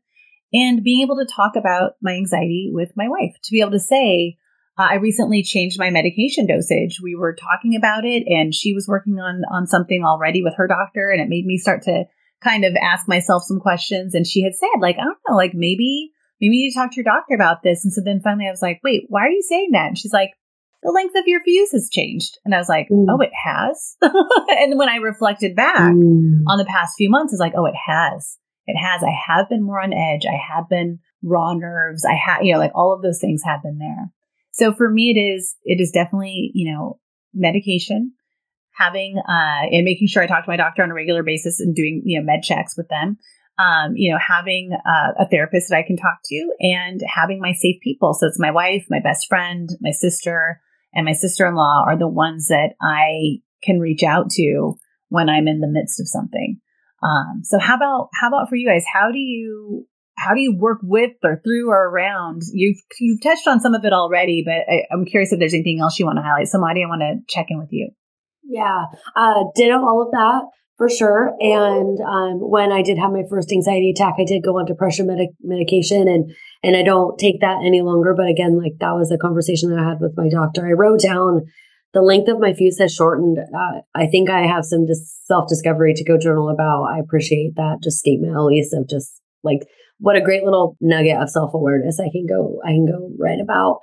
and 0.52 0.82
being 0.82 1.02
able 1.02 1.16
to 1.16 1.26
talk 1.26 1.56
about 1.56 1.92
my 2.02 2.12
anxiety 2.12 2.70
with 2.72 2.90
my 2.96 3.08
wife 3.08 3.34
to 3.44 3.52
be 3.52 3.60
able 3.60 3.72
to 3.72 3.78
say, 3.78 4.36
uh, 4.78 4.86
I 4.90 4.94
recently 4.94 5.42
changed 5.42 5.78
my 5.78 5.90
medication 5.90 6.46
dosage. 6.46 6.98
We 7.02 7.14
were 7.14 7.34
talking 7.34 7.76
about 7.76 8.04
it 8.04 8.24
and 8.26 8.54
she 8.54 8.72
was 8.72 8.88
working 8.88 9.20
on 9.20 9.42
on 9.50 9.66
something 9.66 10.04
already 10.04 10.42
with 10.42 10.54
her 10.56 10.66
doctor 10.66 11.10
and 11.10 11.20
it 11.20 11.28
made 11.28 11.44
me 11.44 11.58
start 11.58 11.82
to 11.82 12.04
kind 12.42 12.64
of 12.64 12.74
ask 12.80 13.06
myself 13.06 13.42
some 13.44 13.60
questions 13.60 14.14
and 14.14 14.26
she 14.26 14.42
had 14.42 14.54
said 14.54 14.80
like 14.80 14.96
I 14.96 15.04
don't 15.04 15.18
know 15.28 15.36
like 15.36 15.52
maybe 15.54 16.10
maybe 16.40 16.56
you 16.56 16.72
talk 16.72 16.90
to 16.90 16.96
your 16.96 17.04
doctor 17.04 17.34
about 17.34 17.62
this 17.62 17.84
and 17.84 17.92
so 17.92 18.00
then 18.02 18.22
finally 18.22 18.46
I 18.46 18.50
was 18.50 18.62
like 18.62 18.80
wait 18.82 19.04
why 19.08 19.26
are 19.26 19.30
you 19.30 19.42
saying 19.42 19.72
that 19.72 19.88
and 19.88 19.98
she's 19.98 20.12
like 20.12 20.30
the 20.82 20.92
length 20.92 21.14
of 21.16 21.26
your 21.26 21.42
fuse 21.42 21.72
has 21.72 21.90
changed 21.90 22.38
and 22.44 22.54
I 22.54 22.58
was 22.58 22.68
like 22.68 22.88
mm. 22.90 23.06
oh 23.08 23.20
it 23.20 23.32
has 23.44 23.96
and 24.02 24.78
when 24.78 24.88
I 24.88 24.96
reflected 24.96 25.56
back 25.56 25.92
mm. 25.92 26.42
on 26.48 26.58
the 26.58 26.64
past 26.64 26.94
few 26.96 27.10
months 27.10 27.32
it's 27.32 27.40
like 27.40 27.54
oh 27.56 27.66
it 27.66 27.74
has 27.86 28.38
it 28.66 28.76
has 28.78 29.02
I 29.02 29.12
have 29.26 29.48
been 29.48 29.62
more 29.62 29.80
on 29.80 29.92
edge 29.92 30.26
I 30.26 30.36
have 30.36 30.68
been 30.68 31.00
raw 31.22 31.54
nerves 31.54 32.04
I 32.04 32.14
have 32.14 32.42
you 32.42 32.52
know 32.52 32.58
like 32.58 32.72
all 32.74 32.92
of 32.92 33.02
those 33.02 33.20
things 33.20 33.42
have 33.44 33.62
been 33.62 33.78
there 33.78 34.10
so 34.52 34.74
for 34.74 34.90
me, 34.90 35.10
it 35.10 35.18
is 35.18 35.56
it 35.64 35.80
is 35.80 35.90
definitely 35.90 36.50
you 36.54 36.72
know 36.72 36.98
medication, 37.32 38.12
having 38.72 39.16
uh, 39.18 39.66
and 39.70 39.84
making 39.84 40.08
sure 40.08 40.22
I 40.22 40.26
talk 40.26 40.44
to 40.44 40.50
my 40.50 40.56
doctor 40.56 40.82
on 40.82 40.90
a 40.90 40.94
regular 40.94 41.22
basis 41.22 41.60
and 41.60 41.74
doing 41.74 42.02
you 42.04 42.18
know 42.18 42.24
med 42.24 42.42
checks 42.42 42.76
with 42.76 42.88
them. 42.88 43.18
Um, 43.58 43.92
you 43.94 44.10
know, 44.10 44.18
having 44.18 44.72
uh, 44.72 45.12
a 45.18 45.28
therapist 45.28 45.68
that 45.68 45.76
I 45.76 45.82
can 45.82 45.96
talk 45.96 46.18
to 46.24 46.52
and 46.60 47.00
having 47.06 47.40
my 47.40 47.52
safe 47.52 47.76
people. 47.82 48.14
So 48.14 48.26
it's 48.26 48.38
my 48.38 48.50
wife, 48.50 48.86
my 48.88 49.00
best 49.00 49.26
friend, 49.28 49.68
my 49.82 49.90
sister, 49.90 50.62
and 50.94 51.06
my 51.06 51.12
sister 51.12 51.46
in 51.46 51.54
law 51.54 51.84
are 51.86 51.98
the 51.98 52.08
ones 52.08 52.48
that 52.48 52.74
I 52.80 53.40
can 53.62 53.78
reach 53.78 54.02
out 54.02 54.30
to 54.30 54.74
when 55.08 55.28
I'm 55.28 55.48
in 55.48 55.60
the 55.60 55.68
midst 55.68 56.00
of 56.00 56.08
something. 56.08 56.60
Um, 57.02 57.40
so 57.44 57.58
how 57.58 57.76
about 57.76 58.08
how 58.14 58.28
about 58.28 58.48
for 58.48 58.56
you 58.56 58.68
guys? 58.68 58.84
How 58.92 59.10
do 59.10 59.18
you 59.18 59.86
how 60.16 60.34
do 60.34 60.40
you 60.40 60.54
work 60.56 60.80
with 60.82 61.12
or 61.24 61.40
through 61.42 61.70
or 61.70 61.88
around? 61.88 62.42
You've 62.52 62.76
you've 62.98 63.22
touched 63.22 63.46
on 63.46 63.60
some 63.60 63.74
of 63.74 63.84
it 63.84 63.92
already, 63.92 64.42
but 64.44 64.72
I, 64.72 64.82
am 64.92 65.06
curious 65.06 65.32
if 65.32 65.38
there's 65.38 65.54
anything 65.54 65.80
else 65.80 65.98
you 65.98 66.06
want 66.06 66.18
to 66.18 66.22
highlight. 66.22 66.48
So, 66.48 66.58
Mari, 66.58 66.84
I 66.84 66.88
want 66.88 67.00
to 67.00 67.34
check 67.34 67.46
in 67.48 67.58
with 67.58 67.70
you. 67.70 67.90
Yeah, 68.44 68.84
uh, 69.16 69.44
ditto 69.54 69.78
all 69.78 70.02
of 70.02 70.10
that 70.12 70.42
for 70.76 70.88
sure. 70.88 71.36
And 71.40 71.98
um, 72.00 72.40
when 72.40 72.72
I 72.72 72.80
did 72.80 72.98
have 72.98 73.12
my 73.12 73.22
first 73.28 73.52
anxiety 73.52 73.90
attack, 73.90 74.14
I 74.18 74.24
did 74.24 74.42
go 74.42 74.58
on 74.58 74.64
depression 74.64 75.06
medic- 75.06 75.36
medication, 75.42 76.08
and 76.08 76.32
and 76.62 76.76
I 76.76 76.82
don't 76.82 77.18
take 77.18 77.40
that 77.40 77.62
any 77.64 77.80
longer. 77.80 78.14
But 78.16 78.28
again, 78.28 78.58
like 78.58 78.74
that 78.80 78.92
was 78.92 79.10
a 79.10 79.18
conversation 79.18 79.70
that 79.70 79.80
I 79.80 79.88
had 79.88 80.00
with 80.00 80.16
my 80.16 80.28
doctor. 80.28 80.66
I 80.66 80.72
wrote 80.72 81.00
down 81.00 81.46
the 81.92 82.02
length 82.02 82.28
of 82.28 82.38
my 82.38 82.52
fuse 82.52 82.78
has 82.78 82.94
shortened. 82.94 83.38
Uh, 83.38 83.80
I 83.94 84.06
think 84.06 84.30
I 84.30 84.46
have 84.46 84.64
some 84.64 84.86
dis- 84.86 85.18
self 85.24 85.48
discovery 85.48 85.94
to 85.94 86.04
go 86.04 86.18
journal 86.18 86.48
about. 86.48 86.84
I 86.84 86.98
appreciate 86.98 87.54
that 87.56 87.78
just 87.82 87.98
statement, 87.98 88.36
at 88.36 88.42
least 88.42 88.74
of 88.74 88.88
just 88.88 89.20
like 89.42 89.60
what 89.98 90.16
a 90.16 90.20
great 90.20 90.44
little 90.44 90.76
nugget 90.80 91.20
of 91.20 91.30
self 91.30 91.52
awareness 91.54 91.98
I 92.00 92.10
can 92.12 92.26
go 92.26 92.60
I 92.64 92.70
can 92.70 92.86
go 92.86 93.10
write 93.18 93.40
about. 93.42 93.80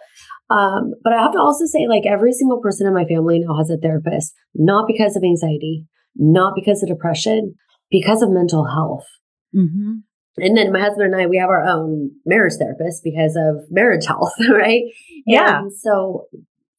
Um, 0.50 0.94
but 1.04 1.12
I 1.12 1.22
have 1.22 1.34
to 1.34 1.40
also 1.40 1.66
say, 1.66 1.88
like 1.90 2.06
every 2.06 2.32
single 2.32 2.62
person 2.62 2.88
in 2.88 2.94
my 2.94 3.04
family 3.06 3.40
now 3.40 3.58
has 3.58 3.70
a 3.70 3.78
therapist, 3.78 4.34
not 4.56 4.88
because 4.88 5.16
of 5.18 5.24
anxiety, 5.24 5.86
not 6.16 6.54
because 6.56 6.82
of 6.82 6.90
depression, 6.90 7.56
because 7.92 8.22
of 8.22 8.32
mental 8.32 8.66
health. 8.66 9.06
Mm-hmm. 9.54 10.07
And 10.38 10.56
then 10.56 10.72
my 10.72 10.80
husband 10.80 11.14
and 11.14 11.22
I, 11.22 11.26
we 11.26 11.38
have 11.38 11.50
our 11.50 11.66
own 11.66 12.12
marriage 12.26 12.54
therapist 12.60 13.04
because 13.04 13.36
of 13.36 13.66
marriage 13.72 14.06
health, 14.06 14.34
right? 14.52 14.84
Yeah. 15.26 15.60
And 15.60 15.74
so 15.74 16.28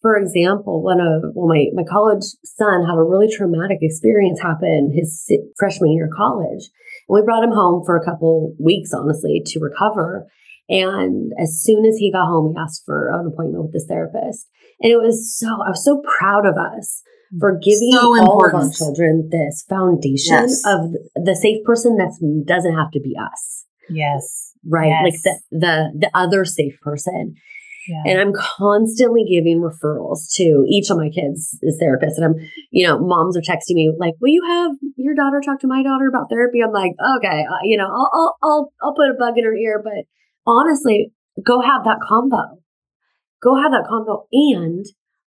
for 0.01 0.17
example, 0.17 0.83
when 0.83 1.01
a 1.01 1.21
well, 1.35 1.49
my 1.49 1.67
my 1.75 1.83
college 1.89 2.23
son 2.45 2.85
had 2.87 2.97
a 2.97 3.03
really 3.03 3.29
traumatic 3.35 3.79
experience 3.83 4.41
happen 4.41 4.93
his 4.95 5.27
freshman 5.59 5.93
year 5.93 6.07
of 6.07 6.13
college, 6.17 6.71
and 7.09 7.15
we 7.15 7.23
brought 7.23 7.43
him 7.43 7.51
home 7.51 7.83
for 7.85 7.97
a 7.97 8.05
couple 8.05 8.55
weeks, 8.61 8.93
honestly, 8.93 9.43
to 9.45 9.61
recover. 9.61 10.27
And 10.69 11.33
as 11.41 11.63
soon 11.63 11.85
as 11.85 11.97
he 11.97 12.13
got 12.13 12.27
home, 12.27 12.53
he 12.53 12.61
asked 12.61 12.83
for 12.85 13.11
an 13.13 13.27
appointment 13.27 13.65
with 13.65 13.73
this 13.73 13.87
therapist, 13.89 14.47
and 14.81 14.93
it 14.93 14.97
was 14.97 15.37
so 15.37 15.49
I 15.49 15.71
was 15.71 15.85
so 15.85 16.01
proud 16.19 16.47
of 16.47 16.55
us 16.57 17.03
for 17.39 17.59
giving 17.63 17.93
so 17.93 18.01
all 18.01 18.47
of 18.47 18.55
our 18.55 18.71
children 18.71 19.29
this 19.31 19.65
foundation 19.69 20.49
yes. 20.49 20.63
of 20.67 20.93
the 21.15 21.35
safe 21.35 21.65
person 21.65 21.97
that 21.97 22.13
doesn't 22.47 22.75
have 22.75 22.91
to 22.93 23.01
be 23.01 23.15
us. 23.21 23.65
Yes. 23.91 24.55
Right. 24.67 24.89
Yes. 24.89 25.03
Like 25.05 25.23
the 25.23 25.59
the 25.59 25.99
the 25.99 26.11
other 26.15 26.45
safe 26.45 26.81
person. 26.81 27.35
Yeah. 27.89 28.13
And 28.13 28.21
I'm 28.21 28.33
constantly 28.35 29.25
giving 29.25 29.63
referrals 29.63 30.31
to 30.35 30.67
each 30.69 30.91
of 30.91 30.99
my 30.99 31.09
kids 31.09 31.59
as 31.67 31.79
therapists. 31.83 32.17
And 32.17 32.25
I'm, 32.25 32.35
you 32.71 32.87
know, 32.87 32.99
moms 32.99 33.35
are 33.35 33.41
texting 33.41 33.77
me 33.77 33.91
like, 33.99 34.15
"Will 34.21 34.29
you 34.29 34.45
have 34.47 34.73
your 34.97 35.15
daughter 35.15 35.41
talk 35.43 35.61
to 35.61 35.67
my 35.67 35.83
daughter 35.83 36.07
about 36.07 36.29
therapy?" 36.29 36.61
I'm 36.61 36.73
like, 36.73 36.93
"Okay, 37.17 37.47
uh, 37.49 37.63
you 37.65 37.79
know, 37.79 37.87
I'll, 37.87 38.11
I'll 38.13 38.37
I'll 38.43 38.73
I'll 38.83 38.95
put 38.95 39.09
a 39.09 39.17
bug 39.19 39.39
in 39.39 39.45
her 39.45 39.55
ear." 39.55 39.81
But 39.83 40.05
honestly, 40.47 41.13
go 41.43 41.63
have 41.63 41.85
that 41.85 42.01
combo. 42.07 42.61
Go 43.43 43.57
have 43.57 43.71
that 43.73 43.87
combo 43.89 44.27
and 44.33 44.85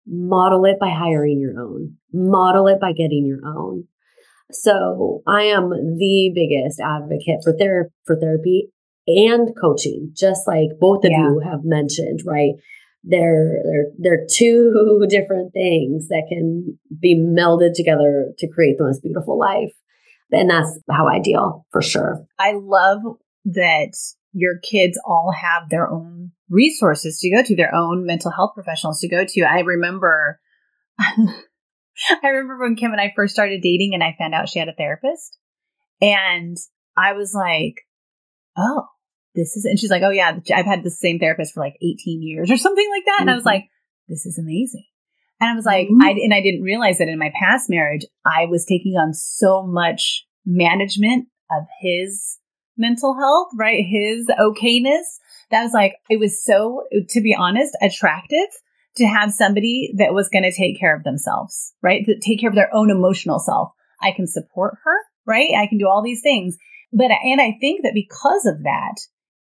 model 0.07 0.64
it 0.64 0.79
by 0.79 0.90
hiring 0.90 1.40
your 1.40 1.61
own. 1.61 1.97
Model 2.12 2.69
it 2.69 2.81
by 2.81 2.92
getting 2.92 3.27
your 3.27 3.47
own. 3.47 3.85
So 4.53 5.23
I 5.27 5.42
am 5.45 5.71
the 5.71 6.31
biggest 6.35 6.81
advocate 6.81 7.40
for 7.42 7.53
therapy 7.57 7.92
for 8.05 8.16
therapy 8.16 8.71
and 9.07 9.51
coaching, 9.61 10.11
just 10.14 10.47
like 10.47 10.79
both 10.81 11.05
of 11.05 11.11
yeah. 11.11 11.19
you 11.19 11.40
have 11.45 11.61
mentioned, 11.64 12.21
right? 12.25 12.55
They're, 13.05 13.62
they're, 13.64 13.87
they're 13.99 14.27
two 14.31 15.07
different 15.09 15.53
things 15.53 16.09
that 16.09 16.27
can 16.29 16.79
be 17.01 17.16
melded 17.16 17.75
together 17.75 18.33
to 18.38 18.49
create 18.49 18.79
the 18.79 18.85
most 18.85 19.03
beautiful 19.03 19.38
life. 19.38 19.73
And 20.33 20.51
that's 20.51 20.79
how 20.90 21.07
I 21.07 21.21
deal 21.21 21.64
for 21.71 21.83
sure. 21.83 22.25
I 22.38 22.55
love 22.57 23.01
that 23.45 23.92
your 24.37 24.59
kids 24.59 25.01
all 25.05 25.33
have 25.33 25.70
their 25.70 25.90
own 25.90 26.33
resources 26.51 27.18
to 27.20 27.31
go 27.31 27.42
to, 27.42 27.57
their 27.57 27.75
own 27.75 28.05
mental 28.05 28.31
health 28.31 28.53
professionals 28.55 29.01
to 29.01 29.09
go 29.09 29.25
to. 29.27 29.42
I 29.42 29.61
remember, 29.61 30.38
I 30.99 31.33
remember 32.22 32.59
when 32.61 32.77
Kim 32.77 32.92
and 32.92 33.01
I 33.01 33.14
first 33.16 33.33
started 33.33 33.62
dating 33.62 33.94
and 33.94 34.05
I 34.05 34.14
found 34.18 34.35
out 34.35 34.51
she 34.51 34.59
had 34.59 34.68
a 34.68 34.75
therapist. 34.75 35.38
And 36.03 36.59
I 36.96 37.14
was 37.14 37.33
like, 37.35 37.77
oh, 38.59 38.85
this 39.35 39.57
is, 39.57 39.64
and 39.64 39.79
she's 39.79 39.90
like, 39.90 40.03
oh 40.03 40.11
yeah, 40.11 40.38
I've 40.55 40.66
had 40.66 40.85
the 40.85 40.90
same 40.90 41.18
therapist 41.18 41.55
for 41.55 41.61
like 41.61 41.77
18 41.77 42.22
years 42.22 42.51
or 42.51 42.59
something 42.59 42.88
like 42.90 43.05
that. 43.07 43.12
Mm-hmm. 43.12 43.22
And 43.22 43.31
I 43.31 43.35
was 43.35 43.40
mm-hmm. 43.40 43.49
like, 43.49 43.64
this 44.07 44.27
is 44.27 44.38
amazing. 44.38 44.85
And 45.40 45.49
I 45.49 45.55
was 45.55 45.64
like, 45.64 45.88
mm-hmm. 45.88 46.03
I, 46.03 46.11
and 46.11 46.35
I 46.35 46.42
didn't 46.42 46.62
realize 46.62 46.99
that 46.99 47.09
in 47.09 47.18
my 47.18 47.33
past 47.40 47.70
marriage, 47.70 48.05
I 48.27 48.44
was 48.44 48.66
taking 48.66 48.96
on 48.96 49.14
so 49.14 49.66
much 49.66 50.27
management 50.44 51.29
of 51.51 51.64
his 51.81 52.38
mental 52.77 53.15
health, 53.15 53.49
right? 53.57 53.85
His 53.85 54.27
okayness. 54.29 55.19
That 55.51 55.62
was 55.62 55.73
like, 55.73 55.95
it 56.11 56.19
was 56.19 56.43
so, 56.43 56.85
to 57.11 57.21
be 57.21 57.35
honest, 57.35 57.77
attractive 57.81 58.49
to 58.97 59.07
have 59.07 59.31
somebody 59.31 59.93
that 59.99 60.15
was 60.15 60.29
going 60.29 60.43
to 60.43 60.53
take 60.53 60.79
care 60.79 60.97
of 60.97 61.05
themselves, 61.05 61.75
right? 61.83 62.05
To 62.05 62.19
take 62.19 62.41
care 62.41 62.49
of 62.49 62.55
their 62.55 62.75
own 62.75 62.91
emotional 62.91 63.39
self. 63.39 63.73
I 64.03 64.12
can 64.12 64.27
support 64.27 64.77
her, 64.85 64.97
right? 65.27 65.51
I 65.57 65.67
can 65.67 65.79
do 65.79 65.87
all 65.87 66.03
these 66.03 66.23
things. 66.23 66.57
But, 66.93 67.11
and 67.11 67.41
I 67.41 67.57
think 67.61 67.83
that 67.83 67.95
because 67.95 68.47
of 68.47 68.62
that, 68.65 68.95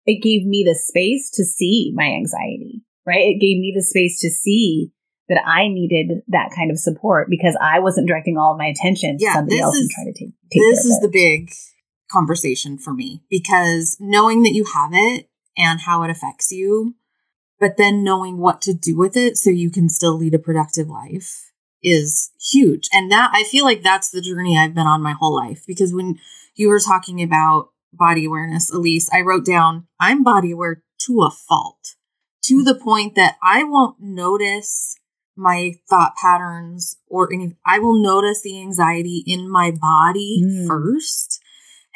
it 0.06 0.22
gave 0.22 0.46
me 0.46 0.64
the 0.66 0.74
space 0.74 1.30
to 1.34 1.44
see 1.44 1.92
my 1.94 2.04
anxiety, 2.04 2.82
right? 3.06 3.34
It 3.34 3.40
gave 3.40 3.58
me 3.58 3.72
the 3.74 3.82
space 3.82 4.20
to 4.20 4.30
see 4.30 4.92
that 5.28 5.42
I 5.46 5.68
needed 5.68 6.22
that 6.28 6.50
kind 6.54 6.70
of 6.70 6.78
support 6.78 7.28
because 7.30 7.56
I 7.60 7.78
wasn't 7.78 8.08
directing 8.08 8.36
all 8.36 8.52
of 8.52 8.58
my 8.58 8.66
attention 8.66 9.18
to 9.18 9.24
yeah, 9.24 9.34
somebody 9.34 9.60
else 9.60 9.76
is, 9.76 9.82
and 9.82 9.90
trying 9.90 10.12
to 10.12 10.18
take, 10.18 10.34
take 10.52 10.62
This 10.62 10.84
is 10.84 11.00
the 11.00 11.08
big 11.08 11.50
conversation 12.12 12.78
for 12.78 12.92
me 12.92 13.22
because 13.30 13.96
knowing 13.98 14.42
that 14.42 14.54
you 14.54 14.64
have 14.74 14.90
it 14.92 15.28
and 15.56 15.80
how 15.80 16.02
it 16.02 16.10
affects 16.10 16.52
you, 16.52 16.94
but 17.58 17.76
then 17.76 18.04
knowing 18.04 18.38
what 18.38 18.60
to 18.62 18.74
do 18.74 18.96
with 18.96 19.16
it 19.16 19.36
so 19.36 19.50
you 19.50 19.70
can 19.70 19.88
still 19.88 20.16
lead 20.16 20.34
a 20.34 20.38
productive 20.38 20.88
life 20.88 21.52
is 21.82 22.30
huge. 22.40 22.88
And 22.92 23.10
that 23.10 23.30
I 23.32 23.44
feel 23.44 23.64
like 23.64 23.82
that's 23.82 24.10
the 24.10 24.20
journey 24.20 24.56
I've 24.56 24.74
been 24.74 24.86
on 24.86 25.02
my 25.02 25.12
whole 25.12 25.34
life 25.34 25.64
because 25.66 25.92
when 25.92 26.18
you 26.54 26.68
were 26.68 26.80
talking 26.80 27.22
about 27.22 27.70
body 27.92 28.24
awareness, 28.24 28.72
Elise, 28.72 29.10
I 29.12 29.20
wrote 29.20 29.44
down, 29.44 29.86
I'm 30.00 30.22
body 30.22 30.52
aware 30.52 30.82
to 31.06 31.22
a 31.22 31.30
fault, 31.30 31.96
to 32.44 32.62
the 32.62 32.74
point 32.74 33.14
that 33.16 33.36
I 33.42 33.64
won't 33.64 34.00
notice 34.00 34.96
my 35.36 35.74
thought 35.88 36.12
patterns 36.20 36.96
or 37.08 37.32
any, 37.32 37.56
I 37.66 37.78
will 37.78 38.00
notice 38.00 38.42
the 38.42 38.60
anxiety 38.60 39.24
in 39.26 39.48
my 39.50 39.70
body 39.70 40.42
mm. 40.44 40.66
first. 40.66 41.41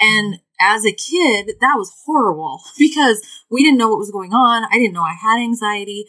And 0.00 0.40
as 0.60 0.84
a 0.84 0.92
kid, 0.92 1.56
that 1.60 1.76
was 1.76 1.92
horrible 2.04 2.60
because 2.78 3.22
we 3.50 3.62
didn't 3.62 3.78
know 3.78 3.88
what 3.88 3.98
was 3.98 4.10
going 4.10 4.32
on. 4.32 4.64
I 4.64 4.78
didn't 4.78 4.94
know 4.94 5.02
I 5.02 5.16
had 5.20 5.38
anxiety 5.38 6.06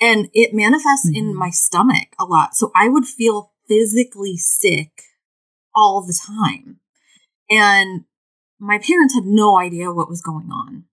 and 0.00 0.28
it 0.32 0.54
manifests 0.54 1.06
mm-hmm. 1.06 1.30
in 1.30 1.34
my 1.34 1.50
stomach 1.50 2.14
a 2.18 2.24
lot. 2.24 2.54
So 2.54 2.72
I 2.74 2.88
would 2.88 3.06
feel 3.06 3.52
physically 3.68 4.36
sick 4.36 5.02
all 5.74 6.02
the 6.02 6.18
time. 6.26 6.78
And 7.50 8.04
my 8.58 8.78
parents 8.78 9.14
had 9.14 9.24
no 9.24 9.58
idea 9.58 9.92
what 9.92 10.08
was 10.08 10.22
going 10.22 10.50
on. 10.50 10.84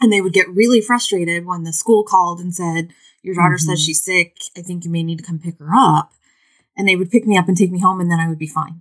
And 0.00 0.12
they 0.12 0.20
would 0.20 0.32
get 0.32 0.48
really 0.48 0.80
frustrated 0.80 1.46
when 1.46 1.62
the 1.62 1.72
school 1.72 2.02
called 2.02 2.40
and 2.40 2.54
said, 2.54 2.92
Your 3.22 3.36
daughter 3.36 3.54
mm-hmm. 3.54 3.70
says 3.70 3.84
she's 3.84 4.04
sick. 4.04 4.36
I 4.56 4.62
think 4.62 4.84
you 4.84 4.90
may 4.90 5.02
need 5.02 5.18
to 5.18 5.24
come 5.24 5.38
pick 5.38 5.58
her 5.58 5.70
up. 5.72 6.12
And 6.76 6.88
they 6.88 6.96
would 6.96 7.10
pick 7.10 7.26
me 7.26 7.36
up 7.36 7.48
and 7.48 7.56
take 7.56 7.70
me 7.70 7.80
home, 7.80 8.00
and 8.00 8.10
then 8.10 8.18
I 8.18 8.28
would 8.28 8.38
be 8.38 8.46
fine. 8.46 8.80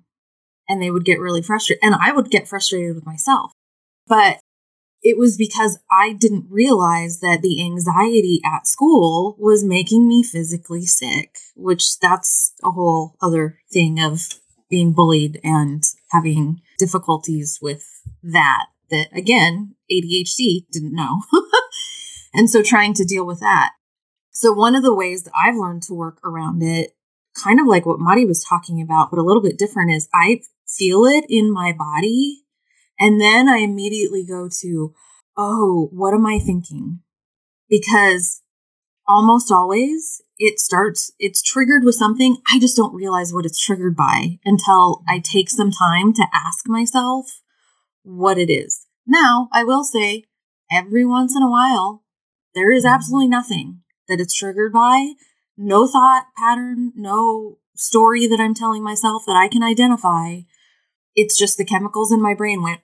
And 0.72 0.82
they 0.82 0.90
would 0.90 1.04
get 1.04 1.20
really 1.20 1.42
frustrated. 1.42 1.84
And 1.84 1.96
I 1.96 2.14
would 2.14 2.32
get 2.32 2.48
frustrated 2.48 2.96
with 2.96 3.06
myself. 3.06 3.52
But 4.08 4.40
it 5.02 5.18
was 5.18 5.36
because 5.36 5.80
I 5.92 6.14
didn't 6.14 6.46
realize 6.50 7.20
that 7.20 7.42
the 7.42 7.62
anxiety 7.62 8.40
at 8.46 8.68
school 8.68 9.36
was 9.40 9.64
making 9.64 10.08
me 10.08 10.24
physically 10.24 10.86
sick, 10.86 11.36
which 11.56 12.00
that's 12.00 12.54
a 12.64 12.72
whole 12.72 13.16
other 13.22 13.60
thing 13.74 14.00
of 14.00 14.40
being 14.70 14.94
bullied 14.94 15.40
and 15.44 15.84
having 16.12 16.62
difficulties 16.78 17.60
with 17.62 17.84
that. 18.24 18.68
That 18.90 19.08
again, 19.14 19.76
ADHD 19.92 20.66
didn't 20.72 20.96
know. 20.96 21.24
and 22.34 22.50
so 22.50 22.62
trying 22.62 22.94
to 22.96 23.06
deal 23.06 23.26
with 23.26 23.40
that. 23.40 23.72
So, 24.32 24.54
one 24.54 24.76
of 24.76 24.84
the 24.84 24.96
ways 24.96 25.24
that 25.24 25.34
I've 25.36 25.56
learned 25.56 25.84
to 25.84 25.94
work 25.94 26.20
around 26.24 26.64
it, 26.64 26.92
kind 27.44 27.60
of 27.60 27.68
like 27.68 27.86
what 27.86 28.00
Mari 28.00 28.26
was 28.26 28.44
talking 28.44 28.82
about, 28.82 29.12
but 29.12 29.20
a 29.20 29.24
little 29.24 29.42
bit 29.42 29.58
different, 29.58 29.92
is 29.92 30.08
I 30.14 30.42
feel 30.78 31.06
it 31.06 31.26
in 31.30 31.52
my 31.52 31.74
body 31.74 32.42
and 33.02 33.20
then 33.20 33.50
I 33.50 33.58
immediately 33.58 34.24
go 34.24 34.48
to, 34.62 34.94
oh, 35.36 35.90
what 35.92 36.14
am 36.14 36.28
I 36.28 36.38
thinking? 36.38 37.00
Because 37.68 38.44
almost 39.08 39.52
always 39.52 40.22
it 40.38 40.60
starts, 40.60 41.12
it's 41.18 41.42
triggered 41.42 41.84
with 41.84 41.96
something. 41.96 42.38
I 42.52 42.60
just 42.60 42.78
don't 42.78 42.94
realize 42.94 43.34
what 43.34 43.46
it's 43.46 43.60
triggered 43.60 43.96
by 43.96 44.40
until 44.46 45.04
I 45.08 45.20
take 45.20 45.50
some 45.50 45.72
time 45.72 46.14
to 46.14 46.28
ask 46.32 46.68
myself 46.68 47.42
what 48.04 48.38
it 48.38 48.52
is. 48.52 48.86
Now, 49.08 49.50
I 49.52 49.64
will 49.64 49.84
say, 49.84 50.26
every 50.72 51.04
once 51.04 51.36
in 51.36 51.42
a 51.42 51.50
while, 51.50 52.04
there 52.54 52.72
is 52.72 52.86
mm-hmm. 52.86 52.94
absolutely 52.94 53.30
nothing 53.30 53.82
that 54.08 54.20
it's 54.20 54.36
triggered 54.36 54.74
by. 54.74 55.14
No 55.58 55.88
thought 55.88 56.26
pattern, 56.38 56.94
no 56.96 57.58
story 57.76 58.28
that 58.28 58.40
I'm 58.40 58.54
telling 58.54 58.84
myself 58.84 59.24
that 59.26 59.36
I 59.36 59.48
can 59.48 59.64
identify. 59.64 60.42
It's 61.16 61.38
just 61.38 61.58
the 61.58 61.66
chemicals 61.66 62.12
in 62.12 62.22
my 62.22 62.34
brain 62.34 62.62
went 62.62 62.82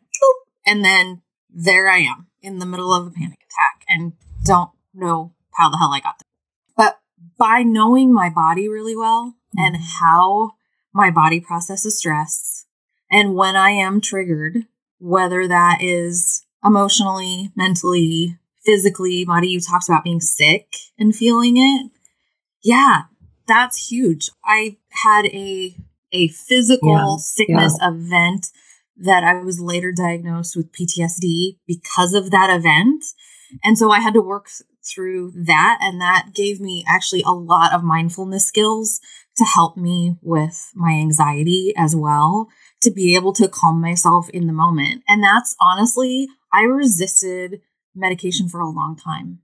and 0.68 0.84
then 0.84 1.22
there 1.50 1.90
I 1.90 2.00
am 2.00 2.28
in 2.42 2.60
the 2.60 2.66
middle 2.66 2.94
of 2.94 3.08
a 3.08 3.10
panic 3.10 3.40
attack 3.40 3.86
and 3.88 4.14
don't 4.44 4.70
know 4.94 5.34
how 5.54 5.70
the 5.70 5.78
hell 5.78 5.94
I 5.94 6.02
got 6.02 6.20
there. 6.20 6.76
But 6.76 7.00
by 7.38 7.64
knowing 7.64 8.14
my 8.14 8.30
body 8.30 8.68
really 8.68 8.96
well 8.96 9.36
and 9.56 9.76
mm-hmm. 9.76 9.84
how 10.00 10.52
my 10.94 11.10
body 11.10 11.40
processes 11.40 11.98
stress, 11.98 12.66
and 13.10 13.34
when 13.34 13.56
I 13.56 13.72
am 13.72 14.02
triggered, 14.02 14.66
whether 15.00 15.48
that 15.48 15.80
is 15.82 16.46
emotionally, 16.64 17.52
mentally, 17.56 18.38
physically, 18.66 19.24
Mari, 19.26 19.48
you 19.48 19.62
talked 19.62 19.88
about 19.88 20.04
being 20.04 20.20
sick 20.20 20.76
and 21.00 21.16
feeling 21.16 21.56
it. 21.56 21.92
Yeah, 22.62 23.04
that's 23.48 23.90
huge. 23.90 24.30
I 24.44 24.78
had 24.90 25.28
a 25.28 25.76
a 26.12 26.28
physical 26.30 26.90
yeah, 26.90 27.16
sickness 27.20 27.78
yeah. 27.82 27.90
event 27.90 28.48
that 28.98 29.24
I 29.24 29.42
was 29.42 29.60
later 29.60 29.94
diagnosed 29.96 30.56
with 30.56 30.72
PTSD 30.72 31.60
because 31.68 32.14
of 32.14 32.32
that 32.32 32.50
event. 32.50 33.04
And 33.64 33.78
so 33.78 33.92
I 33.92 34.00
had 34.00 34.14
to 34.16 34.22
work 34.22 34.48
through 34.84 35.34
that. 35.36 35.80
And 35.82 36.02
that 36.02 36.30
gave 36.34 36.60
me 36.60 36.84
actually 36.88 37.24
a 37.24 37.32
lot 37.32 37.74
of 37.74 37.84
mindfulness 37.84 38.46
skills 38.46 39.00
to 39.38 39.44
help 39.44 39.78
me 39.78 40.16
with 40.22 40.72
my 40.74 40.92
anxiety 40.94 41.74
as 41.78 41.96
well, 41.96 42.48
to 42.82 42.92
be 42.92 43.16
able 43.16 43.34
to 43.34 43.48
calm 43.48 43.80
myself 43.80 44.30
in 44.30 44.48
the 44.48 44.54
moment. 44.54 45.04
And 45.08 45.24
that's 45.24 45.56
honestly, 45.62 46.28
I 46.52 46.62
resisted 46.62 47.62
medication 47.96 48.50
for 48.50 48.60
a 48.60 48.70
long 48.70 48.98
time. 48.98 49.40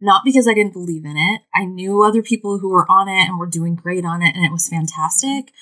Not 0.00 0.22
because 0.24 0.46
I 0.46 0.54
didn't 0.54 0.72
believe 0.72 1.04
in 1.04 1.16
it. 1.16 1.40
I 1.54 1.64
knew 1.64 2.02
other 2.02 2.22
people 2.22 2.58
who 2.58 2.68
were 2.68 2.86
on 2.88 3.08
it 3.08 3.28
and 3.28 3.38
were 3.38 3.48
doing 3.48 3.74
great 3.74 4.04
on 4.04 4.22
it, 4.22 4.34
and 4.36 4.44
it 4.44 4.52
was 4.52 4.68
fantastic. 4.68 5.52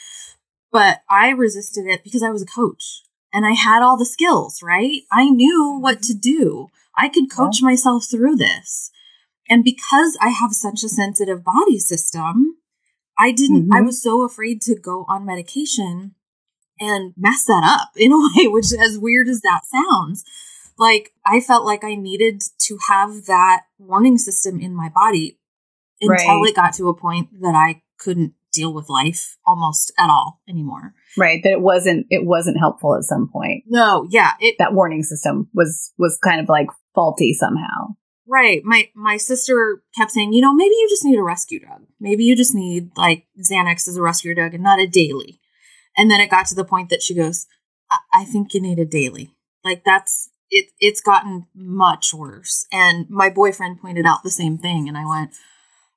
But 0.72 1.02
I 1.08 1.30
resisted 1.30 1.86
it 1.86 2.02
because 2.04 2.22
I 2.22 2.30
was 2.30 2.42
a 2.42 2.46
coach 2.46 3.02
and 3.32 3.46
I 3.46 3.52
had 3.52 3.82
all 3.82 3.96
the 3.96 4.06
skills, 4.06 4.60
right? 4.62 5.02
I 5.12 5.30
knew 5.30 5.78
what 5.80 6.02
to 6.02 6.14
do. 6.14 6.68
I 6.96 7.08
could 7.08 7.30
coach 7.30 7.60
yeah. 7.60 7.68
myself 7.68 8.06
through 8.10 8.36
this. 8.36 8.90
And 9.48 9.62
because 9.62 10.18
I 10.20 10.30
have 10.30 10.52
such 10.52 10.82
a 10.82 10.88
sensitive 10.88 11.44
body 11.44 11.78
system, 11.78 12.56
I 13.18 13.32
didn't, 13.32 13.64
mm-hmm. 13.64 13.74
I 13.74 13.80
was 13.80 14.02
so 14.02 14.22
afraid 14.22 14.60
to 14.62 14.74
go 14.74 15.04
on 15.08 15.24
medication 15.24 16.14
and 16.80 17.14
mess 17.16 17.44
that 17.46 17.62
up 17.64 17.90
in 17.96 18.12
a 18.12 18.18
way, 18.18 18.48
which 18.48 18.72
as 18.72 18.98
weird 18.98 19.28
as 19.28 19.40
that 19.42 19.62
sounds, 19.64 20.24
like 20.78 21.12
I 21.24 21.40
felt 21.40 21.64
like 21.64 21.84
I 21.84 21.94
needed 21.94 22.42
to 22.60 22.78
have 22.88 23.26
that 23.26 23.62
warning 23.78 24.18
system 24.18 24.60
in 24.60 24.74
my 24.74 24.88
body 24.88 25.38
until 26.00 26.40
right. 26.40 26.48
it 26.48 26.56
got 26.56 26.74
to 26.74 26.88
a 26.88 26.94
point 26.94 27.28
that 27.40 27.54
I 27.54 27.82
couldn't 27.98 28.34
deal 28.56 28.72
with 28.72 28.88
life 28.88 29.36
almost 29.46 29.92
at 29.98 30.10
all 30.10 30.40
anymore. 30.48 30.94
Right. 31.16 31.42
That 31.42 31.52
it 31.52 31.60
wasn't 31.60 32.06
it 32.10 32.24
wasn't 32.24 32.58
helpful 32.58 32.96
at 32.96 33.04
some 33.04 33.28
point. 33.32 33.64
No, 33.66 34.06
yeah. 34.10 34.32
It, 34.40 34.56
that 34.58 34.72
warning 34.72 35.02
system 35.02 35.48
was 35.54 35.92
was 35.98 36.18
kind 36.22 36.40
of 36.40 36.48
like 36.48 36.68
faulty 36.94 37.32
somehow. 37.34 37.94
Right. 38.26 38.62
My 38.64 38.88
my 38.94 39.18
sister 39.18 39.82
kept 39.96 40.10
saying, 40.10 40.32
you 40.32 40.40
know, 40.40 40.54
maybe 40.54 40.74
you 40.74 40.88
just 40.88 41.04
need 41.04 41.18
a 41.18 41.22
rescue 41.22 41.60
dog. 41.60 41.82
Maybe 42.00 42.24
you 42.24 42.34
just 42.34 42.54
need 42.54 42.90
like 42.96 43.26
Xanax 43.38 43.86
as 43.86 43.96
a 43.96 44.02
rescue 44.02 44.34
dog 44.34 44.54
and 44.54 44.64
not 44.64 44.80
a 44.80 44.86
daily. 44.86 45.40
And 45.96 46.10
then 46.10 46.20
it 46.20 46.30
got 46.30 46.46
to 46.46 46.54
the 46.54 46.64
point 46.64 46.90
that 46.90 47.02
she 47.02 47.14
goes, 47.14 47.46
I, 47.90 47.98
I 48.12 48.24
think 48.24 48.52
you 48.52 48.60
need 48.60 48.78
a 48.78 48.84
daily. 48.84 49.30
Like 49.64 49.84
that's 49.84 50.30
it 50.50 50.70
it's 50.80 51.00
gotten 51.00 51.46
much 51.54 52.12
worse. 52.12 52.66
And 52.72 53.08
my 53.08 53.30
boyfriend 53.30 53.80
pointed 53.80 54.06
out 54.06 54.22
the 54.22 54.30
same 54.30 54.58
thing 54.58 54.88
and 54.88 54.98
I 54.98 55.06
went, 55.06 55.30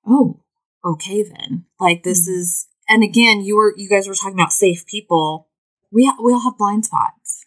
Oh, 0.07 0.41
okay 0.83 1.23
then. 1.23 1.65
Like 1.79 2.03
this 2.03 2.27
mm-hmm. 2.27 2.39
is 2.39 2.67
and 2.87 3.03
again, 3.03 3.41
you 3.41 3.55
were 3.55 3.73
you 3.77 3.87
guys 3.87 4.07
were 4.07 4.15
talking 4.15 4.33
about 4.33 4.51
safe 4.51 4.85
people. 4.85 5.47
We 5.91 6.05
ha- 6.05 6.17
we 6.21 6.33
all 6.33 6.43
have 6.43 6.57
blind 6.57 6.85
spots. 6.85 7.45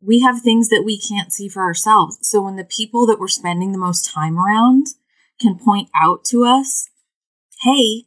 We 0.00 0.20
have 0.20 0.40
things 0.40 0.68
that 0.68 0.84
we 0.84 0.98
can't 0.98 1.32
see 1.32 1.48
for 1.48 1.62
ourselves. 1.62 2.18
So 2.22 2.40
when 2.40 2.56
the 2.56 2.64
people 2.64 3.04
that 3.06 3.18
we're 3.18 3.28
spending 3.28 3.72
the 3.72 3.78
most 3.78 4.08
time 4.08 4.38
around 4.38 4.86
can 5.40 5.58
point 5.58 5.90
out 5.94 6.24
to 6.26 6.44
us, 6.44 6.88
"Hey, 7.62 8.06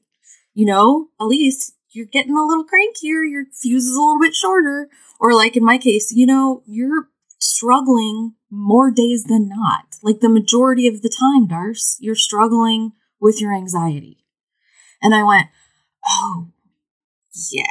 you 0.54 0.66
know, 0.66 1.10
Elise, 1.20 1.74
you're 1.91 2.06
getting 2.06 2.38
a 2.38 2.45
little 2.45 2.64
crankier. 2.64 3.30
Your 3.30 3.45
fuse 3.54 3.86
is 3.86 3.95
a 3.95 4.01
little 4.01 4.20
bit 4.20 4.34
shorter." 4.34 4.89
Or 5.20 5.34
like 5.34 5.56
in 5.56 5.64
my 5.64 5.78
case, 5.78 6.12
you 6.12 6.26
know, 6.26 6.64
you're 6.66 7.10
struggling 7.39 8.36
more 8.49 8.89
days 8.89 9.26
than 9.26 9.49
not. 9.49 9.97
Like 10.01 10.22
the 10.22 10.30
majority 10.30 10.88
of 10.88 11.01
the 11.01 11.10
time, 11.10 11.47
Darce, 11.47 11.97
you're 11.99 12.16
struggling 12.16 12.93
with 13.20 13.41
your 13.41 13.54
anxiety. 13.54 14.22
And 15.04 15.14
I 15.14 15.24
went, 15.24 15.47
oh, 16.08 16.47
yeah, 17.51 17.66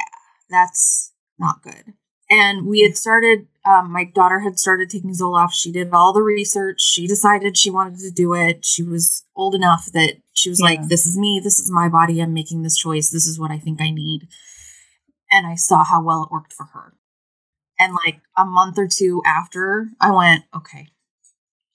that's 0.49 1.11
not 1.37 1.63
good. 1.63 1.93
And 2.29 2.65
we 2.65 2.81
had 2.81 2.95
started, 2.95 3.47
um, 3.65 3.91
my 3.91 4.05
daughter 4.05 4.39
had 4.39 4.57
started 4.57 4.89
taking 4.89 5.11
Zoloft. 5.11 5.53
She 5.53 5.71
did 5.71 5.91
all 5.91 6.13
the 6.13 6.21
research. 6.21 6.81
She 6.81 7.05
decided 7.07 7.57
she 7.57 7.69
wanted 7.69 7.99
to 7.99 8.11
do 8.11 8.33
it. 8.33 8.63
She 8.63 8.81
was 8.81 9.25
old 9.35 9.55
enough 9.55 9.87
that 9.93 10.15
she 10.33 10.49
was 10.49 10.59
yeah. 10.59 10.67
like, 10.67 10.87
this 10.87 11.05
is 11.05 11.17
me. 11.17 11.41
This 11.43 11.59
is 11.59 11.69
my 11.69 11.89
body. 11.89 12.21
I'm 12.21 12.33
making 12.33 12.63
this 12.63 12.77
choice. 12.77 13.09
This 13.09 13.27
is 13.27 13.39
what 13.39 13.51
I 13.51 13.57
think 13.57 13.81
I 13.81 13.89
need. 13.89 14.29
And 15.31 15.45
I 15.45 15.55
saw 15.55 15.83
how 15.83 16.01
well 16.01 16.23
it 16.23 16.31
worked 16.31 16.53
for 16.53 16.67
her. 16.67 16.93
And 17.79 17.93
like 17.93 18.21
a 18.37 18.45
month 18.45 18.77
or 18.77 18.87
two 18.87 19.21
after, 19.25 19.89
I 19.99 20.11
went, 20.11 20.43
okay, 20.55 20.87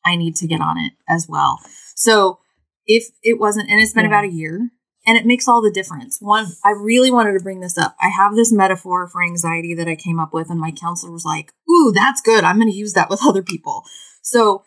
I 0.04 0.16
need 0.16 0.36
to 0.36 0.46
get 0.46 0.60
on 0.60 0.78
it 0.78 0.92
as 1.08 1.26
well. 1.28 1.60
So 1.94 2.38
if 2.86 3.10
it 3.22 3.38
wasn't, 3.38 3.68
and 3.68 3.80
it's 3.80 3.92
been 3.92 4.04
yeah. 4.04 4.10
about 4.10 4.24
a 4.24 4.32
year, 4.32 4.70
and 5.08 5.16
it 5.16 5.24
makes 5.24 5.48
all 5.48 5.62
the 5.62 5.70
difference. 5.70 6.18
One, 6.20 6.48
I 6.62 6.72
really 6.72 7.10
wanted 7.10 7.32
to 7.32 7.42
bring 7.42 7.60
this 7.60 7.78
up. 7.78 7.96
I 7.98 8.10
have 8.10 8.34
this 8.34 8.52
metaphor 8.52 9.08
for 9.08 9.24
anxiety 9.24 9.74
that 9.74 9.88
I 9.88 9.96
came 9.96 10.20
up 10.20 10.34
with, 10.34 10.50
and 10.50 10.60
my 10.60 10.70
counselor 10.70 11.10
was 11.10 11.24
like, 11.24 11.50
Ooh, 11.68 11.92
that's 11.94 12.20
good. 12.20 12.44
I'm 12.44 12.58
going 12.58 12.70
to 12.70 12.76
use 12.76 12.92
that 12.92 13.08
with 13.08 13.20
other 13.26 13.42
people. 13.42 13.84
So 14.20 14.64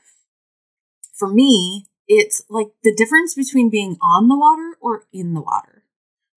for 1.13 1.27
me, 1.27 1.85
it's 2.07 2.41
like 2.49 2.69
the 2.83 2.93
difference 2.93 3.35
between 3.35 3.69
being 3.69 3.97
on 4.01 4.29
the 4.29 4.37
water 4.37 4.77
or 4.81 5.03
in 5.13 5.35
the 5.35 5.41
water. 5.41 5.83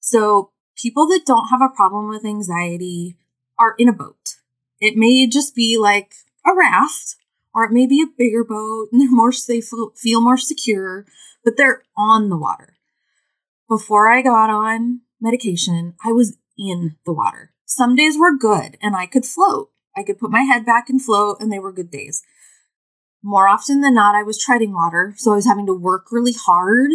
So 0.00 0.50
people 0.76 1.06
that 1.06 1.24
don't 1.24 1.48
have 1.48 1.62
a 1.62 1.74
problem 1.74 2.10
with 2.10 2.26
anxiety 2.26 3.16
are 3.58 3.74
in 3.78 3.88
a 3.88 3.92
boat. 3.94 4.36
It 4.80 4.98
may 4.98 5.26
just 5.26 5.54
be 5.54 5.78
like 5.78 6.12
a 6.44 6.54
raft, 6.54 7.16
or 7.54 7.64
it 7.64 7.72
may 7.72 7.86
be 7.86 8.02
a 8.02 8.14
bigger 8.18 8.44
boat 8.44 8.88
and 8.92 9.00
they're 9.00 9.10
more, 9.10 9.32
they 9.48 9.62
feel 9.62 10.20
more 10.20 10.36
secure, 10.36 11.06
but 11.42 11.56
they're 11.56 11.84
on 11.96 12.28
the 12.28 12.36
water 12.36 12.73
before 13.68 14.10
I 14.10 14.22
got 14.22 14.50
on 14.50 15.00
medication, 15.20 15.94
I 16.04 16.12
was 16.12 16.36
in 16.58 16.96
the 17.04 17.12
water. 17.12 17.52
Some 17.66 17.96
days 17.96 18.18
were 18.18 18.36
good 18.36 18.76
and 18.80 18.94
I 18.94 19.06
could 19.06 19.24
float. 19.24 19.70
I 19.96 20.02
could 20.02 20.18
put 20.18 20.30
my 20.30 20.42
head 20.42 20.66
back 20.66 20.88
and 20.88 21.00
float, 21.00 21.40
and 21.40 21.52
they 21.52 21.58
were 21.58 21.72
good 21.72 21.90
days. 21.90 22.22
More 23.22 23.48
often 23.48 23.80
than 23.80 23.94
not, 23.94 24.14
I 24.14 24.22
was 24.22 24.42
treading 24.42 24.72
water. 24.72 25.14
So 25.16 25.32
I 25.32 25.36
was 25.36 25.46
having 25.46 25.66
to 25.66 25.72
work 25.72 26.06
really 26.10 26.32
hard 26.34 26.90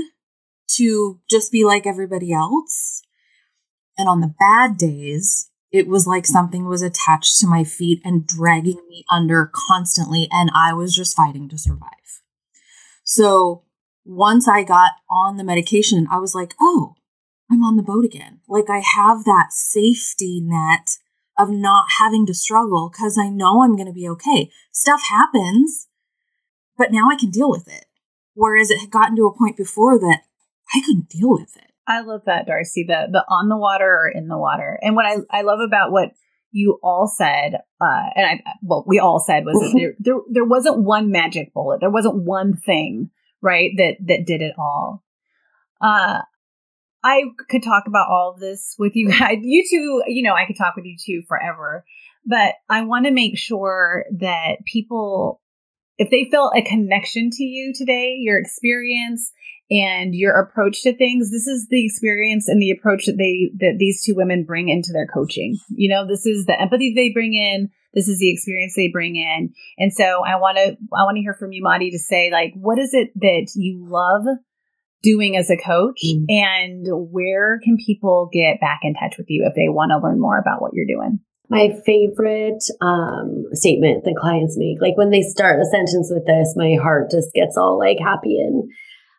to 0.72 1.20
just 1.30 1.52
be 1.52 1.64
like 1.64 1.88
everybody 1.88 2.34
else. 2.34 3.02
And 3.98 4.08
on 4.08 4.20
the 4.20 4.34
bad 4.40 4.78
days, 4.78 5.50
it 5.72 5.88
was 5.88 6.08
like 6.08 6.26
something 6.26 6.66
was 6.66 6.82
attached 6.82 7.40
to 7.40 7.48
my 7.48 7.64
feet 7.64 8.02
and 8.04 8.26
dragging 8.26 8.82
me 8.88 9.06
under 9.12 9.52
constantly, 9.54 10.28
and 10.32 10.52
I 10.54 10.74
was 10.74 10.96
just 10.96 11.16
fighting 11.16 11.48
to 11.50 11.58
survive. 11.58 11.90
So 13.04 13.64
once 14.10 14.48
I 14.48 14.64
got 14.64 14.94
on 15.10 15.38
the 15.38 15.44
medication, 15.44 16.08
I 16.10 16.18
was 16.18 16.34
like, 16.34 16.56
oh, 16.60 16.96
I'm 17.52 17.64
on 17.64 17.78
the 17.78 17.84
boat 17.84 18.04
again. 18.04 18.40
Like 18.48 18.70
I 18.70 18.80
have 18.80 19.24
that 19.26 19.48
safety 19.52 20.42
net 20.44 20.98
of 21.38 21.50
not 21.52 21.86
having 22.00 22.26
to 22.26 22.34
struggle 22.34 22.90
because 22.92 23.20
I 23.20 23.30
know 23.30 23.62
I'm 23.62 23.76
going 23.76 23.88
to 23.88 23.94
be 23.94 24.10
okay. 24.10 24.50
Stuff 24.72 25.04
happens, 25.10 25.88
but 26.76 26.92
now 26.92 27.08
I 27.10 27.16
can 27.16 27.30
deal 27.30 27.52
with 27.52 27.68
it. 27.68 27.86
Whereas 28.34 28.72
it 28.72 28.80
had 28.80 28.90
gotten 28.90 29.16
to 29.18 29.28
a 29.28 29.38
point 29.38 29.56
before 29.56 30.00
that 30.00 30.22
I 30.74 30.82
couldn't 30.82 31.10
deal 31.10 31.32
with 31.32 31.56
it. 31.56 31.72
I 31.88 32.02
love 32.02 32.22
that, 32.26 32.48
Darci. 32.48 32.86
The 32.88 33.08
the 33.12 33.26
on 33.30 33.50
the 33.50 33.58
water 33.58 33.86
or 33.86 34.10
in 34.10 34.28
the 34.28 34.38
water. 34.38 34.80
And 34.82 34.96
what 34.96 35.06
I, 35.06 35.18
I 35.32 35.42
love 35.42 35.60
about 35.60 35.92
what 35.92 36.12
you 36.52 36.80
all 36.84 37.08
said, 37.08 37.56
uh, 37.82 38.10
and 38.16 38.26
I 38.26 38.44
well, 38.62 38.84
we 38.88 39.00
all 39.00 39.20
said 39.20 39.46
was 39.46 39.60
that 39.60 39.74
there, 39.78 39.94
there 40.00 40.22
there 40.32 40.46
wasn't 40.46 40.84
one 40.84 41.12
magic 41.12 41.54
bullet. 41.54 41.80
There 41.80 41.90
wasn't 41.90 42.24
one 42.24 42.56
thing, 42.56 43.10
right, 43.42 43.72
that 43.78 43.98
that 44.08 44.26
did 44.26 44.42
it 44.42 44.54
all. 44.58 45.04
Uh 45.82 46.22
I 47.02 47.24
could 47.50 47.64
talk 47.64 47.86
about 47.88 48.10
all 48.10 48.32
of 48.34 48.40
this 48.40 48.76
with 48.78 48.96
you 48.96 49.10
guys. 49.20 49.38
You 49.42 49.64
two, 49.70 50.04
you 50.08 50.24
know, 50.24 50.34
I 50.34 50.46
could 50.46 50.58
talk 50.58 50.76
with 50.76 50.86
you 50.86 50.98
two 50.98 51.24
forever. 51.28 51.86
But 52.26 52.56
I 52.70 52.84
want 52.84 53.06
to 53.06 53.12
make 53.12 53.38
sure 53.38 54.06
that 54.20 54.58
people 54.66 55.42
if 55.98 56.10
they 56.10 56.30
felt 56.32 56.56
a 56.56 56.62
connection 56.62 57.30
to 57.30 57.44
you 57.44 57.74
today, 57.74 58.16
your 58.18 58.40
experience, 58.40 59.34
and 59.72 60.16
your 60.16 60.40
approach 60.40 60.82
to 60.82 60.96
things 60.96 61.32
this 61.32 61.48
is 61.48 61.68
the 61.70 61.86
experience 61.86 62.48
and 62.48 62.62
the 62.62 62.72
approach 62.72 63.06
that 63.06 63.18
they 63.18 63.52
that 63.58 63.76
these 63.78 64.04
two 64.04 64.16
women 64.16 64.44
bring 64.44 64.68
into 64.70 64.92
their 64.92 65.08
coaching 65.08 65.58
you 65.70 65.90
know 65.90 66.08
this 66.08 66.26
is 66.26 66.46
the 66.46 66.60
empathy 66.60 66.94
they 66.96 67.12
bring 67.12 67.34
in 67.34 67.70
this 67.94 68.08
is 68.08 68.20
the 68.20 68.32
experience 68.32 68.74
they 68.76 68.90
bring 68.92 69.16
in 69.16 69.54
and 69.78 69.94
so 69.94 70.24
i 70.26 70.36
want 70.36 70.58
to 70.58 70.78
i 70.96 71.04
want 71.04 71.16
to 71.16 71.22
hear 71.22 71.36
from 71.38 71.52
you 71.52 71.64
Mari 71.64 71.92
to 71.92 72.00
say 72.00 72.30
like 72.32 72.54
what 72.56 72.80
is 72.80 72.94
it 72.94 73.10
that 73.16 73.52
you 73.56 73.86
love 73.88 74.24
doing 75.02 75.38
as 75.38 75.50
a 75.50 75.58
coach 75.58 76.02
mm. 76.06 76.26
and 76.30 76.86
where 77.12 77.60
can 77.64 77.78
people 77.78 78.30
get 78.32 78.60
back 78.60 78.80
in 78.84 78.94
touch 78.94 79.16
with 79.18 79.28
you 79.30 79.46
if 79.46 79.56
they 79.56 79.70
want 79.70 79.92
to 79.92 79.98
learn 79.98 80.20
more 80.20 80.38
about 80.38 80.62
what 80.62 80.72
you're 80.74 80.86
doing 80.86 81.20
my 81.52 81.70
favorite 81.84 82.64
um, 82.80 83.46
statement 83.54 84.04
that 84.04 84.16
clients 84.20 84.56
make 84.58 84.82
like 84.82 84.98
when 84.98 85.10
they 85.10 85.22
start 85.22 85.62
a 85.62 85.66
sentence 85.66 86.12
with 86.14 86.26
this 86.26 86.54
my 86.56 86.76
heart 86.82 87.10
just 87.10 87.34
gets 87.34 87.58
all 87.58 87.80
like 87.80 87.98
happy 88.00 88.38
and 88.40 88.70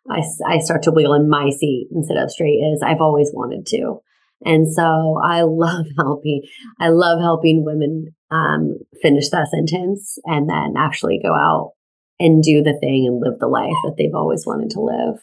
I, 0.09 0.23
I 0.47 0.59
start 0.59 0.83
to 0.83 0.91
wiggle 0.91 1.13
in 1.13 1.29
my 1.29 1.49
seat 1.49 1.89
and 1.91 2.05
sit 2.05 2.17
up 2.17 2.29
straight 2.29 2.59
is 2.59 2.81
I've 2.85 3.01
always 3.01 3.31
wanted 3.33 3.65
to. 3.67 4.01
And 4.43 4.71
so 4.71 5.19
I 5.23 5.41
love 5.45 5.85
helping. 5.97 6.43
I 6.79 6.89
love 6.89 7.19
helping 7.19 7.63
women 7.65 8.15
um, 8.31 8.77
finish 9.01 9.29
that 9.29 9.49
sentence 9.49 10.17
and 10.25 10.49
then 10.49 10.75
actually 10.77 11.19
go 11.21 11.33
out 11.33 11.73
and 12.19 12.43
do 12.43 12.61
the 12.61 12.77
thing 12.79 13.07
and 13.07 13.19
live 13.19 13.39
the 13.39 13.47
life 13.47 13.73
that 13.83 13.95
they've 13.97 14.15
always 14.15 14.45
wanted 14.45 14.69
to 14.71 14.81
live. 14.81 15.19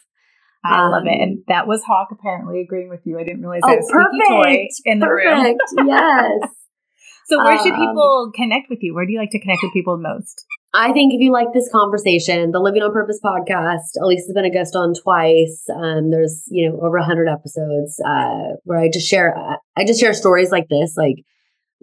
I 0.65 0.85
um, 0.85 0.91
love 0.91 1.07
it. 1.07 1.21
And 1.21 1.39
um, 1.39 1.45
that 1.49 1.67
was 1.67 1.83
Hawk 1.85 2.09
apparently 2.11 2.61
agreeing 2.61 2.89
with 2.89 3.01
you. 3.05 3.19
I 3.19 3.25
didn't 3.25 3.41
realize 3.41 3.61
oh, 3.65 3.69
that 3.69 3.79
was 3.79 3.91
perfect. 3.91 4.75
in 4.85 4.99
the 4.99 5.07
perfect. 5.07 5.61
room. 5.77 5.89
yes. 5.89 6.51
So 7.29 7.45
where 7.45 7.59
should 7.59 7.75
um, 7.75 7.87
people 7.87 8.33
connect 8.35 8.71
with 8.71 8.79
you? 8.81 8.95
Where 8.95 9.05
do 9.05 9.13
you 9.13 9.19
like 9.19 9.33
to 9.33 9.39
connect 9.39 9.63
with 9.63 9.75
people 9.75 9.99
most? 9.99 10.47
I 10.73 10.93
think 10.93 11.13
if 11.13 11.21
you 11.21 11.31
like 11.31 11.49
this 11.53 11.69
conversation, 11.71 12.53
the 12.53 12.59
Living 12.59 12.81
on 12.83 12.91
Purpose 12.91 13.21
podcast, 13.23 14.01
Elise 14.01 14.25
has 14.27 14.33
been 14.35 14.47
a 14.47 14.51
guest 14.51 14.75
on 14.75 14.95
twice. 14.95 15.67
Um, 15.69 16.11
there's 16.11 16.45
you 16.49 16.71
know 16.71 16.81
over 16.81 16.99
hundred 17.01 17.29
episodes 17.29 18.01
uh, 18.01 18.57
where 18.65 18.79
I 18.79 18.89
just 18.89 19.07
share 19.07 19.37
I 19.77 19.85
just 19.85 20.01
share 20.01 20.15
stories 20.15 20.51
like 20.51 20.69
this, 20.71 20.95
like 20.97 21.17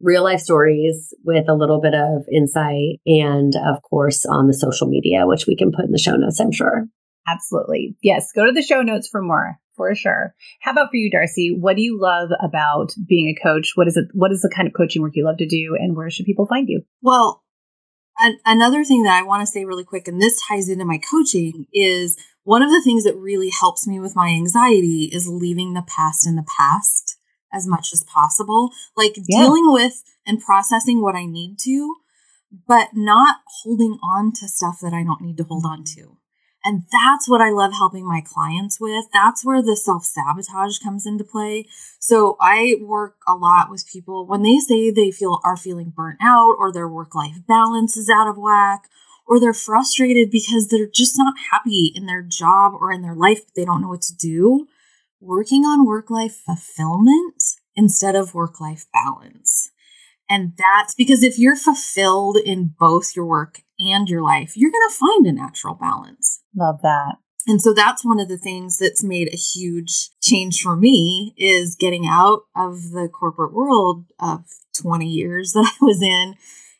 real 0.01 0.23
life 0.23 0.41
stories 0.41 1.13
with 1.23 1.47
a 1.49 1.55
little 1.55 1.81
bit 1.81 1.93
of 1.93 2.25
insight, 2.31 2.99
and 3.05 3.55
of 3.55 3.81
course 3.83 4.25
on 4.25 4.47
the 4.47 4.53
social 4.53 4.87
media, 4.87 5.25
which 5.25 5.47
we 5.47 5.55
can 5.55 5.71
put 5.71 5.85
in 5.85 5.91
the 5.91 5.97
show 5.97 6.15
notes. 6.15 6.39
I'm 6.39 6.51
sure. 6.51 6.87
Absolutely, 7.27 7.95
yes. 8.01 8.31
Go 8.35 8.45
to 8.45 8.51
the 8.51 8.61
show 8.61 8.81
notes 8.81 9.07
for 9.07 9.21
more 9.21 9.59
for 9.75 9.93
sure. 9.93 10.33
How 10.61 10.71
about 10.71 10.89
for 10.89 10.97
you, 10.97 11.11
Darci? 11.11 11.57
What 11.57 11.75
do 11.75 11.81
you 11.81 11.99
love 11.99 12.29
about 12.41 12.93
being 13.07 13.27
a 13.27 13.43
coach? 13.43 13.73
What 13.75 13.87
is 13.87 13.97
it? 13.97 14.05
What 14.13 14.31
is 14.31 14.41
the 14.41 14.51
kind 14.53 14.67
of 14.67 14.73
coaching 14.73 15.01
work 15.01 15.13
you 15.15 15.25
love 15.25 15.37
to 15.37 15.47
do, 15.47 15.75
and 15.79 15.95
where 15.95 16.09
should 16.09 16.25
people 16.25 16.47
find 16.47 16.67
you? 16.69 16.83
Well, 17.01 17.43
an- 18.19 18.39
another 18.45 18.83
thing 18.83 19.03
that 19.03 19.19
I 19.19 19.25
want 19.25 19.41
to 19.41 19.47
say 19.51 19.65
really 19.65 19.83
quick, 19.83 20.07
and 20.07 20.21
this 20.21 20.41
ties 20.47 20.69
into 20.69 20.85
my 20.85 20.97
coaching, 20.97 21.67
is 21.73 22.17
one 22.43 22.63
of 22.63 22.69
the 22.69 22.81
things 22.83 23.03
that 23.03 23.17
really 23.17 23.49
helps 23.49 23.87
me 23.87 23.99
with 23.99 24.15
my 24.15 24.29
anxiety 24.29 25.09
is 25.11 25.27
leaving 25.27 25.73
the 25.73 25.85
past 25.87 26.27
in 26.27 26.35
the 26.35 26.45
past 26.57 27.14
as 27.55 27.65
much 27.67 27.93
as 27.93 28.03
possible. 28.03 28.71
Like 28.95 29.15
yeah. 29.15 29.41
dealing 29.41 29.71
with 29.71 30.03
and 30.25 30.41
processing 30.41 31.01
what 31.01 31.15
I 31.15 31.25
need 31.25 31.57
to, 31.59 31.95
but 32.67 32.89
not 32.93 33.37
holding 33.63 33.97
on 34.03 34.33
to 34.33 34.47
stuff 34.47 34.79
that 34.81 34.93
I 34.93 35.03
don't 35.03 35.21
need 35.21 35.37
to 35.37 35.43
hold 35.43 35.65
on 35.65 35.83
to. 35.95 36.17
And 36.67 36.83
that's 36.91 37.29
what 37.29 37.41
I 37.41 37.51
love 37.51 37.73
helping 37.73 38.07
my 38.07 38.21
clients 38.25 38.79
with. 38.79 39.05
That's 39.13 39.45
where 39.45 39.61
the 39.61 39.77
self 39.77 40.03
sabotage 40.03 40.79
comes 40.79 41.05
into 41.05 41.23
play. 41.23 41.67
So 41.99 42.37
I 42.41 42.77
work 42.81 43.17
a 43.27 43.35
lot 43.35 43.69
with 43.69 43.87
people 43.87 44.25
when 44.25 44.41
they 44.41 44.57
say 44.57 44.89
they 44.89 45.11
feel 45.11 45.39
are 45.43 45.57
feeling 45.57 45.93
burnt 45.95 46.17
out 46.21 46.55
or 46.57 46.73
their 46.73 46.87
work 46.87 47.13
life 47.13 47.35
balance 47.47 47.95
is 47.95 48.09
out 48.09 48.27
of 48.27 48.37
whack 48.37 48.89
or 49.27 49.39
they're 49.39 49.53
frustrated 49.53 50.31
because 50.31 50.67
they're 50.67 50.87
just 50.87 51.17
not 51.17 51.35
happy 51.51 51.91
in 51.93 52.07
their 52.07 52.23
job 52.23 52.73
or 52.79 52.91
in 52.91 53.01
their 53.01 53.15
life, 53.15 53.45
but 53.45 53.55
they 53.55 53.65
don't 53.65 53.81
know 53.81 53.89
what 53.89 54.01
to 54.03 54.15
do. 54.15 54.67
Working 55.25 55.63
on 55.63 55.87
work 55.87 56.11
life 56.11 56.35
fulfillment 56.45 57.41
instead 57.75 58.15
of 58.15 58.35
work 58.35 58.61
life 58.61 58.85
balance. 58.93 59.71
And 60.29 60.53
that's 60.55 60.93
because 60.93 61.23
if 61.23 61.39
you're 61.39 61.55
fulfilled 61.55 62.37
in 62.37 62.75
both 62.79 63.15
your 63.15 63.25
work 63.25 63.61
and 63.79 64.07
your 64.07 64.21
life, 64.21 64.55
you're 64.55 64.69
going 64.69 64.87
to 64.87 64.95
find 64.95 65.25
a 65.25 65.31
natural 65.31 65.73
balance. 65.73 66.41
Love 66.55 66.81
that. 66.83 67.15
And 67.47 67.59
so 67.59 67.73
that's 67.73 68.05
one 68.05 68.19
of 68.19 68.27
the 68.27 68.37
things 68.37 68.77
that's 68.77 69.03
made 69.03 69.27
a 69.33 69.37
huge 69.37 70.09
change 70.21 70.61
for 70.61 70.75
me 70.75 71.33
is 71.37 71.75
getting 71.75 72.07
out 72.07 72.41
of 72.55 72.91
the 72.91 73.09
corporate 73.11 73.53
world 73.53 74.05
of 74.19 74.45
20 74.79 75.07
years 75.07 75.53
that 75.53 75.71
I 75.81 75.85
was 75.85 76.03
in 76.03 76.35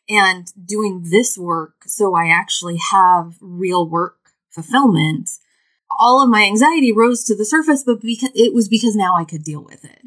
and 0.08 0.46
doing 0.64 1.06
this 1.10 1.36
work 1.36 1.82
so 1.86 2.14
I 2.14 2.28
actually 2.28 2.78
have 2.92 3.34
real 3.40 3.88
work 3.88 4.18
fulfillment. 4.50 5.30
All 5.98 6.22
of 6.22 6.28
my 6.28 6.44
anxiety 6.44 6.92
rose 6.92 7.24
to 7.24 7.36
the 7.36 7.44
surface, 7.44 7.82
but 7.84 8.00
because 8.00 8.30
it 8.34 8.54
was 8.54 8.68
because 8.68 8.94
now 8.94 9.16
I 9.16 9.24
could 9.24 9.44
deal 9.44 9.62
with 9.62 9.84
it. 9.84 10.02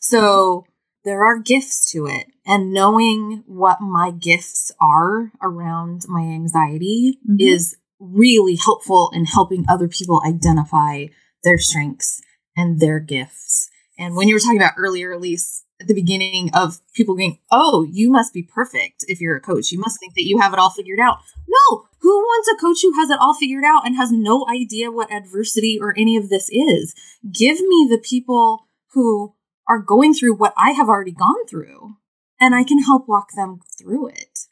So 0.00 0.66
there 1.04 1.24
are 1.24 1.38
gifts 1.38 1.90
to 1.92 2.06
it 2.06 2.26
and 2.46 2.72
knowing 2.72 3.44
what 3.46 3.80
my 3.80 4.10
gifts 4.10 4.72
are 4.80 5.32
around 5.42 6.02
my 6.08 6.22
anxiety 6.22 7.18
mm-hmm. 7.24 7.36
is 7.38 7.76
really 7.98 8.56
helpful 8.56 9.10
in 9.14 9.24
helping 9.26 9.64
other 9.68 9.88
people 9.88 10.22
identify 10.26 11.06
their 11.44 11.58
strengths 11.58 12.20
and 12.56 12.80
their 12.80 12.98
gifts. 12.98 13.70
And 13.98 14.16
when 14.16 14.28
you 14.28 14.34
were 14.34 14.40
talking 14.40 14.58
about 14.58 14.74
earlier, 14.78 15.12
Elise, 15.12 15.64
at 15.80 15.88
the 15.88 15.94
beginning 15.94 16.50
of 16.54 16.80
people 16.94 17.14
going, 17.14 17.38
Oh, 17.50 17.86
you 17.90 18.10
must 18.10 18.32
be 18.34 18.42
perfect 18.42 19.04
if 19.08 19.20
you're 19.20 19.36
a 19.36 19.40
coach. 19.40 19.72
You 19.72 19.78
must 19.78 19.98
think 19.98 20.14
that 20.14 20.26
you 20.26 20.38
have 20.38 20.52
it 20.52 20.58
all 20.58 20.70
figured 20.70 21.00
out. 21.00 21.18
No, 21.48 21.86
who 22.00 22.18
wants 22.18 22.48
a 22.48 22.60
coach 22.60 22.78
who 22.82 22.94
has 22.94 23.10
it 23.10 23.18
all 23.20 23.34
figured 23.34 23.64
out 23.64 23.86
and 23.86 23.96
has 23.96 24.12
no 24.12 24.46
idea 24.48 24.90
what 24.90 25.12
adversity 25.12 25.78
or 25.80 25.94
any 25.96 26.16
of 26.16 26.28
this 26.28 26.48
is? 26.50 26.94
Give 27.30 27.60
me 27.60 27.86
the 27.88 28.02
people 28.02 28.66
who 28.92 29.34
are 29.68 29.78
going 29.78 30.14
through 30.14 30.34
what 30.34 30.54
I 30.56 30.70
have 30.70 30.88
already 30.88 31.12
gone 31.12 31.46
through 31.46 31.96
and 32.40 32.54
I 32.54 32.64
can 32.64 32.82
help 32.82 33.08
walk 33.08 33.32
them 33.36 33.60
through 33.78 34.08
it. 34.08 34.46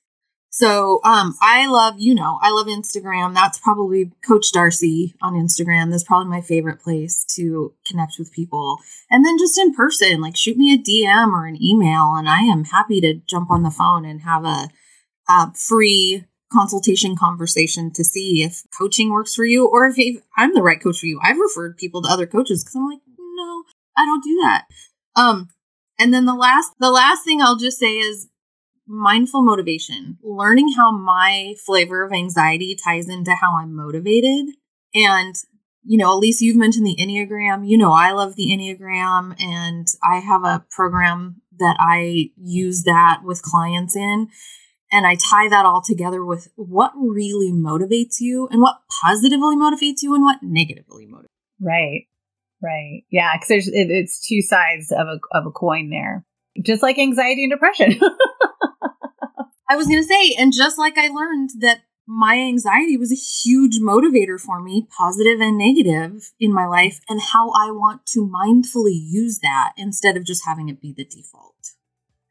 So, 0.59 0.98
um, 1.04 1.36
I 1.40 1.68
love, 1.68 2.00
you 2.00 2.16
know, 2.16 2.40
I 2.42 2.50
love 2.50 2.66
Instagram. 2.66 3.32
That's 3.32 3.61
probably 3.61 4.11
Coach 4.26 4.50
Darci 4.52 5.14
on 5.22 5.34
Instagram. 5.34 5.92
That's 5.92 6.02
probably 6.02 6.28
my 6.28 6.40
favorite 6.40 6.80
place 6.80 7.24
to 7.36 7.74
connect 7.86 8.18
with 8.18 8.32
people. 8.32 8.78
And 9.09 9.24
then 9.24 9.38
just 9.38 9.56
in 9.56 9.72
person, 9.72 10.20
like 10.20 10.36
shoot 10.36 10.56
me 10.56 10.74
a 10.74 10.76
DM 10.76 11.32
or 11.32 11.46
an 11.46 11.62
email, 11.62 12.16
and 12.16 12.28
I 12.28 12.40
am 12.40 12.64
happy 12.64 13.00
to 13.02 13.20
jump 13.28 13.52
on 13.52 13.62
the 13.62 13.70
phone 13.70 14.04
and 14.04 14.22
have 14.22 14.44
a, 14.44 14.68
a 15.28 15.54
free 15.54 16.24
consultation 16.52 17.14
conversation 17.14 17.92
to 17.92 18.02
see 18.02 18.42
if 18.42 18.64
coaching 18.76 19.12
works 19.12 19.36
for 19.36 19.44
you 19.44 19.68
or 19.68 19.86
if 19.86 19.96
I'm 20.36 20.54
the 20.54 20.62
right 20.64 20.82
coach 20.82 20.98
for 20.98 21.06
you. 21.06 21.20
I've 21.22 21.38
referred 21.38 21.76
people 21.76 22.02
to 22.02 22.11
other 22.11 22.26
coaches 22.26 22.64
because 22.64 22.74
I'm 22.74 22.90
like, 22.90 23.02
no, 23.16 23.62
I 23.96 24.04
don't 24.04 24.24
do 24.24 24.40
that. 24.42 24.64
Um, 25.14 25.50
and 26.00 26.12
then 26.12 26.24
the 26.24 26.34
last 26.34 26.72
the 26.80 26.90
last 26.90 27.24
thing 27.24 27.40
I'll 27.40 27.59
just 27.59 27.78
say 27.78 27.98
is 27.98 28.26
mindful 28.89 29.43
motivation. 29.43 30.18
Learning 30.22 30.72
how 30.76 30.91
my 30.91 31.55
flavor 31.64 32.05
of 32.05 32.12
anxiety 32.12 32.76
ties 32.82 33.09
into 33.09 33.34
how 33.34 33.59
I'm 33.59 33.76
motivated. 33.76 34.47
And 34.95 35.34
you 35.84 35.97
know, 35.97 36.12
Elise, 36.12 36.43
you've 36.43 36.57
mentioned 36.57 36.86
the 36.86 36.97
Enneagram. 37.01 37.66
You 37.66 37.78
know, 37.78 37.93
I 37.93 38.12
love 38.12 38.36
the 38.36 38.49
Enneagram 38.49 39.41
and 39.43 39.86
I 40.03 40.18
have 40.18 40.45
a 40.45 40.66
program 40.70 41.41
that 41.59 41.76
I 41.78 42.30
use 42.36 42.82
that 42.82 43.20
with 43.24 43.41
clients 43.41 43.97
in. 43.97 44.28
And 44.93 45.07
I 45.07 45.14
tie 45.16 45.49
that 45.49 45.64
all 45.64 45.82
together 45.82 46.24
with 46.24 46.49
what 46.57 46.93
really 46.95 47.53
motivates 47.53 48.20
you 48.20 48.49
and 48.51 48.61
what 48.61 48.80
positively 49.03 49.57
motivates 49.57 50.03
you 50.03 50.14
and 50.14 50.22
what 50.22 50.39
negatively 50.43 51.07
motivates. 51.07 51.26
Right. 51.61 52.07
Right. 52.62 53.05
Yeah. 53.11 53.34
Because 53.34 53.49
there's 53.49 53.68
it, 53.68 53.91
it's 53.91 54.26
two 54.26 54.43
sides 54.43 54.93
of 54.93 55.07
a 55.07 55.18
of 55.32 55.47
a 55.47 55.51
coin 55.51 55.91
there. 55.91 56.24
just 56.64 56.82
like 56.82 56.99
anxiety 56.99 57.45
and 57.45 57.53
depression. 57.53 57.93
I 59.69 59.77
was 59.77 59.87
going 59.87 60.03
to 60.03 60.09
say, 60.09 60.35
and 60.39 60.53
just 60.53 60.79
like 60.79 60.97
I 60.97 61.09
learned 61.09 61.51
that 61.61 61.83
my 62.07 62.37
anxiety 62.37 62.97
was 62.97 63.12
a 63.12 63.14
huge 63.14 63.81
motivator 63.81 64.41
for 64.41 64.62
me, 64.62 64.89
positive 64.97 65.41
and 65.41 65.59
negative 65.59 66.33
in 66.41 66.55
my 66.55 66.66
life, 66.66 67.01
and 67.09 67.21
how 67.21 67.51
I 67.51 67.71
want 67.71 68.07
to 68.07 68.27
mindfully 68.27 68.99
use 68.99 69.41
that 69.41 69.73
instead 69.77 70.16
of 70.16 70.25
just 70.25 70.47
having 70.47 70.71
it 70.71 70.81
be 70.81 70.95
the 70.97 71.05
default. 71.05 71.73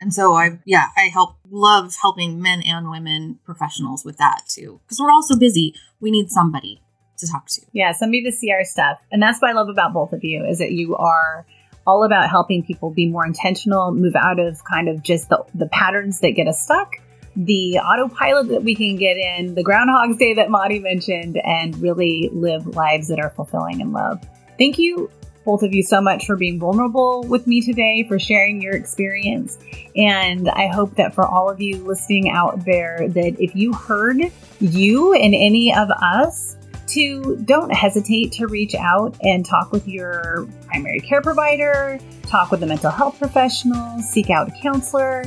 And 0.01 0.13
so 0.13 0.33
I, 0.35 0.59
yeah, 0.65 0.87
I 0.97 1.09
help, 1.13 1.37
love 1.49 1.93
helping 2.01 2.41
men 2.41 2.61
and 2.63 2.89
women 2.89 3.39
professionals 3.45 4.03
with 4.03 4.17
that 4.17 4.41
too. 4.47 4.79
Because 4.85 4.99
we're 4.99 5.11
all 5.11 5.23
so 5.23 5.37
busy. 5.37 5.75
We 5.99 6.09
need 6.09 6.29
somebody 6.29 6.81
to 7.19 7.27
talk 7.27 7.47
to. 7.49 7.61
Yeah, 7.71 7.91
somebody 7.91 8.23
to 8.23 8.31
see 8.31 8.51
our 8.51 8.63
stuff. 8.63 8.99
And 9.11 9.21
that's 9.21 9.39
what 9.41 9.51
I 9.51 9.53
love 9.53 9.69
about 9.69 9.93
both 9.93 10.13
of 10.13 10.23
you 10.23 10.45
is 10.45 10.59
that 10.59 10.71
you 10.71 10.95
are 10.95 11.45
all 11.85 12.03
about 12.03 12.29
helping 12.29 12.63
people 12.63 12.91
be 12.91 13.07
more 13.07 13.25
intentional, 13.25 13.91
move 13.91 14.15
out 14.15 14.39
of 14.39 14.63
kind 14.63 14.89
of 14.89 15.01
just 15.03 15.29
the, 15.29 15.43
the 15.55 15.67
patterns 15.67 16.19
that 16.19 16.31
get 16.31 16.47
us 16.47 16.61
stuck, 16.63 16.93
the 17.37 17.77
autopilot 17.77 18.49
that 18.49 18.63
we 18.63 18.75
can 18.75 18.95
get 18.95 19.15
in, 19.15 19.53
the 19.55 19.63
Groundhog's 19.63 20.17
Day 20.17 20.33
that 20.33 20.49
Mari 20.49 20.79
mentioned, 20.79 21.37
and 21.37 21.79
really 21.81 22.29
live 22.33 22.67
lives 22.75 23.07
that 23.09 23.19
are 23.19 23.29
fulfilling 23.29 23.79
and 23.79 23.93
love. 23.93 24.21
Thank 24.57 24.79
you 24.79 25.09
both 25.45 25.63
of 25.63 25.73
you 25.73 25.81
so 25.81 26.01
much 26.01 26.25
for 26.25 26.35
being 26.35 26.59
vulnerable 26.59 27.23
with 27.23 27.47
me 27.47 27.61
today, 27.61 28.03
for 28.05 28.19
sharing 28.19 28.61
your 28.61 28.73
experience. 28.73 29.57
And 29.95 30.49
I 30.49 30.67
hope 30.67 30.95
that 30.95 31.15
for 31.15 31.25
all 31.25 31.49
of 31.49 31.61
you 31.61 31.77
listening 31.77 32.29
out 32.29 32.65
there, 32.65 33.07
that 33.07 33.41
if 33.41 33.55
you 33.55 33.71
heard 33.71 34.17
you 34.59 35.13
and 35.13 35.33
any 35.33 35.73
of 35.73 35.89
us, 35.89 36.57
to 36.87 37.37
don't 37.45 37.69
hesitate 37.69 38.31
to 38.31 38.47
reach 38.47 38.73
out 38.75 39.15
and 39.21 39.45
talk 39.45 39.71
with 39.71 39.87
your 39.87 40.47
primary 40.67 40.99
care 40.99 41.21
provider, 41.21 41.99
talk 42.23 42.49
with 42.51 42.63
a 42.63 42.65
mental 42.65 42.91
health 42.91 43.17
professional, 43.19 43.99
seek 44.01 44.29
out 44.29 44.47
a 44.47 44.61
counselor. 44.61 45.23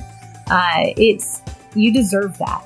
Uh, 0.50 0.92
it's 0.96 1.42
you 1.74 1.92
deserve 1.92 2.38
that. 2.38 2.62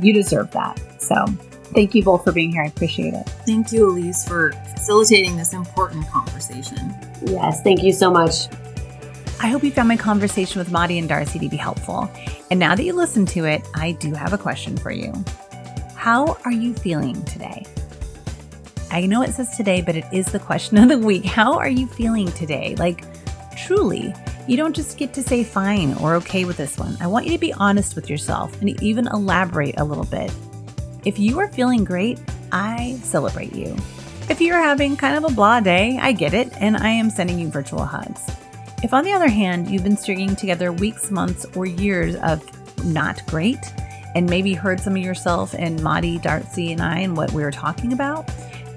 You 0.00 0.12
deserve 0.12 0.50
that. 0.52 0.80
So 1.00 1.26
thank 1.74 1.94
you 1.94 2.02
both 2.02 2.24
for 2.24 2.32
being 2.32 2.52
here. 2.52 2.62
I 2.62 2.66
appreciate 2.66 3.14
it. 3.14 3.28
Thank 3.46 3.72
you, 3.72 3.90
Elise, 3.90 4.26
for 4.26 4.52
facilitating 4.74 5.36
this 5.36 5.52
important 5.52 6.08
conversation. 6.08 6.94
Yes, 7.22 7.62
thank 7.62 7.82
you 7.82 7.92
so 7.92 8.10
much. 8.10 8.48
I 9.42 9.46
hope 9.48 9.64
you 9.64 9.70
found 9.70 9.88
my 9.88 9.96
conversation 9.96 10.58
with 10.58 10.70
Mari 10.70 10.98
and 10.98 11.08
Darci 11.08 11.40
to 11.40 11.48
be 11.48 11.56
helpful. 11.56 12.10
And 12.50 12.60
now 12.60 12.74
that 12.74 12.84
you 12.84 12.92
listened 12.92 13.28
to 13.28 13.46
it, 13.46 13.66
I 13.74 13.92
do 13.92 14.12
have 14.12 14.32
a 14.32 14.38
question 14.38 14.76
for 14.76 14.90
you. 14.90 15.12
How 15.94 16.36
are 16.44 16.52
you 16.52 16.74
feeling 16.74 17.22
today? 17.24 17.64
I 18.90 19.06
know 19.06 19.22
it 19.22 19.32
says 19.32 19.56
today, 19.56 19.82
but 19.82 19.96
it 19.96 20.04
is 20.12 20.26
the 20.26 20.40
question 20.40 20.76
of 20.78 20.88
the 20.88 20.98
week. 20.98 21.24
How 21.24 21.56
are 21.56 21.68
you 21.68 21.86
feeling 21.86 22.30
today? 22.32 22.74
Like, 22.76 23.04
truly, 23.56 24.14
you 24.50 24.56
don't 24.56 24.74
just 24.74 24.98
get 24.98 25.14
to 25.14 25.22
say 25.22 25.44
fine 25.44 25.94
or 25.98 26.16
okay 26.16 26.44
with 26.44 26.56
this 26.56 26.76
one. 26.76 26.96
I 27.00 27.06
want 27.06 27.24
you 27.24 27.30
to 27.30 27.38
be 27.38 27.52
honest 27.52 27.94
with 27.94 28.10
yourself 28.10 28.60
and 28.60 28.82
even 28.82 29.06
elaborate 29.06 29.78
a 29.78 29.84
little 29.84 30.06
bit. 30.06 30.32
If 31.04 31.20
you 31.20 31.38
are 31.38 31.46
feeling 31.46 31.84
great, 31.84 32.18
I 32.50 32.98
celebrate 33.04 33.54
you. 33.54 33.76
If 34.28 34.40
you're 34.40 34.60
having 34.60 34.96
kind 34.96 35.16
of 35.16 35.30
a 35.30 35.32
blah 35.32 35.60
day, 35.60 36.00
I 36.02 36.10
get 36.10 36.34
it, 36.34 36.52
and 36.56 36.76
I 36.76 36.88
am 36.88 37.10
sending 37.10 37.38
you 37.38 37.48
virtual 37.48 37.84
hugs. 37.84 38.28
If, 38.82 38.92
on 38.92 39.04
the 39.04 39.12
other 39.12 39.28
hand, 39.28 39.70
you've 39.70 39.84
been 39.84 39.96
stringing 39.96 40.34
together 40.34 40.72
weeks, 40.72 41.12
months, 41.12 41.46
or 41.54 41.64
years 41.64 42.16
of 42.16 42.42
not 42.84 43.24
great, 43.28 43.72
and 44.16 44.28
maybe 44.28 44.52
heard 44.54 44.80
some 44.80 44.96
of 44.96 45.02
yourself 45.02 45.54
and 45.56 45.80
Mari, 45.80 46.18
Darci, 46.18 46.72
and 46.72 46.82
I 46.82 46.98
and 46.98 47.16
what 47.16 47.30
we 47.30 47.44
were 47.44 47.52
talking 47.52 47.92
about, 47.92 48.28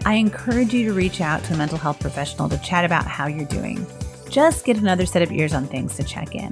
I 0.05 0.13
encourage 0.15 0.71
you 0.71 0.85
to 0.89 0.93
reach 0.93 1.19
out 1.19 1.43
to 1.45 1.55
a 1.55 1.57
mental 1.57 1.79
health 1.79 1.99
professional 1.99 2.47
to 2.49 2.59
chat 2.59 2.85
about 2.85 3.07
how 3.07 3.25
you're 3.25 3.45
doing. 3.45 3.87
Just 4.33 4.65
get 4.65 4.77
another 4.77 5.05
set 5.05 5.21
of 5.21 5.31
ears 5.31 5.53
on 5.53 5.67
things 5.67 5.95
to 5.95 6.03
check 6.03 6.33
in. 6.33 6.49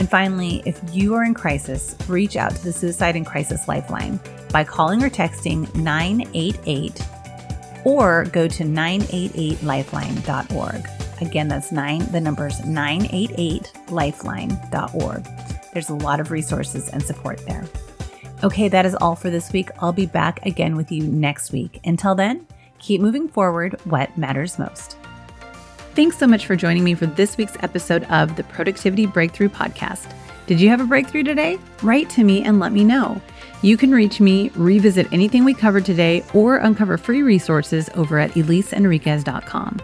And 0.00 0.10
finally, 0.10 0.64
if 0.66 0.80
you 0.92 1.14
are 1.14 1.22
in 1.22 1.32
crisis, 1.32 1.94
reach 2.08 2.34
out 2.34 2.56
to 2.56 2.64
the 2.64 2.72
Suicide 2.72 3.14
and 3.14 3.24
Crisis 3.24 3.68
Lifeline 3.68 4.18
by 4.50 4.64
calling 4.64 5.04
or 5.04 5.08
texting 5.08 5.72
988 5.76 7.00
or 7.84 8.24
go 8.32 8.48
to 8.48 8.64
988lifeline.org. 8.64 10.88
Again, 11.20 11.46
that's 11.46 11.70
nine, 11.70 12.00
the 12.10 12.20
number's 12.20 12.58
988lifeline.org. 12.62 15.28
There's 15.72 15.88
a 15.88 15.94
lot 15.94 16.18
of 16.18 16.32
resources 16.32 16.88
and 16.88 17.00
support 17.00 17.46
there. 17.46 17.64
Okay, 18.42 18.68
that 18.68 18.84
is 18.84 18.96
all 18.96 19.14
for 19.14 19.30
this 19.30 19.52
week. 19.52 19.70
I'll 19.78 19.92
be 19.92 20.06
back 20.06 20.44
again 20.44 20.74
with 20.74 20.90
you 20.90 21.04
next 21.04 21.52
week. 21.52 21.78
Until 21.84 22.16
then, 22.16 22.44
keep 22.80 23.00
moving 23.00 23.28
forward 23.28 23.80
what 23.84 24.18
matters 24.18 24.58
most. 24.58 24.96
Thanks 25.94 26.16
so 26.16 26.26
much 26.26 26.46
for 26.46 26.56
joining 26.56 26.84
me 26.84 26.94
for 26.94 27.04
this 27.04 27.36
week's 27.36 27.56
episode 27.60 28.04
of 28.04 28.36
the 28.36 28.44
Productivity 28.44 29.04
Breakthrough 29.04 29.50
Podcast. 29.50 30.14
Did 30.46 30.58
you 30.58 30.70
have 30.70 30.80
a 30.80 30.86
breakthrough 30.86 31.22
today? 31.22 31.58
Write 31.82 32.08
to 32.10 32.24
me 32.24 32.42
and 32.44 32.58
let 32.58 32.72
me 32.72 32.82
know. 32.82 33.20
You 33.60 33.76
can 33.76 33.92
reach 33.92 34.18
me, 34.18 34.50
revisit 34.54 35.06
anything 35.12 35.44
we 35.44 35.52
covered 35.52 35.84
today, 35.84 36.24
or 36.32 36.56
uncover 36.56 36.96
free 36.96 37.22
resources 37.22 37.90
over 37.94 38.18
at 38.18 38.30
elisehenriquez.com. 38.32 39.80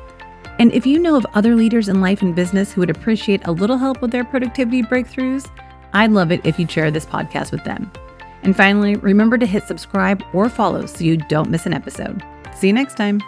And 0.58 0.72
if 0.72 0.86
you 0.86 0.98
know 0.98 1.14
of 1.14 1.26
other 1.34 1.54
leaders 1.54 1.88
in 1.88 2.00
life 2.00 2.22
and 2.22 2.34
business 2.34 2.72
who 2.72 2.80
would 2.80 2.90
appreciate 2.90 3.46
a 3.46 3.52
little 3.52 3.76
help 3.76 4.00
with 4.00 4.10
their 4.10 4.24
productivity 4.24 4.82
breakthroughs, 4.82 5.48
I'd 5.92 6.10
love 6.10 6.32
it 6.32 6.44
if 6.44 6.58
you'd 6.58 6.70
share 6.70 6.90
this 6.90 7.06
podcast 7.06 7.52
with 7.52 7.64
them. 7.64 7.92
And 8.42 8.56
finally, 8.56 8.96
remember 8.96 9.36
to 9.36 9.46
hit 9.46 9.66
subscribe 9.68 10.24
or 10.32 10.48
follow 10.48 10.86
so 10.86 11.04
you 11.04 11.18
don't 11.18 11.50
miss 11.50 11.66
an 11.66 11.74
episode. 11.74 12.24
See 12.56 12.68
you 12.68 12.72
next 12.72 12.96
time. 12.96 13.20